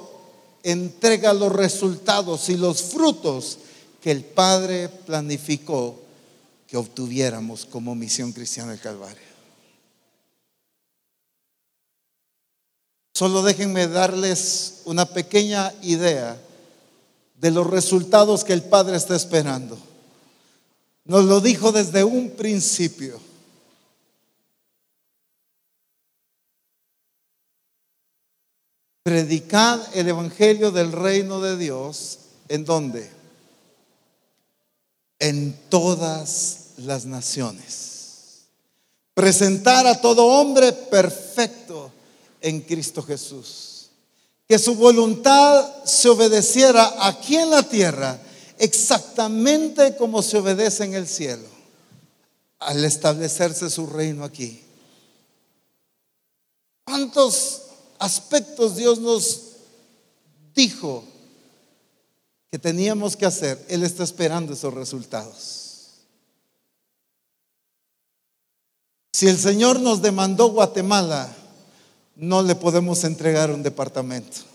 entrega 0.63 1.34
los 1.34 1.51
resultados 1.51 2.49
y 2.49 2.57
los 2.57 2.81
frutos 2.81 3.59
que 4.01 4.11
el 4.11 4.23
Padre 4.23 4.89
planificó 4.89 5.99
que 6.67 6.77
obtuviéramos 6.77 7.65
como 7.65 7.93
misión 7.93 8.31
cristiana 8.31 8.71
del 8.71 8.79
Calvario. 8.79 9.34
Solo 13.13 13.43
déjenme 13.43 13.88
darles 13.88 14.81
una 14.86 15.05
pequeña 15.05 15.71
idea 15.84 16.36
de 17.39 17.51
los 17.51 17.67
resultados 17.67 18.43
que 18.43 18.53
el 18.53 18.63
Padre 18.63 18.97
está 18.97 19.15
esperando. 19.15 19.77
Nos 21.05 21.25
lo 21.25 21.41
dijo 21.41 21.71
desde 21.71 22.03
un 22.03 22.31
principio. 22.31 23.19
Predicad 29.03 29.81
el 29.97 30.07
Evangelio 30.07 30.71
del 30.71 30.93
reino 30.93 31.41
de 31.41 31.57
Dios. 31.57 32.19
¿En 32.47 32.63
dónde? 32.63 33.09
En 35.19 35.57
todas 35.69 36.69
las 36.77 37.05
naciones. 37.05 38.45
Presentar 39.13 39.85
a 39.87 39.99
todo 39.99 40.25
hombre 40.25 40.71
perfecto 40.71 41.91
en 42.39 42.61
Cristo 42.61 43.03
Jesús. 43.03 43.89
Que 44.47 44.57
su 44.57 44.75
voluntad 44.75 45.83
se 45.83 46.07
obedeciera 46.07 47.05
aquí 47.05 47.35
en 47.35 47.49
la 47.49 47.63
tierra 47.63 48.19
exactamente 48.57 49.95
como 49.95 50.21
se 50.21 50.37
obedece 50.37 50.83
en 50.83 50.93
el 50.93 51.07
cielo 51.07 51.47
al 52.59 52.83
establecerse 52.85 53.69
su 53.69 53.87
reino 53.87 54.23
aquí. 54.23 54.63
¿Cuántos 56.85 57.63
aspectos 57.99 58.75
Dios 58.75 58.99
nos 58.99 59.41
dijo 60.53 61.03
que 62.51 62.59
teníamos 62.59 63.15
que 63.15 63.25
hacer? 63.25 63.63
Él 63.69 63.83
está 63.83 64.03
esperando 64.03 64.53
esos 64.53 64.73
resultados. 64.73 65.63
Si 69.13 69.27
el 69.27 69.37
Señor 69.37 69.79
nos 69.79 70.01
demandó 70.01 70.47
Guatemala, 70.47 71.33
no 72.15 72.41
le 72.41 72.55
podemos 72.55 73.03
entregar 73.03 73.51
un 73.51 73.63
departamento. 73.63 74.52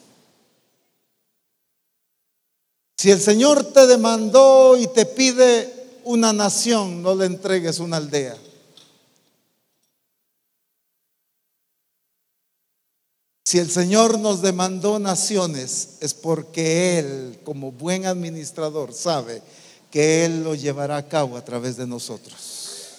Si 2.98 3.12
el 3.12 3.20
Señor 3.20 3.62
te 3.72 3.86
demandó 3.86 4.76
y 4.76 4.88
te 4.88 5.06
pide 5.06 5.72
una 6.02 6.32
nación, 6.32 7.00
no 7.00 7.14
le 7.14 7.26
entregues 7.26 7.78
una 7.78 7.98
aldea. 7.98 8.36
Si 13.44 13.60
el 13.60 13.70
Señor 13.70 14.18
nos 14.18 14.42
demandó 14.42 14.98
naciones, 14.98 15.90
es 16.00 16.12
porque 16.12 16.98
Él, 16.98 17.38
como 17.44 17.70
buen 17.70 18.04
administrador, 18.04 18.92
sabe 18.92 19.42
que 19.92 20.24
Él 20.24 20.42
lo 20.42 20.56
llevará 20.56 20.96
a 20.96 21.06
cabo 21.06 21.36
a 21.36 21.44
través 21.44 21.76
de 21.76 21.86
nosotros. 21.86 22.96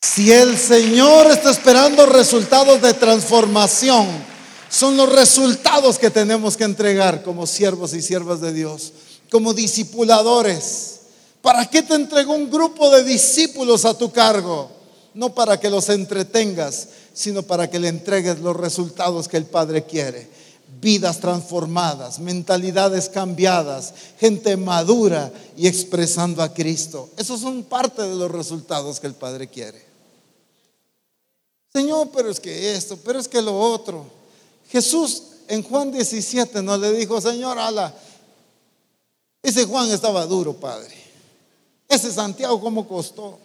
Si 0.00 0.32
el 0.32 0.56
Señor 0.56 1.26
está 1.26 1.50
esperando 1.50 2.06
resultados 2.06 2.80
de 2.80 2.94
transformación, 2.94 4.08
son 4.70 4.96
los 4.96 5.10
resultados 5.10 5.98
que 5.98 6.10
tenemos 6.10 6.56
que 6.56 6.64
entregar 6.64 7.22
como 7.22 7.46
siervos 7.46 7.94
y 7.94 8.02
siervas 8.02 8.40
de 8.40 8.52
Dios, 8.52 8.92
como 9.30 9.54
discipuladores. 9.54 11.00
¿Para 11.40 11.66
qué 11.66 11.82
te 11.82 11.94
entregó 11.94 12.34
un 12.34 12.50
grupo 12.50 12.90
de 12.90 13.04
discípulos 13.04 13.84
a 13.84 13.94
tu 13.94 14.12
cargo? 14.12 14.70
No 15.14 15.34
para 15.34 15.58
que 15.58 15.70
los 15.70 15.88
entretengas, 15.88 16.88
sino 17.14 17.42
para 17.42 17.70
que 17.70 17.78
le 17.78 17.88
entregues 17.88 18.40
los 18.40 18.56
resultados 18.56 19.28
que 19.28 19.36
el 19.36 19.46
Padre 19.46 19.84
quiere. 19.84 20.28
Vidas 20.80 21.18
transformadas, 21.18 22.18
mentalidades 22.18 23.08
cambiadas, 23.08 23.94
gente 24.20 24.56
madura 24.56 25.32
y 25.56 25.66
expresando 25.66 26.42
a 26.42 26.52
Cristo. 26.52 27.08
Esos 27.16 27.40
son 27.40 27.64
parte 27.64 28.02
de 28.02 28.14
los 28.14 28.30
resultados 28.30 29.00
que 29.00 29.06
el 29.06 29.14
Padre 29.14 29.48
quiere. 29.48 29.82
Señor, 31.72 32.10
pero 32.14 32.30
es 32.30 32.38
que 32.38 32.74
esto, 32.74 32.98
pero 33.04 33.18
es 33.18 33.28
que 33.28 33.42
lo 33.42 33.58
otro. 33.58 34.17
Jesús 34.68 35.22
en 35.48 35.62
Juan 35.62 35.90
17 35.90 36.62
no 36.62 36.76
le 36.76 36.92
dijo, 36.92 37.20
Señor, 37.20 37.58
ala, 37.58 37.94
ese 39.42 39.64
Juan 39.64 39.90
estaba 39.90 40.26
duro, 40.26 40.54
Padre. 40.54 40.94
Ese 41.88 42.12
Santiago, 42.12 42.60
¿cómo 42.60 42.86
costó? 42.86 43.38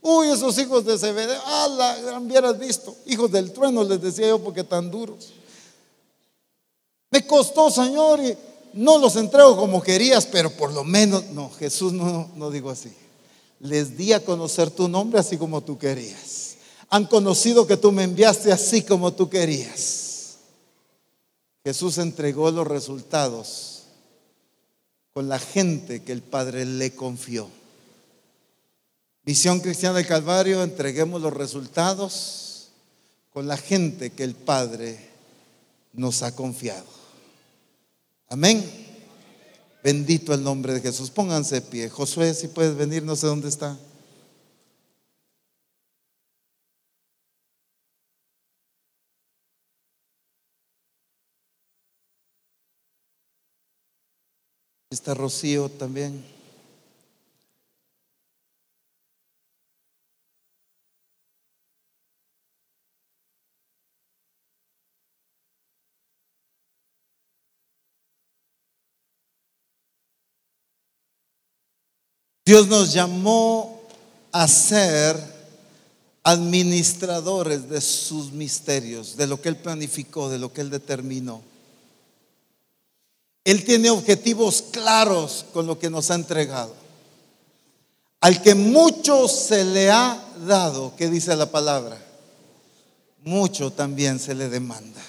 Uy, 0.00 0.28
esos 0.28 0.56
hijos 0.58 0.84
de 0.84 0.98
Zebedeo, 0.98 1.40
ala, 1.44 2.18
hubieras 2.20 2.58
visto. 2.58 2.94
Hijos 3.06 3.30
del 3.30 3.52
trueno 3.52 3.84
les 3.84 4.00
decía 4.00 4.28
yo 4.28 4.38
porque 4.38 4.64
tan 4.64 4.90
duros. 4.90 5.32
Me 7.10 7.26
costó, 7.26 7.70
Señor, 7.70 8.20
y 8.20 8.36
no 8.72 8.98
los 8.98 9.16
entrego 9.16 9.56
como 9.56 9.82
querías, 9.82 10.26
pero 10.26 10.50
por 10.50 10.72
lo 10.72 10.84
menos, 10.84 11.24
no, 11.32 11.50
Jesús 11.50 11.92
no, 11.92 12.30
no 12.34 12.50
digo 12.50 12.70
así. 12.70 12.92
Les 13.60 13.96
di 13.96 14.12
a 14.12 14.24
conocer 14.24 14.70
tu 14.70 14.88
nombre 14.88 15.20
así 15.20 15.36
como 15.36 15.60
tú 15.60 15.78
querías 15.78 16.46
han 16.88 17.04
conocido 17.06 17.66
que 17.66 17.76
tú 17.76 17.92
me 17.92 18.04
enviaste 18.04 18.52
así 18.52 18.82
como 18.82 19.12
tú 19.12 19.28
querías. 19.28 20.05
Jesús 21.66 21.98
entregó 21.98 22.52
los 22.52 22.64
resultados 22.64 23.86
con 25.12 25.28
la 25.28 25.40
gente 25.40 26.04
que 26.04 26.12
el 26.12 26.22
Padre 26.22 26.64
le 26.64 26.94
confió. 26.94 27.48
Visión 29.24 29.58
Cristiana 29.58 29.96
del 29.96 30.06
Calvario, 30.06 30.62
entreguemos 30.62 31.20
los 31.20 31.32
resultados 31.32 32.68
con 33.32 33.48
la 33.48 33.56
gente 33.56 34.10
que 34.10 34.22
el 34.22 34.36
Padre 34.36 35.10
nos 35.92 36.22
ha 36.22 36.36
confiado. 36.36 36.86
Amén. 38.28 38.64
Bendito 39.82 40.34
el 40.34 40.44
nombre 40.44 40.72
de 40.72 40.80
Jesús. 40.80 41.10
Pónganse 41.10 41.56
de 41.56 41.62
pie. 41.62 41.90
Josué, 41.90 42.32
si 42.32 42.46
puedes 42.46 42.76
venir, 42.76 43.02
no 43.02 43.16
sé 43.16 43.26
dónde 43.26 43.48
está. 43.48 43.76
Rocío 55.14 55.68
también. 55.68 56.36
Dios 72.46 72.68
nos 72.68 72.92
llamó 72.92 73.82
a 74.30 74.46
ser 74.46 75.16
administradores 76.22 77.68
de 77.68 77.80
sus 77.80 78.30
misterios, 78.30 79.16
de 79.16 79.26
lo 79.26 79.42
que 79.42 79.48
Él 79.48 79.56
planificó, 79.56 80.28
de 80.28 80.38
lo 80.38 80.52
que 80.52 80.60
Él 80.60 80.70
determinó. 80.70 81.42
Él 83.46 83.64
tiene 83.64 83.90
objetivos 83.90 84.60
claros 84.72 85.46
con 85.52 85.68
lo 85.68 85.78
que 85.78 85.88
nos 85.88 86.10
ha 86.10 86.16
entregado. 86.16 86.74
Al 88.20 88.42
que 88.42 88.56
mucho 88.56 89.28
se 89.28 89.64
le 89.64 89.88
ha 89.88 90.20
dado, 90.44 90.96
¿qué 90.96 91.08
dice 91.08 91.36
la 91.36 91.48
palabra? 91.48 91.96
Mucho 93.22 93.70
también 93.70 94.18
se 94.18 94.34
le 94.34 94.48
demanda. 94.48 95.00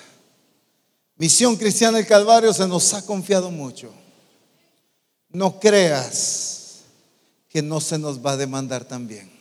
Misión 1.15 1.55
Cristiana 1.55 1.97
del 1.97 2.05
Calvario 2.05 2.53
se 2.53 2.67
nos 2.67 2.93
ha 2.93 3.03
confiado 3.03 3.49
mucho. 3.49 3.91
No 5.29 5.59
creas 5.59 6.81
que 7.49 7.63
no 7.63 7.81
se 7.81 7.97
nos 7.97 8.23
va 8.23 8.33
a 8.33 8.37
demandar 8.37 8.85
también. 8.85 9.31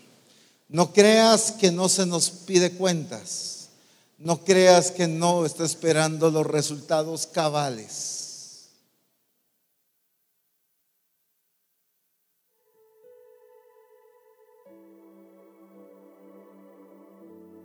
No 0.70 0.94
creas 0.94 1.52
que 1.52 1.70
no 1.70 1.90
se 1.90 2.06
nos 2.06 2.30
pide 2.30 2.72
cuentas. 2.72 3.68
No 4.16 4.42
creas 4.42 4.90
que 4.90 5.06
no 5.06 5.44
está 5.44 5.66
esperando 5.66 6.30
los 6.30 6.46
resultados 6.46 7.26
cabales. 7.26 8.15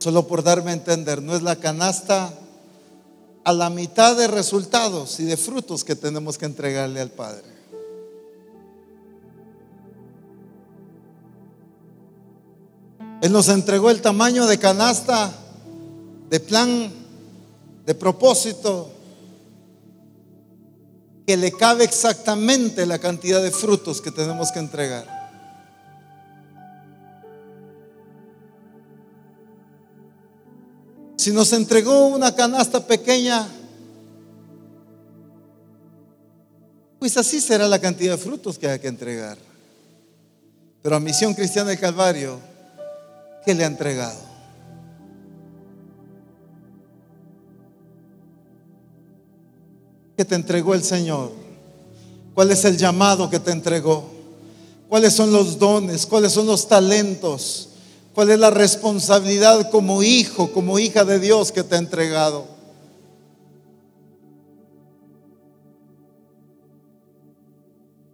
Solo 0.01 0.25
por 0.25 0.41
darme 0.41 0.71
a 0.71 0.73
entender, 0.73 1.21
no 1.21 1.35
es 1.35 1.43
la 1.43 1.57
canasta 1.57 2.33
a 3.43 3.53
la 3.53 3.69
mitad 3.69 4.17
de 4.17 4.27
resultados 4.27 5.19
y 5.19 5.25
de 5.25 5.37
frutos 5.37 5.83
que 5.83 5.95
tenemos 5.95 6.39
que 6.39 6.47
entregarle 6.47 7.01
al 7.01 7.11
Padre. 7.11 7.43
Él 13.21 13.31
nos 13.31 13.47
entregó 13.49 13.91
el 13.91 14.01
tamaño 14.01 14.47
de 14.47 14.57
canasta, 14.57 15.31
de 16.31 16.39
plan 16.39 16.91
de 17.85 17.93
propósito, 17.93 18.89
que 21.27 21.37
le 21.37 21.51
cabe 21.51 21.83
exactamente 21.83 22.87
la 22.87 22.97
cantidad 22.97 23.43
de 23.43 23.51
frutos 23.51 24.01
que 24.01 24.09
tenemos 24.09 24.51
que 24.51 24.57
entregar. 24.57 25.20
Si 31.21 31.31
nos 31.31 31.53
entregó 31.53 32.07
una 32.07 32.33
canasta 32.33 32.83
pequeña, 32.83 33.47
pues 36.97 37.15
así 37.15 37.39
será 37.39 37.67
la 37.67 37.77
cantidad 37.77 38.13
de 38.13 38.17
frutos 38.17 38.57
que 38.57 38.67
hay 38.67 38.79
que 38.79 38.87
entregar. 38.87 39.37
Pero 40.81 40.95
a 40.95 40.99
Misión 40.99 41.35
Cristiana 41.35 41.69
del 41.69 41.79
Calvario, 41.79 42.39
¿qué 43.45 43.53
le 43.53 43.63
ha 43.63 43.67
entregado? 43.67 44.17
¿Qué 50.17 50.25
te 50.25 50.33
entregó 50.33 50.73
el 50.73 50.83
Señor? 50.83 51.33
¿Cuál 52.33 52.49
es 52.49 52.65
el 52.65 52.77
llamado 52.77 53.29
que 53.29 53.39
te 53.39 53.51
entregó? 53.51 54.09
¿Cuáles 54.89 55.13
son 55.13 55.31
los 55.31 55.59
dones? 55.59 56.07
¿Cuáles 56.07 56.31
son 56.31 56.47
los 56.47 56.67
talentos? 56.67 57.70
¿Cuál 58.13 58.31
es 58.31 58.39
la 58.39 58.49
responsabilidad 58.49 59.69
como 59.71 60.03
hijo, 60.03 60.51
como 60.51 60.79
hija 60.79 61.05
de 61.05 61.19
Dios 61.19 61.51
que 61.51 61.63
te 61.63 61.75
ha 61.75 61.79
entregado? 61.79 62.45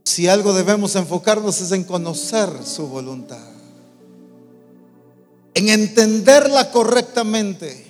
Si 0.03 0.27
algo 0.27 0.53
debemos 0.53 0.95
enfocarnos 0.95 1.61
es 1.61 1.71
en 1.71 1.83
conocer 1.83 2.49
su 2.63 2.87
voluntad, 2.87 3.43
en 5.53 5.69
entenderla 5.69 6.71
correctamente, 6.71 7.85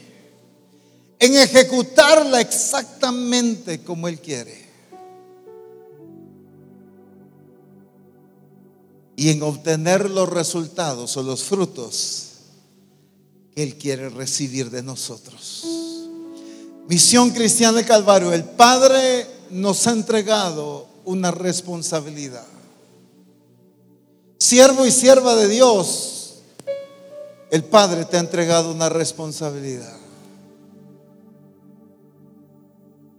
en 1.20 1.38
ejecutarla 1.38 2.40
exactamente 2.40 3.84
como 3.84 4.08
Él 4.08 4.20
quiere. 4.20 4.67
Y 9.18 9.32
en 9.32 9.42
obtener 9.42 10.12
los 10.12 10.30
resultados 10.30 11.18
o 11.18 11.24
los 11.24 11.44
frutos 11.44 12.28
que 13.54 13.64
Él 13.64 13.76
quiere 13.76 14.10
recibir 14.10 14.70
de 14.70 14.84
nosotros. 14.84 15.66
Misión 16.88 17.32
Cristiana 17.32 17.80
de 17.80 17.84
Calvario, 17.84 18.32
el 18.32 18.44
Padre 18.44 19.26
nos 19.50 19.88
ha 19.88 19.92
entregado 19.92 20.88
una 21.04 21.32
responsabilidad. 21.32 22.46
Siervo 24.38 24.86
y 24.86 24.92
sierva 24.92 25.36
de 25.36 25.48
Dios, 25.48 26.36
el 27.50 27.64
Padre 27.64 28.06
te 28.06 28.18
ha 28.18 28.20
entregado 28.20 28.72
una 28.72 28.88
responsabilidad. 28.88 29.98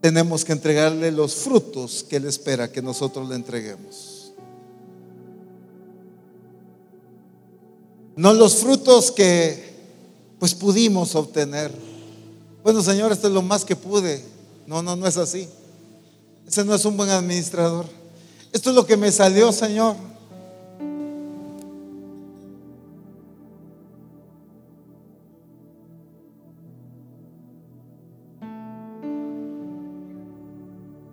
Tenemos 0.01 0.44
que 0.44 0.53
entregarle 0.53 1.11
los 1.11 1.34
frutos 1.34 2.07
que 2.09 2.16
Él 2.16 2.26
espera 2.26 2.70
que 2.70 2.82
nosotros 2.82 3.28
le 3.28 3.34
entreguemos. 3.34 4.18
No 8.19 8.35
los 8.35 8.57
frutos 8.57 9.12
que 9.12 9.77
pues 10.41 10.53
pudimos 10.53 11.14
obtener. 11.14 11.73
Bueno, 12.64 12.83
Señor, 12.83 13.12
esto 13.12 13.29
es 13.29 13.33
lo 13.33 13.43
más 13.43 13.64
que 13.64 13.77
pude. 13.77 14.25
No, 14.66 14.83
no, 14.83 14.97
no 14.97 15.07
es 15.07 15.16
así. 15.16 15.49
Ese 16.45 16.64
no 16.64 16.75
es 16.75 16.85
un 16.85 16.97
buen 16.97 17.11
administrador. 17.11 17.87
Esto 18.53 18.71
es 18.71 18.77
lo 18.77 18.85
que 18.85 18.97
me 18.97 19.12
salió, 19.12 19.53
Señor. 19.53 19.95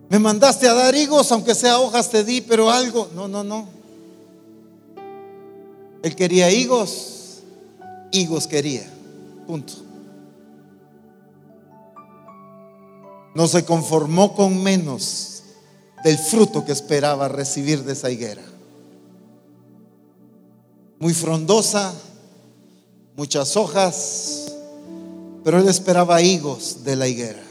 Me 0.08 0.18
mandaste 0.18 0.68
a 0.68 0.74
dar 0.74 0.92
higos, 0.96 1.30
aunque 1.30 1.54
sea 1.54 1.78
hojas 1.78 2.10
te 2.10 2.24
di, 2.24 2.40
pero 2.40 2.68
algo. 2.68 3.08
No, 3.14 3.28
no, 3.28 3.44
no. 3.44 3.75
Él 6.02 6.14
quería 6.14 6.50
higos, 6.50 7.42
higos 8.12 8.46
quería. 8.46 8.88
Punto. 9.46 9.72
No 13.34 13.46
se 13.46 13.64
conformó 13.64 14.34
con 14.34 14.62
menos 14.62 15.42
del 16.02 16.18
fruto 16.18 16.64
que 16.64 16.72
esperaba 16.72 17.28
recibir 17.28 17.84
de 17.84 17.92
esa 17.92 18.10
higuera. 18.10 18.42
Muy 20.98 21.12
frondosa, 21.12 21.92
muchas 23.16 23.56
hojas, 23.56 24.52
pero 25.44 25.58
él 25.58 25.68
esperaba 25.68 26.22
higos 26.22 26.84
de 26.84 26.96
la 26.96 27.08
higuera. 27.08 27.42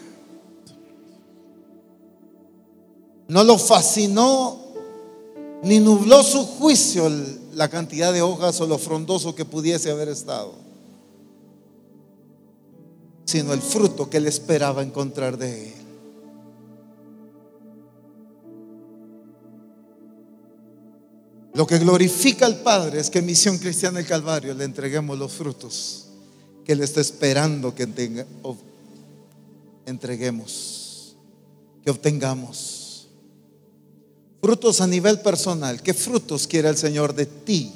No 3.27 3.43
lo 3.43 3.57
fascinó 3.57 4.64
ni 5.65 5.79
nubló 5.79 6.21
su 6.21 6.45
juicio 6.45 7.11
la 7.53 7.67
cantidad 7.69 8.13
de 8.13 8.21
hojas 8.21 8.61
o 8.61 8.67
lo 8.67 8.77
frondoso 8.77 9.33
que 9.33 9.45
pudiese 9.45 9.89
haber 9.89 10.09
estado, 10.09 10.53
sino 13.25 13.51
el 13.51 13.61
fruto 13.61 14.07
que 14.07 14.17
él 14.17 14.27
esperaba 14.27 14.83
encontrar 14.83 15.39
de 15.39 15.69
él. 15.69 15.73
Lo 21.55 21.65
que 21.65 21.79
glorifica 21.79 22.45
al 22.45 22.57
Padre 22.57 22.99
es 22.99 23.09
que 23.09 23.23
Misión 23.23 23.57
Cristiana 23.57 23.97
del 23.97 24.07
Calvario 24.07 24.53
le 24.53 24.65
entreguemos 24.65 25.17
los 25.17 25.31
frutos 25.31 26.05
que 26.65 26.73
Él 26.73 26.81
está 26.81 26.99
esperando 26.99 27.73
que 27.73 27.83
entreguemos, 29.85 31.15
que 31.83 31.91
obtengamos. 31.91 32.84
Frutos 34.45 34.79
a 34.79 34.85
nivel 34.85 35.21
personal. 35.21 35.81
¿Qué 35.81 35.91
frutos 35.91 36.45
quiere 36.45 36.69
el 36.69 36.77
Señor 36.77 37.15
de 37.15 37.25
ti? 37.25 37.73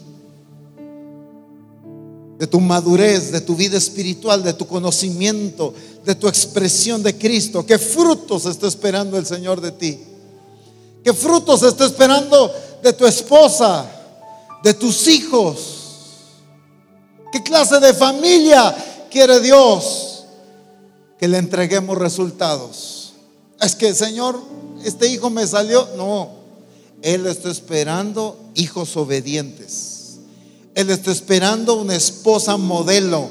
De 2.37 2.45
tu 2.45 2.59
madurez, 2.59 3.31
de 3.31 3.41
tu 3.41 3.55
vida 3.55 3.75
espiritual, 3.75 4.43
de 4.43 4.53
tu 4.53 4.67
conocimiento, 4.67 5.73
de 6.05 6.13
tu 6.13 6.27
expresión 6.27 7.01
de 7.01 7.17
Cristo. 7.17 7.65
¿Qué 7.65 7.79
frutos 7.79 8.45
está 8.45 8.67
esperando 8.67 9.17
el 9.17 9.25
Señor 9.25 9.61
de 9.61 9.71
ti? 9.71 9.99
¿Qué 11.03 11.11
frutos 11.11 11.63
está 11.63 11.87
esperando 11.87 12.53
de 12.83 12.93
tu 12.93 13.07
esposa, 13.07 13.89
de 14.61 14.75
tus 14.75 15.07
hijos? 15.07 15.57
¿Qué 17.31 17.41
clase 17.41 17.79
de 17.79 17.95
familia 17.95 19.07
quiere 19.09 19.39
Dios 19.39 20.23
que 21.17 21.27
le 21.27 21.39
entreguemos 21.39 21.97
resultados? 21.97 23.13
Es 23.59 23.75
que, 23.75 23.95
Señor, 23.95 24.39
este 24.85 25.07
hijo 25.07 25.31
me 25.31 25.47
salió. 25.47 25.89
No, 25.97 26.37
él 27.01 27.25
está 27.27 27.49
esperando 27.49 28.37
hijos 28.55 28.97
obedientes. 28.97 30.19
Él 30.75 30.89
está 30.89 31.11
esperando 31.11 31.75
una 31.75 31.95
esposa 31.95 32.57
modelo. 32.57 33.29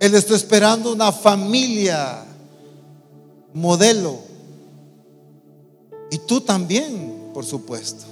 Él 0.00 0.14
está 0.14 0.34
esperando 0.34 0.92
una 0.92 1.12
familia 1.12 2.24
modelo. 3.52 4.18
Y 6.10 6.18
tú 6.18 6.40
también, 6.40 7.30
por 7.34 7.44
supuesto. 7.44 8.04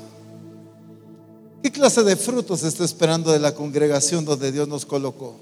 ¿Qué 1.63 1.73
clase 1.73 2.03
de 2.03 2.17
frutos 2.17 2.63
está 2.63 2.85
esperando 2.85 3.33
de 3.33 3.39
la 3.39 3.55
congregación 3.55 4.25
donde 4.25 4.53
Dios 4.53 4.69
nos 4.69 4.85
colocó? 4.85 5.35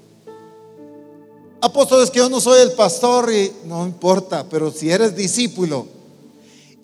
Apóstoles, 1.61 2.11
que 2.11 2.19
yo 2.19 2.29
no 2.29 2.39
soy 2.39 2.61
el 2.61 2.71
pastor 2.73 3.31
y 3.31 3.51
no 3.65 3.85
importa, 3.85 4.47
pero 4.49 4.71
si 4.71 4.89
eres 4.89 5.15
discípulo, 5.15 5.87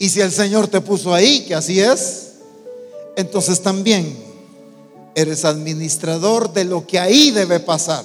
y 0.01 0.09
si 0.09 0.19
el 0.19 0.31
Señor 0.31 0.67
te 0.67 0.81
puso 0.81 1.13
ahí, 1.13 1.41
que 1.41 1.53
así 1.53 1.79
es, 1.79 2.31
entonces 3.15 3.61
también 3.61 4.17
eres 5.13 5.45
administrador 5.45 6.51
de 6.51 6.65
lo 6.65 6.87
que 6.87 6.97
ahí 6.97 7.29
debe 7.29 7.59
pasar. 7.59 8.03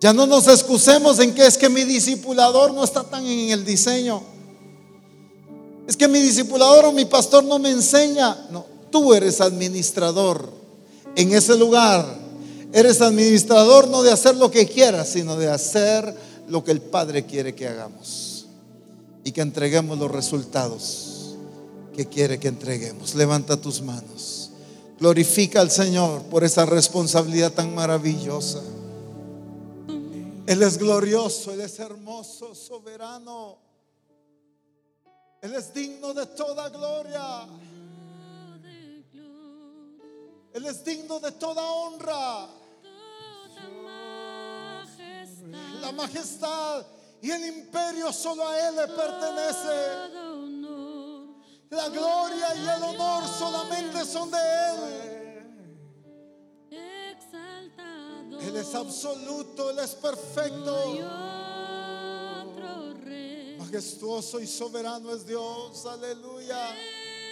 Ya 0.00 0.12
no 0.12 0.26
nos 0.26 0.48
excusemos 0.48 1.20
en 1.20 1.36
que 1.36 1.46
es 1.46 1.56
que 1.56 1.68
mi 1.68 1.84
discipulador 1.84 2.74
no 2.74 2.82
está 2.82 3.04
tan 3.04 3.24
en 3.24 3.50
el 3.50 3.64
diseño. 3.64 4.24
Es 5.86 5.96
que 5.96 6.08
mi 6.08 6.18
discipulador 6.18 6.86
o 6.86 6.92
mi 6.92 7.04
pastor 7.04 7.44
no 7.44 7.60
me 7.60 7.70
enseña. 7.70 8.48
No, 8.50 8.66
tú 8.90 9.14
eres 9.14 9.40
administrador 9.40 10.50
en 11.14 11.32
ese 11.32 11.56
lugar. 11.56 12.04
Eres 12.72 13.00
administrador 13.00 13.86
no 13.86 14.02
de 14.02 14.10
hacer 14.10 14.34
lo 14.34 14.50
que 14.50 14.66
quieras, 14.66 15.10
sino 15.10 15.36
de 15.36 15.48
hacer 15.48 16.12
lo 16.48 16.64
que 16.64 16.72
el 16.72 16.80
Padre 16.80 17.24
quiere 17.24 17.54
que 17.54 17.68
hagamos 17.68 18.27
y 19.24 19.32
que 19.32 19.40
entreguemos 19.40 19.98
los 19.98 20.10
resultados 20.10 21.36
que 21.94 22.06
quiere 22.06 22.38
que 22.38 22.48
entreguemos. 22.48 23.14
Levanta 23.14 23.60
tus 23.60 23.82
manos. 23.82 24.50
Glorifica 25.00 25.60
al 25.60 25.70
Señor 25.70 26.22
por 26.24 26.44
esa 26.44 26.64
responsabilidad 26.64 27.52
tan 27.52 27.74
maravillosa. 27.74 28.62
Él 30.46 30.62
es 30.62 30.78
glorioso, 30.78 31.52
Él 31.52 31.60
es 31.60 31.78
hermoso, 31.78 32.54
soberano. 32.54 33.58
Él 35.42 35.54
es 35.54 35.74
digno 35.74 36.14
de 36.14 36.26
toda 36.26 36.68
gloria. 36.68 37.46
Él 40.54 40.66
es 40.66 40.84
digno 40.84 41.20
de 41.20 41.32
toda 41.32 41.62
honra. 41.62 42.48
la 45.80 45.92
majestad 45.92 46.86
y 47.20 47.30
el 47.30 47.44
imperio 47.46 48.12
solo 48.12 48.46
a 48.46 48.68
Él 48.68 48.76
le 48.76 48.88
pertenece. 48.88 50.28
La 51.70 51.88
gloria 51.90 52.54
y 52.56 52.66
el 52.66 52.82
honor 52.82 53.24
solamente 53.26 54.04
son 54.04 54.30
de 54.30 54.38
Él. 54.38 55.48
Exaltado. 57.10 58.40
Él 58.40 58.56
es 58.56 58.74
absoluto, 58.74 59.70
Él 59.70 59.78
es 59.80 59.94
perfecto. 59.94 60.98
Majestuoso 63.58 64.40
y 64.40 64.46
soberano 64.46 65.14
es 65.14 65.26
Dios. 65.26 65.84
Aleluya. 65.84 66.74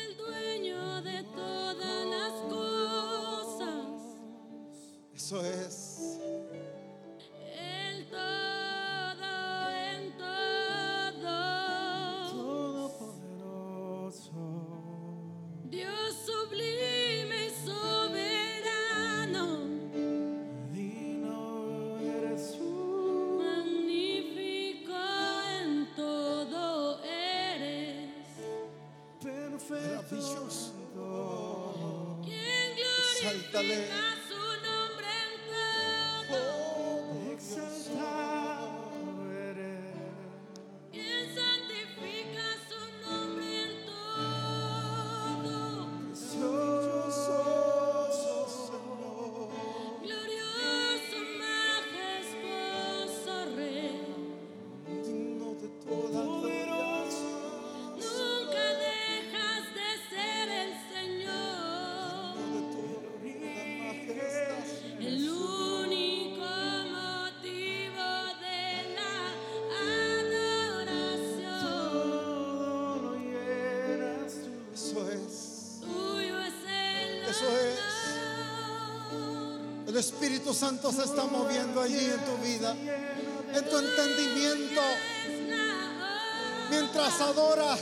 El 0.03 0.17
dueño 0.19 1.01
de 1.01 1.23
todas 1.23 2.07
las 2.07 2.33
cosas. 2.53 3.87
Eso 5.15 5.43
es. 5.43 5.97
Espíritu 80.17 80.55
Santo 80.55 80.91
se 80.93 81.05
está 81.05 81.25
moviendo 81.25 81.83
allí 81.83 81.99
en 81.99 82.25
tu 82.25 82.39
vida, 82.39 82.73
en 82.73 83.69
tu 83.69 83.79
entendimiento, 83.79 84.81
mientras 86.71 87.21
adoras. 87.21 87.81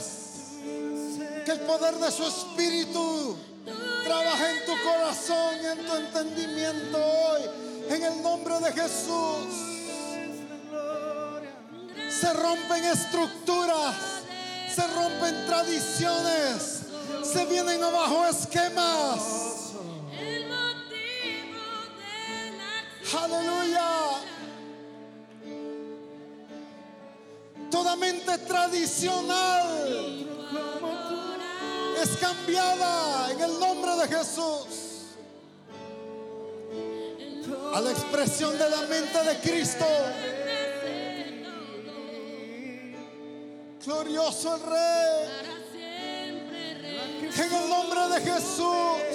Que 1.45 1.51
el 1.51 1.61
poder 1.61 1.95
de 1.95 2.11
su 2.11 2.23
Espíritu 2.23 3.37
trabaje 4.03 4.51
en 4.51 4.65
tu 4.65 4.73
corazón 4.83 5.55
y 5.63 5.65
en 5.65 5.85
tu 5.85 5.95
entendimiento 5.95 6.97
hoy. 6.97 7.41
En 7.87 8.03
el 8.03 8.21
nombre 8.21 8.59
de 8.59 8.73
Jesús. 8.73 9.47
Se 12.19 12.33
rompen 12.33 12.83
estructuras, 12.83 13.95
se 14.75 14.85
rompen 14.87 15.45
tradiciones, 15.45 16.81
se 17.23 17.45
vienen 17.45 17.81
abajo 17.81 18.25
esquemas. 18.27 19.44
Tradicional 28.55 29.67
es 32.01 32.17
cambiada 32.17 33.31
en 33.31 33.41
el 33.41 33.59
nombre 33.59 33.91
de 33.97 34.07
Jesús 34.07 34.65
a 37.73 37.81
la 37.81 37.91
expresión 37.91 38.57
de 38.57 38.69
la 38.69 38.81
mente 38.83 39.23
de 39.23 39.39
Cristo. 39.39 39.85
Glorioso 43.85 44.55
el 44.55 44.61
Rey. 44.61 45.25
En 47.37 47.53
el 47.53 47.69
nombre 47.69 48.07
de 48.07 48.31
Jesús. 48.31 49.14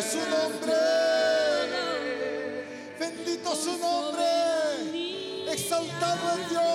Su 0.00 0.16
nombre. 0.16 0.72
Bendito 2.98 3.54
su 3.54 3.76
nombre. 3.76 5.52
Exaltado 5.52 6.32
el 6.36 6.48
Dios. 6.48 6.69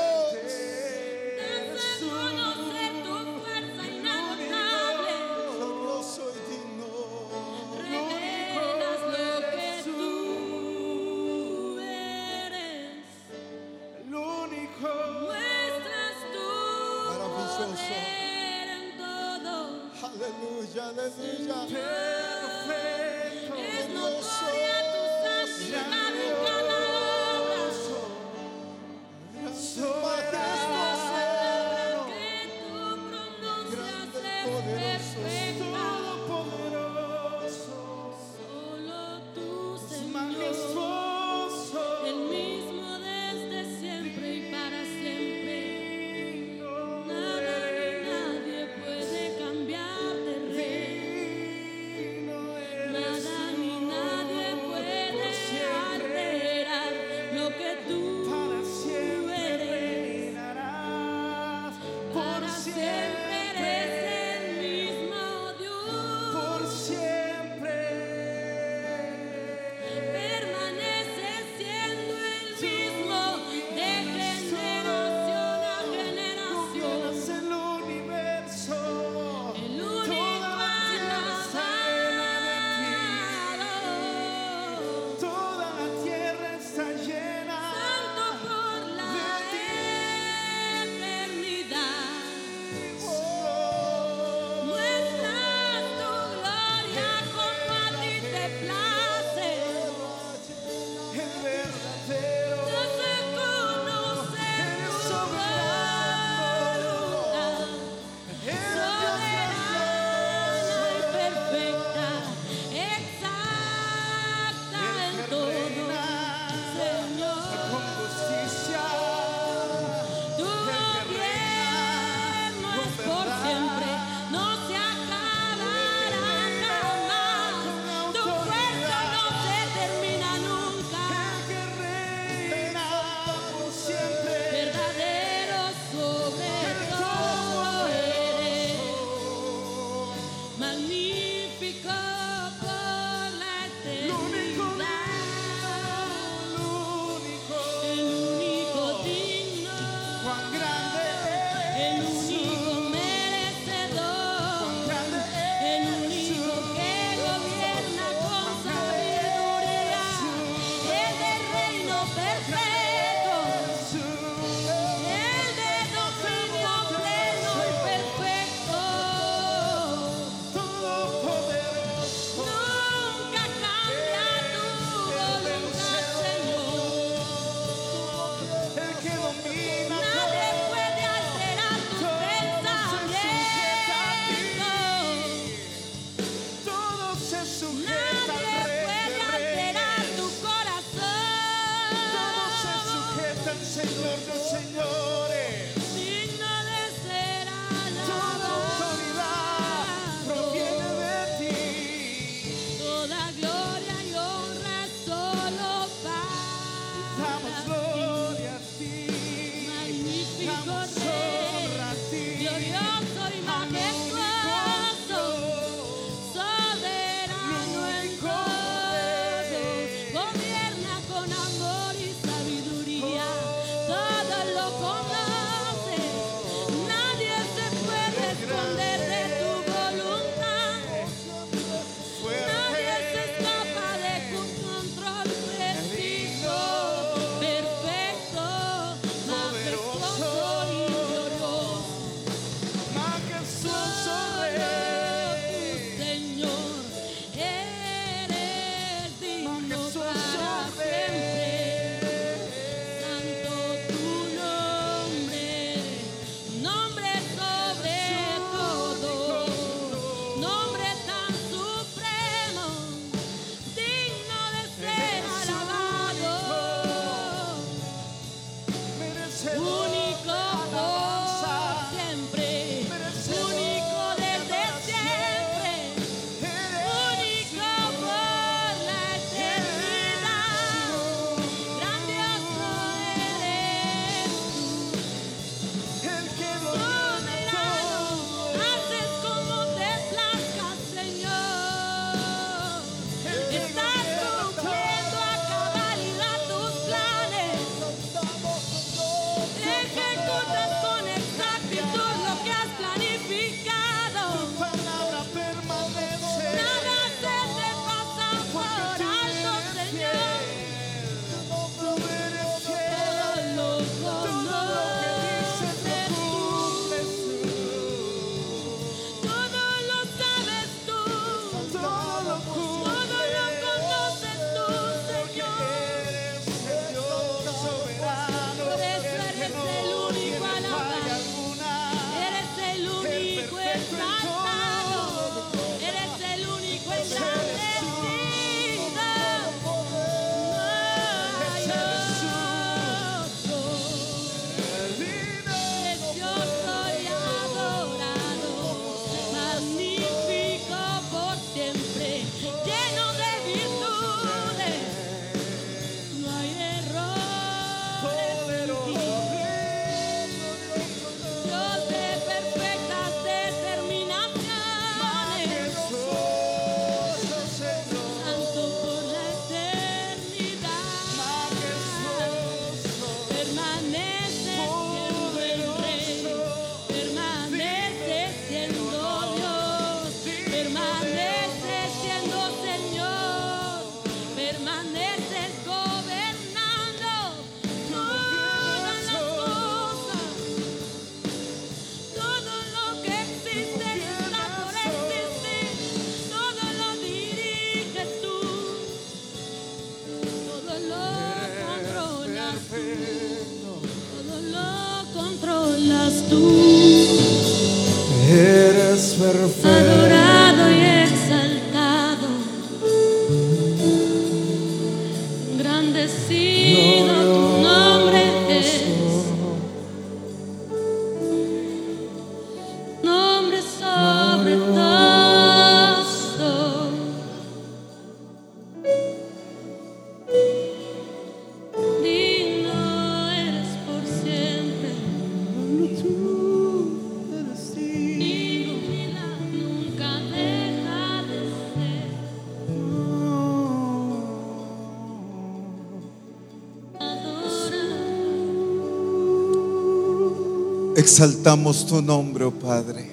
exaltamos 451.05 451.85
tu 451.85 452.01
nombre, 452.01 452.45
oh 452.45 452.51
Padre. 452.51 453.07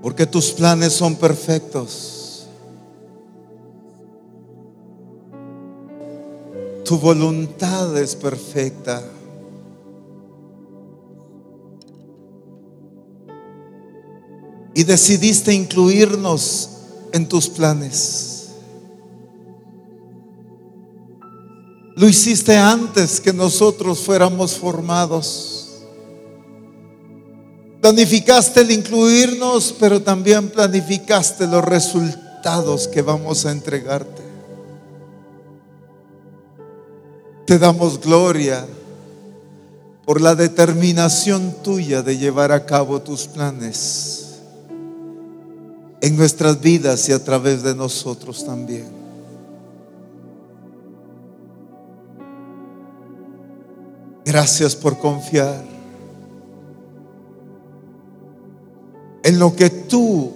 Porque 0.00 0.26
tus 0.26 0.52
planes 0.52 0.92
son 0.92 1.16
perfectos. 1.16 2.46
Tu 6.84 6.96
voluntad 6.96 7.98
es 7.98 8.14
perfecta. 8.14 9.02
Y 14.72 14.84
decidiste 14.84 15.52
incluirnos 15.52 16.70
en 17.12 17.28
tus 17.28 17.48
planes. 17.48 18.33
Lo 21.96 22.08
hiciste 22.08 22.56
antes 22.56 23.20
que 23.20 23.32
nosotros 23.32 24.00
fuéramos 24.00 24.58
formados. 24.58 25.68
Planificaste 27.80 28.62
el 28.62 28.72
incluirnos, 28.72 29.74
pero 29.78 30.02
también 30.02 30.48
planificaste 30.48 31.46
los 31.46 31.64
resultados 31.64 32.88
que 32.88 33.02
vamos 33.02 33.46
a 33.46 33.52
entregarte. 33.52 34.22
Te 37.46 37.58
damos 37.58 38.00
gloria 38.00 38.66
por 40.04 40.20
la 40.20 40.34
determinación 40.34 41.54
tuya 41.62 42.02
de 42.02 42.18
llevar 42.18 42.50
a 42.52 42.66
cabo 42.66 43.02
tus 43.02 43.26
planes 43.26 44.24
en 46.00 46.16
nuestras 46.16 46.60
vidas 46.60 47.08
y 47.08 47.12
a 47.12 47.22
través 47.22 47.62
de 47.62 47.74
nosotros 47.74 48.44
también. 48.44 49.03
Gracias 54.24 54.74
por 54.74 54.98
confiar 54.98 55.64
en 59.22 59.38
lo 59.38 59.56
que 59.56 59.70
tú 59.70 60.32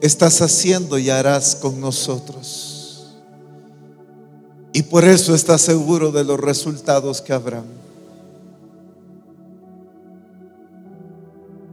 estás 0.00 0.40
haciendo 0.42 0.98
y 0.98 1.10
harás 1.10 1.56
con 1.56 1.80
nosotros. 1.80 3.14
Y 4.72 4.82
por 4.82 5.04
eso 5.04 5.34
estás 5.34 5.62
seguro 5.62 6.12
de 6.12 6.24
los 6.24 6.38
resultados 6.38 7.22
que 7.22 7.32
habrán. 7.32 7.64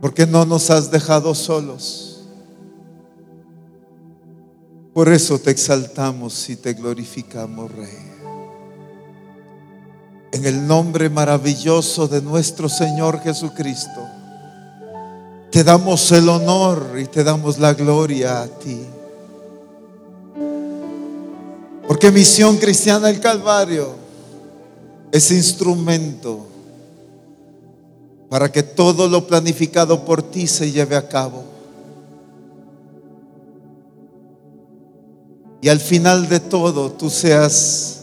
Porque 0.01 0.25
no 0.25 0.45
nos 0.45 0.69
has 0.69 0.89
dejado 0.89 1.35
solos. 1.35 2.23
Por 4.93 5.09
eso 5.09 5.37
te 5.39 5.51
exaltamos 5.51 6.49
y 6.49 6.55
te 6.55 6.73
glorificamos, 6.73 7.69
Rey. 7.69 8.14
En 10.35 10.45
el 10.45 10.67
nombre 10.67 11.09
maravilloso 11.09 12.09
de 12.09 12.21
nuestro 12.21 12.67
Señor 12.67 13.21
Jesucristo, 13.21 14.05
te 15.49 15.63
damos 15.63 16.11
el 16.11 16.27
honor 16.27 16.97
y 17.01 17.05
te 17.05 17.23
damos 17.23 17.57
la 17.57 17.73
gloria 17.73 18.41
a 18.41 18.47
ti. 18.47 18.81
Porque 21.87 22.11
Misión 22.11 22.57
Cristiana 22.57 23.07
del 23.07 23.21
Calvario 23.21 23.95
es 25.09 25.31
instrumento 25.31 26.45
para 28.29 28.51
que 28.51 28.61
todo 28.61 29.07
lo 29.07 29.25
planificado 29.25 30.03
por 30.03 30.21
ti 30.21 30.47
se 30.47 30.69
lleve 30.69 30.97
a 30.97 31.07
cabo. 31.07 31.45
Y 35.61 35.69
al 35.69 35.79
final 35.79 36.27
de 36.27 36.41
todo 36.41 36.91
tú 36.91 37.09
seas 37.09 37.94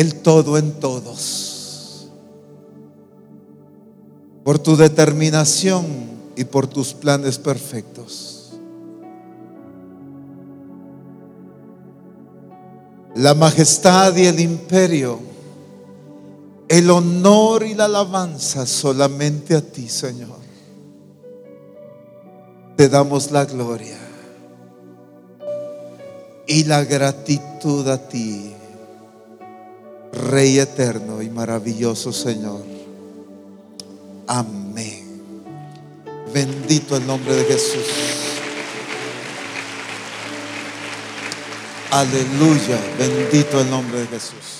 el 0.00 0.14
todo 0.14 0.56
en 0.56 0.72
todos. 0.80 2.08
Por 4.44 4.58
tu 4.58 4.74
determinación 4.74 5.84
y 6.36 6.44
por 6.44 6.66
tus 6.66 6.94
planes 6.94 7.38
perfectos. 7.38 8.52
La 13.14 13.34
majestad 13.34 14.16
y 14.16 14.24
el 14.24 14.40
imperio, 14.40 15.18
el 16.68 16.90
honor 16.90 17.64
y 17.64 17.74
la 17.74 17.84
alabanza 17.84 18.64
solamente 18.64 19.54
a 19.54 19.60
ti, 19.60 19.86
Señor. 19.86 20.40
Te 22.76 22.88
damos 22.88 23.30
la 23.30 23.44
gloria 23.44 23.98
y 26.46 26.64
la 26.64 26.84
gratitud 26.84 27.86
a 27.86 28.08
ti, 28.08 28.54
Rey 30.12 30.58
eterno 30.58 31.22
y 31.22 31.30
maravilloso 31.30 32.12
Señor. 32.12 32.62
Amén. 34.26 35.22
Bendito 36.32 36.96
el 36.96 37.06
nombre 37.06 37.34
de 37.34 37.44
Jesús. 37.44 37.86
Aleluya. 41.90 42.78
Bendito 42.98 43.60
el 43.60 43.70
nombre 43.70 44.00
de 44.00 44.06
Jesús. 44.06 44.59